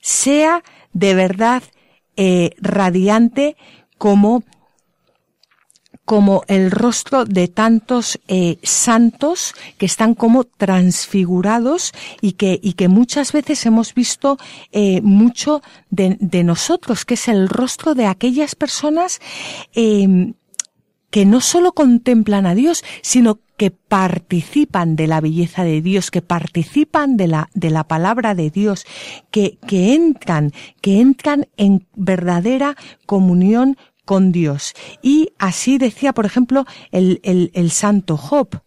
sea 0.00 0.62
de 0.92 1.14
verdad 1.14 1.62
eh, 2.16 2.50
radiante 2.58 3.56
como 3.98 4.42
como 6.12 6.44
el 6.46 6.70
rostro 6.70 7.24
de 7.24 7.48
tantos 7.48 8.20
eh, 8.28 8.58
santos 8.62 9.54
que 9.78 9.86
están 9.86 10.14
como 10.14 10.44
transfigurados 10.44 11.94
y 12.20 12.32
que, 12.32 12.60
y 12.62 12.74
que 12.74 12.88
muchas 12.88 13.32
veces 13.32 13.64
hemos 13.64 13.94
visto 13.94 14.36
eh, 14.72 15.00
mucho 15.00 15.62
de, 15.88 16.18
de, 16.20 16.44
nosotros, 16.44 17.06
que 17.06 17.14
es 17.14 17.28
el 17.28 17.48
rostro 17.48 17.94
de 17.94 18.04
aquellas 18.04 18.54
personas 18.54 19.20
eh, 19.74 20.34
que 21.08 21.24
no 21.24 21.40
solo 21.40 21.72
contemplan 21.72 22.44
a 22.44 22.54
Dios, 22.54 22.84
sino 23.00 23.38
que 23.56 23.70
participan 23.70 24.96
de 24.96 25.06
la 25.06 25.22
belleza 25.22 25.64
de 25.64 25.80
Dios, 25.80 26.10
que 26.10 26.20
participan 26.20 27.16
de 27.16 27.28
la, 27.28 27.48
de 27.54 27.70
la 27.70 27.84
palabra 27.84 28.34
de 28.34 28.50
Dios, 28.50 28.84
que, 29.30 29.56
que 29.66 29.94
entran, 29.94 30.52
que 30.82 31.00
entran 31.00 31.48
en 31.56 31.86
verdadera 31.94 32.76
comunión 33.06 33.78
con 34.12 34.30
Dios. 34.30 34.74
Y 35.00 35.32
así 35.38 35.78
decía, 35.78 36.12
por 36.12 36.26
ejemplo, 36.26 36.66
el, 36.90 37.18
el, 37.22 37.50
el 37.54 37.70
santo 37.70 38.18
Job. 38.18 38.60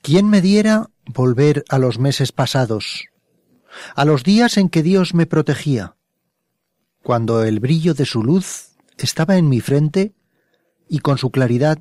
¿Quién 0.00 0.30
me 0.30 0.40
diera 0.40 0.88
volver 1.04 1.62
a 1.68 1.78
los 1.78 1.98
meses 1.98 2.32
pasados, 2.32 3.10
a 3.94 4.06
los 4.06 4.24
días 4.24 4.56
en 4.56 4.70
que 4.70 4.82
Dios 4.82 5.12
me 5.12 5.26
protegía, 5.26 5.94
cuando 7.02 7.44
el 7.44 7.60
brillo 7.60 7.92
de 7.92 8.06
su 8.06 8.22
luz 8.22 8.70
estaba 8.96 9.36
en 9.36 9.50
mi 9.50 9.60
frente 9.60 10.14
y 10.88 11.00
con 11.00 11.18
su 11.18 11.30
claridad 11.30 11.78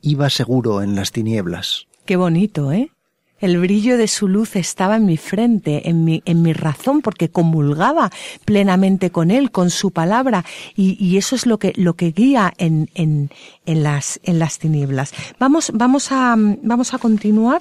iba 0.00 0.30
seguro 0.30 0.80
en 0.80 0.94
las 0.94 1.12
tinieblas? 1.12 1.86
Qué 2.06 2.16
bonito, 2.16 2.72
¿eh? 2.72 2.92
El 3.38 3.58
brillo 3.58 3.98
de 3.98 4.08
su 4.08 4.28
luz 4.28 4.56
estaba 4.56 4.96
en 4.96 5.04
mi 5.04 5.18
frente, 5.18 5.90
en 5.90 6.04
mi, 6.04 6.22
en 6.24 6.40
mi 6.40 6.54
razón, 6.54 7.02
porque 7.02 7.28
comulgaba 7.28 8.10
plenamente 8.46 9.10
con 9.10 9.30
él, 9.30 9.50
con 9.50 9.68
su 9.68 9.90
palabra, 9.90 10.44
y, 10.74 10.96
y 11.04 11.18
eso 11.18 11.36
es 11.36 11.44
lo 11.44 11.58
que, 11.58 11.74
lo 11.76 11.94
que 11.94 12.12
guía 12.12 12.54
en, 12.56 12.88
en, 12.94 13.30
en, 13.66 13.82
las, 13.82 14.20
en 14.22 14.38
las 14.38 14.58
tinieblas. 14.58 15.12
Vamos, 15.38 15.70
vamos, 15.74 16.12
a, 16.12 16.34
vamos 16.36 16.94
a 16.94 16.98
continuar 16.98 17.60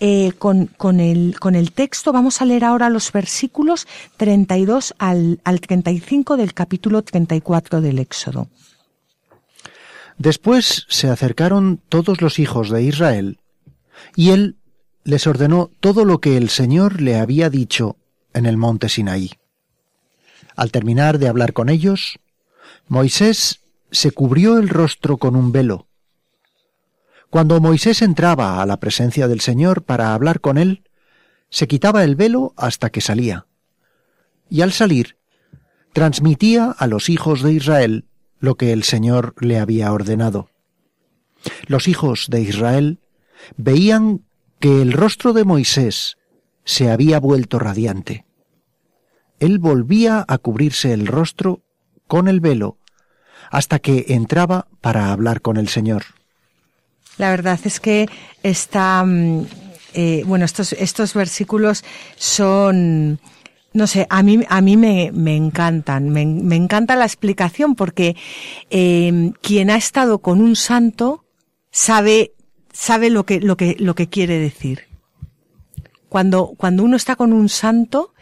eh, 0.00 0.32
con, 0.38 0.66
con, 0.66 0.98
el, 0.98 1.38
con 1.38 1.54
el 1.54 1.70
texto. 1.70 2.12
Vamos 2.12 2.42
a 2.42 2.44
leer 2.44 2.64
ahora 2.64 2.90
los 2.90 3.12
versículos 3.12 3.86
32 4.16 4.94
al, 4.98 5.40
al 5.44 5.60
35 5.60 6.36
del 6.36 6.52
capítulo 6.52 7.02
34 7.02 7.80
del 7.80 8.00
Éxodo. 8.00 8.48
Después 10.18 10.84
se 10.88 11.08
acercaron 11.08 11.80
todos 11.88 12.20
los 12.20 12.40
hijos 12.40 12.70
de 12.70 12.82
Israel, 12.82 13.38
y 14.16 14.30
él 14.30 14.56
les 15.04 15.26
ordenó 15.26 15.70
todo 15.80 16.04
lo 16.04 16.20
que 16.20 16.36
el 16.36 16.48
Señor 16.48 17.00
le 17.00 17.16
había 17.16 17.50
dicho 17.50 17.96
en 18.32 18.46
el 18.46 18.56
monte 18.56 18.88
Sinaí. 18.88 19.32
Al 20.56 20.70
terminar 20.70 21.18
de 21.18 21.28
hablar 21.28 21.52
con 21.52 21.68
ellos, 21.68 22.18
Moisés 22.88 23.60
se 23.90 24.10
cubrió 24.10 24.58
el 24.58 24.68
rostro 24.68 25.16
con 25.16 25.36
un 25.36 25.52
velo. 25.52 25.86
Cuando 27.30 27.60
Moisés 27.60 28.02
entraba 28.02 28.60
a 28.60 28.66
la 28.66 28.78
presencia 28.78 29.26
del 29.28 29.40
Señor 29.40 29.82
para 29.82 30.14
hablar 30.14 30.40
con 30.40 30.58
él, 30.58 30.84
se 31.48 31.66
quitaba 31.66 32.04
el 32.04 32.16
velo 32.16 32.52
hasta 32.56 32.90
que 32.90 33.00
salía. 33.00 33.46
Y 34.48 34.60
al 34.60 34.72
salir, 34.72 35.16
transmitía 35.92 36.70
a 36.70 36.86
los 36.86 37.08
hijos 37.08 37.42
de 37.42 37.52
Israel 37.52 38.06
lo 38.38 38.56
que 38.56 38.72
el 38.72 38.82
Señor 38.82 39.34
le 39.40 39.58
había 39.58 39.92
ordenado. 39.92 40.48
Los 41.66 41.88
hijos 41.88 42.26
de 42.28 42.40
Israel 42.40 43.00
veían 43.56 44.24
que 44.62 44.80
el 44.80 44.92
rostro 44.92 45.32
de 45.32 45.42
Moisés 45.44 46.18
se 46.64 46.88
había 46.88 47.18
vuelto 47.18 47.58
radiante. 47.58 48.24
Él 49.40 49.58
volvía 49.58 50.24
a 50.28 50.38
cubrirse 50.38 50.92
el 50.92 51.08
rostro 51.08 51.62
con 52.06 52.28
el 52.28 52.38
velo 52.38 52.78
hasta 53.50 53.80
que 53.80 54.04
entraba 54.10 54.68
para 54.80 55.10
hablar 55.10 55.40
con 55.40 55.56
el 55.56 55.66
Señor. 55.66 56.04
La 57.18 57.30
verdad 57.30 57.58
es 57.64 57.80
que 57.80 58.08
está, 58.44 59.04
eh, 59.94 60.22
bueno, 60.26 60.44
estos, 60.44 60.74
estos 60.74 61.12
versículos 61.12 61.82
son, 62.14 63.18
no 63.72 63.88
sé, 63.88 64.06
a 64.10 64.22
mí, 64.22 64.44
a 64.48 64.60
mí 64.60 64.76
me, 64.76 65.10
me 65.12 65.34
encantan, 65.34 66.10
me, 66.10 66.24
me, 66.24 66.54
encanta 66.54 66.94
la 66.94 67.04
explicación 67.04 67.74
porque 67.74 68.14
eh, 68.70 69.32
quien 69.40 69.70
ha 69.70 69.76
estado 69.76 70.20
con 70.20 70.40
un 70.40 70.54
santo 70.54 71.24
sabe 71.72 72.34
sabe 72.82 73.10
lo 73.10 73.24
que, 73.24 73.38
lo 73.38 73.56
que, 73.56 73.76
lo 73.78 73.94
que 73.94 74.08
quiere 74.08 74.40
decir. 74.40 74.88
Cuando, 76.08 76.54
cuando 76.56 76.82
uno 76.82 76.96
está 76.96 77.14
con 77.14 77.32
un 77.32 77.48
santo, 77.48 78.12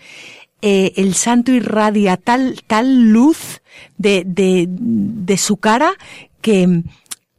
eh, 0.61 0.93
el 0.97 1.15
santo 1.15 1.51
irradia 1.51 2.19
tal, 2.19 2.63
tal 2.67 3.11
luz 3.11 3.63
de, 3.97 4.23
de, 4.27 4.67
de 4.69 5.39
su 5.39 5.57
cara 5.57 5.95
que, 6.43 6.83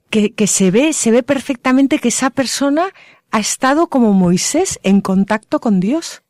que, 0.09 0.33
que 0.33 0.47
se 0.47 0.71
ve, 0.71 0.93
se 0.93 1.11
ve 1.11 1.21
perfectamente 1.21 1.99
que 1.99 2.07
esa 2.07 2.31
persona 2.31 2.87
ha 3.29 3.39
estado 3.39 3.85
como 3.85 4.13
Moisés 4.13 4.79
en 4.81 4.99
contacto 4.99 5.59
con 5.59 5.79
Dios 5.79 6.23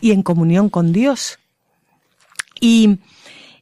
y 0.00 0.12
en 0.12 0.22
comunión 0.22 0.70
con 0.70 0.92
Dios. 0.92 1.40
Y, 2.60 2.98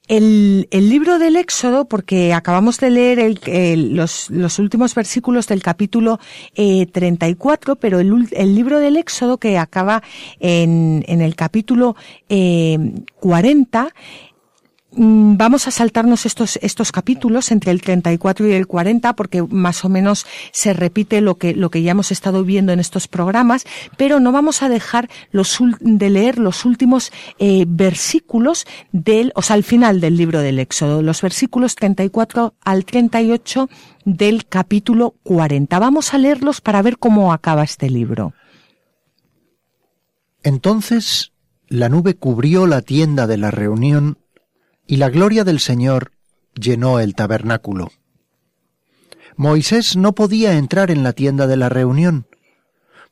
el, 0.09 0.69
el, 0.71 0.89
libro 0.89 1.19
del 1.19 1.37
Éxodo, 1.37 1.87
porque 1.87 2.33
acabamos 2.33 2.79
de 2.79 2.91
leer 2.91 3.39
los, 3.77 4.31
los, 4.31 4.59
últimos 4.59 4.95
versículos 4.95 5.47
del 5.49 5.63
capítulo 5.63 6.21
eh, 6.55 6.87
34, 6.87 7.77
pero 7.77 8.01
el, 8.01 8.55
libro 8.55 8.79
del 8.79 8.97
Éxodo 8.97 9.39
que 9.39 9.59
acaba 9.59 10.03
en, 10.41 11.05
el 11.07 11.35
capítulo 11.35 11.97
eh, 12.29 12.79
40 13.21 13.67
Mm, 13.77 14.36
vamos 14.97 15.69
a 15.69 15.71
saltarnos 15.71 16.27
estos, 16.27 16.59
estos 16.63 16.91
capítulos 16.91 17.51
entre 17.51 17.71
el 17.71 17.83
34 17.83 18.47
y 18.49 18.53
el 18.53 18.67
40 18.67 19.15
porque 19.15 19.43
más 19.43 19.85
o 19.85 19.89
menos 19.89 20.27
se 20.53 20.73
repite 20.73 21.21
lo 21.21 21.37
que, 21.37 21.55
lo 21.55 21.71
que 21.71 21.83
ya 21.83 21.91
hemos 21.93 22.11
estado 22.11 22.45
viendo 22.45 22.73
en 22.73 22.81
estos 22.81 23.07
programas, 23.07 23.65
pero 23.97 24.21
no 24.21 24.33
vamos 24.33 24.63
a 24.63 24.69
dejar 24.69 25.11
los, 25.31 25.59
de 25.81 26.11
leer 26.11 26.39
los 26.39 26.65
últimos 26.65 27.13
eh, 27.39 27.65
versículos 27.69 28.67
del, 28.93 29.33
o 29.35 29.43
sea, 29.43 29.55
al 29.55 29.65
final 29.65 30.01
del 30.01 30.17
libro 30.17 30.41
del 30.41 30.59
Éxodo, 30.59 31.03
los 31.03 31.21
versículos 31.21 31.75
34 31.75 32.55
al 32.65 32.85
38 32.85 33.69
del 34.05 34.47
capítulo 34.47 35.15
40. 35.25 35.79
Vamos 35.79 36.15
a 36.15 36.19
leerlos 36.19 36.61
para 36.61 36.81
ver 36.83 36.99
cómo 36.99 37.33
acaba 37.33 37.65
este 37.65 37.91
libro. 37.91 38.33
Entonces 40.43 41.33
la 41.69 41.89
nube 41.89 42.15
cubrió 42.15 42.67
la 42.67 42.83
tienda 42.83 43.27
de 43.27 43.37
la 43.37 43.51
reunión 43.51 44.19
y 44.87 44.97
la 44.97 45.11
gloria 45.11 45.45
del 45.45 45.61
Señor 45.61 46.13
llenó 46.55 47.01
el 47.01 47.15
tabernáculo. 47.15 47.91
Moisés 49.37 49.97
no 49.97 50.15
podía 50.15 50.55
entrar 50.55 50.91
en 50.91 51.03
la 51.03 51.13
tienda 51.13 51.47
de 51.47 51.57
la 51.57 51.69
reunión, 51.69 52.27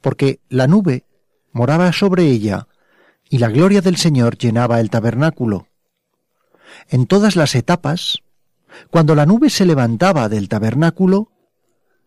porque 0.01 0.41
la 0.49 0.67
nube 0.67 1.05
moraba 1.53 1.93
sobre 1.93 2.25
ella 2.25 2.67
y 3.29 3.39
la 3.39 3.49
gloria 3.49 3.81
del 3.81 3.97
Señor 3.97 4.39
llenaba 4.39 4.81
el 4.81 4.91
tabernáculo. 4.91 5.67
En 6.89 7.07
todas 7.07 7.37
las 7.37 7.55
etapas, 7.55 8.19
Cuando 8.91 9.15
la 9.15 9.27
nube 9.27 9.51
se 9.51 9.67
levantaba 9.67 10.29
del 10.29 10.49
tabernáculo, 10.49 11.31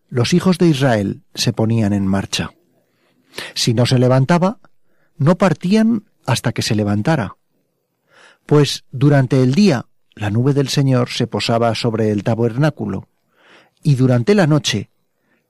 los 0.08 0.34
hijos 0.34 0.58
de 0.58 0.68
Israel 0.68 1.22
se 1.34 1.52
ponían 1.52 1.92
en 1.92 2.06
marcha. 2.06 2.50
Si 3.54 3.74
no 3.74 3.86
se 3.86 3.98
levantaba, 3.98 4.58
no 5.16 5.36
partían 5.36 6.04
hasta 6.26 6.52
que 6.52 6.62
se 6.62 6.74
levantara. 6.74 7.36
Pues 8.48 8.84
durante 8.90 9.42
el 9.42 9.54
día 9.54 9.84
la 10.14 10.30
nube 10.30 10.54
del 10.54 10.70
Señor 10.70 11.10
se 11.10 11.26
posaba 11.26 11.74
sobre 11.74 12.10
el 12.10 12.24
tabernáculo, 12.24 13.06
y 13.82 13.96
durante 13.96 14.34
la 14.34 14.46
noche 14.46 14.88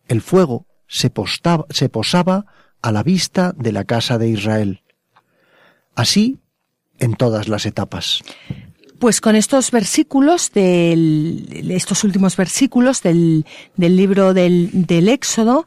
el 0.08 0.20
fuego 0.20 0.66
se, 0.88 1.08
posaba 1.08 2.46
a 2.82 2.90
la 2.90 3.04
vista 3.04 3.54
de 3.56 3.70
la 3.70 3.84
casa 3.84 4.18
de 4.18 4.30
Israel. 4.30 4.82
Así 5.94 6.38
en 6.98 7.14
todas 7.14 7.46
las 7.46 7.66
etapas. 7.66 8.20
Pues 8.98 9.20
con 9.20 9.36
estos 9.36 9.70
versículos, 9.70 10.50
del, 10.50 11.70
estos 11.70 12.02
últimos 12.02 12.36
versículos 12.36 13.00
del, 13.00 13.46
del 13.76 13.94
libro 13.94 14.34
del, 14.34 14.70
del 14.72 15.08
Éxodo, 15.08 15.66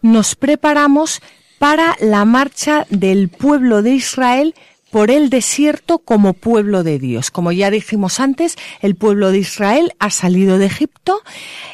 nos 0.00 0.36
preparamos 0.36 1.20
para 1.58 1.96
la 2.00 2.24
marcha 2.24 2.86
del 2.88 3.28
pueblo 3.28 3.82
de 3.82 3.90
Israel 3.90 4.54
por 4.92 5.10
el 5.10 5.30
desierto 5.30 5.98
como 5.98 6.34
pueblo 6.34 6.82
de 6.84 6.98
Dios. 6.98 7.30
Como 7.30 7.50
ya 7.50 7.70
dijimos 7.70 8.20
antes, 8.20 8.56
el 8.82 8.94
pueblo 8.94 9.32
de 9.32 9.38
Israel 9.38 9.94
ha 9.98 10.10
salido 10.10 10.58
de 10.58 10.66
Egipto. 10.66 11.22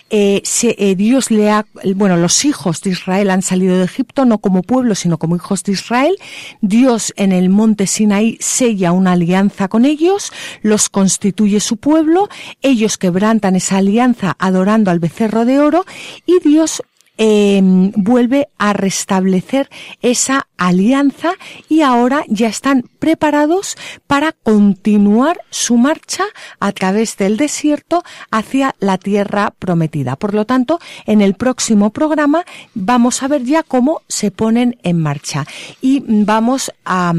Eh, 0.09 0.43
eh, 0.62 0.95
Dios 0.95 1.33
le 1.33 1.51
ha, 1.51 1.66
bueno, 1.97 2.16
los 2.16 2.45
hijos 2.45 2.81
de 2.81 2.91
Israel 2.91 3.31
han 3.31 3.43
salido 3.43 3.77
de 3.77 3.85
Egipto 3.85 4.25
no 4.25 4.39
como 4.39 4.62
pueblo, 4.62 4.95
sino 4.95 5.19
como 5.19 5.35
hijos 5.35 5.64
de 5.64 5.73
Israel. 5.73 6.16
Dios 6.61 7.12
en 7.16 7.33
el 7.33 7.49
monte 7.49 7.89
Sinaí 7.89 8.39
sella 8.41 8.93
una 8.93 9.12
alianza 9.12 9.66
con 9.66 9.85
ellos, 9.85 10.33
los 10.62 10.89
constituye 10.89 11.59
su 11.59 11.77
pueblo, 11.77 12.29
ellos 12.62 12.99
quebrantan 12.99 13.57
esa 13.57 13.79
alianza 13.79 14.37
adorando 14.39 14.93
al 14.93 15.01
becerro 15.01 15.45
de 15.45 15.59
oro 15.59 15.85
y 16.25 16.39
Dios 16.39 16.85
Em, 17.21 17.91
vuelve 17.97 18.49
a 18.59 18.73
restablecer 18.73 19.69
esa 20.03 20.47
alianza 20.57 21.33
y 21.69 21.83
ahora 21.83 22.23
ya 22.29 22.47
están 22.47 22.85
preparados 23.01 23.77
para 24.07 24.31
continuar 24.31 25.41
su 25.51 25.77
marcha 25.77 26.25
a 26.61 26.71
través 26.71 27.16
del 27.16 27.37
desierto 27.37 28.05
hacia 28.31 28.77
la 28.79 28.99
tierra 28.99 29.53
prometida. 29.59 30.14
Por 30.14 30.33
lo 30.33 30.45
tanto, 30.45 30.79
en 31.07 31.21
el 31.21 31.35
próximo 31.35 31.91
programa 31.91 32.45
vamos 32.75 33.21
a 33.25 33.29
ver 33.29 33.43
ya 33.43 33.64
cómo 33.64 34.03
se 34.07 34.31
ponen 34.31 34.79
en 34.85 35.01
marcha 35.01 35.45
y 35.81 36.05
vamos 36.07 36.73
a, 36.85 37.12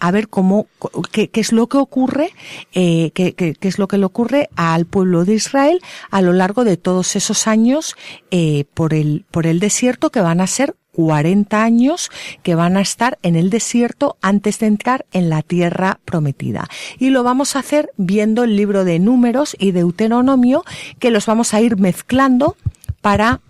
a 0.00 0.10
ver 0.10 0.28
cómo, 0.28 0.66
qué, 1.10 1.30
es 1.32 1.52
lo 1.52 1.68
que 1.68 1.78
ocurre, 1.78 2.32
eh, 2.72 3.10
qué, 3.14 3.34
qué, 3.34 3.56
es 3.60 3.78
lo 3.78 3.88
que 3.88 3.98
le 3.98 4.04
ocurre 4.04 4.48
al 4.56 4.86
pueblo 4.86 5.24
de 5.24 5.34
Israel 5.34 5.80
a 6.10 6.20
lo 6.22 6.32
largo 6.32 6.64
de 6.64 6.76
todos 6.76 7.16
esos 7.16 7.46
años 7.46 7.96
eh, 8.30 8.64
por 8.74 8.94
el, 8.94 9.24
por 9.30 9.46
el 9.46 9.60
desierto 9.60 10.10
que 10.10 10.20
van 10.20 10.40
a 10.40 10.46
ser 10.46 10.74
40 10.92 11.62
años 11.62 12.10
que 12.42 12.54
van 12.54 12.76
a 12.76 12.80
estar 12.80 13.18
en 13.22 13.34
el 13.34 13.50
desierto 13.50 14.16
antes 14.22 14.60
de 14.60 14.66
entrar 14.66 15.06
en 15.12 15.28
la 15.28 15.42
tierra 15.42 15.98
prometida. 16.04 16.68
Y 16.98 17.10
lo 17.10 17.24
vamos 17.24 17.56
a 17.56 17.60
hacer 17.60 17.90
viendo 17.96 18.44
el 18.44 18.56
libro 18.56 18.84
de 18.84 19.00
números 19.00 19.56
y 19.58 19.72
Deuteronomio 19.72 20.64
que 21.00 21.10
los 21.10 21.26
vamos 21.26 21.52
a 21.52 21.60
ir 21.60 21.76
mezclando 21.78 22.56
para 23.00 23.40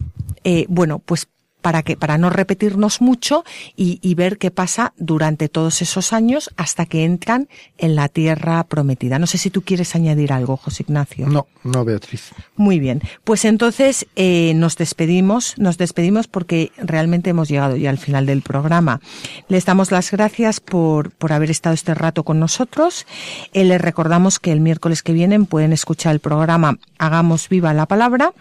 eh, 0.45 0.67
bueno, 0.69 0.99
pues 0.99 1.27
para 1.65 1.83
que 1.83 1.97
para 1.97 2.19
no 2.19 2.29
repetirnos 2.29 3.01
mucho 3.01 3.43
y, 3.75 4.15
ver 4.17 4.37
qué 4.37 4.51
pasa 4.51 4.93
durante 4.99 5.49
todos 5.49 5.81
esos 5.81 6.13
años 6.13 6.51
hasta 6.59 6.85
que 6.85 7.05
entran 7.05 7.49
en 7.79 7.97
la 7.97 8.11
tierra 8.11 8.63
prometida. 8.65 9.19
No 9.19 9.27
sé 9.27 9.39
si 9.39 9.49
tú 9.49 9.63
quieres 9.63 9.95
añadir 9.95 10.35
algo, 10.35 10.59
José 10.59 10.83
Ignacio. 10.87 11.27
No, 11.27 11.47
no, 11.65 11.83
Beatriz. 11.87 12.33
Muy 12.55 12.79
bien, 12.79 13.01
pues 13.25 13.47
entonces 13.47 14.07
eh, 14.15 14.53
nos 14.55 14.77
despedimos, 14.77 15.55
nos 15.57 15.79
despedimos 15.79 16.29
porque 16.29 16.71
realmente 16.77 17.31
hemos 17.31 17.49
llegado 17.49 17.77
ya 17.77 17.89
al 17.89 17.99
final 17.99 18.27
del 18.27 18.43
programa. 18.43 19.01
Les 19.49 19.65
damos 19.65 19.91
las 19.91 20.11
gracias 20.11 20.61
por, 20.61 21.13
por 21.13 21.33
haber 21.33 21.51
estado 21.51 21.75
este 21.75 21.95
rato 21.95 22.25
con 22.25 22.39
nosotros. 22.39 23.07
Eh, 23.55 23.65
les 23.65 23.81
recordamos 23.81 24.39
que 24.39 24.53
el 24.53 24.61
miércoles 24.61 25.03
que 25.03 25.15
viene 25.15 25.43
pueden 25.45 25.73
escuchar 25.73 26.13
el 26.13 26.21
programa 26.21 26.79
Hagamos 26.99 27.49
viva 27.49 27.73
la 27.73 27.87
palabra 27.87 28.35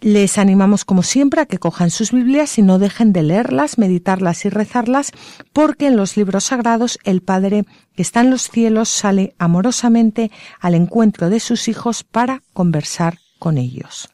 Les 0.00 0.36
animamos 0.36 0.84
como 0.84 1.02
siempre 1.02 1.40
a 1.40 1.46
que 1.46 1.56
cojan 1.56 1.90
sus 1.90 2.12
Biblias 2.12 2.58
y 2.58 2.62
no 2.62 2.78
dejen 2.78 3.14
de 3.14 3.22
leerlas, 3.22 3.78
meditarlas 3.78 4.44
y 4.44 4.50
rezarlas, 4.50 5.12
porque 5.54 5.86
en 5.86 5.96
los 5.96 6.18
libros 6.18 6.44
sagrados 6.44 6.98
el 7.04 7.22
Padre 7.22 7.64
que 7.96 8.02
está 8.02 8.20
en 8.20 8.28
los 8.28 8.50
cielos 8.50 8.90
sale 8.90 9.34
amorosamente 9.38 10.30
al 10.60 10.74
encuentro 10.74 11.30
de 11.30 11.40
sus 11.40 11.68
hijos 11.68 12.04
para 12.04 12.42
conversar 12.52 13.16
con 13.38 13.56
ellos. 13.56 14.13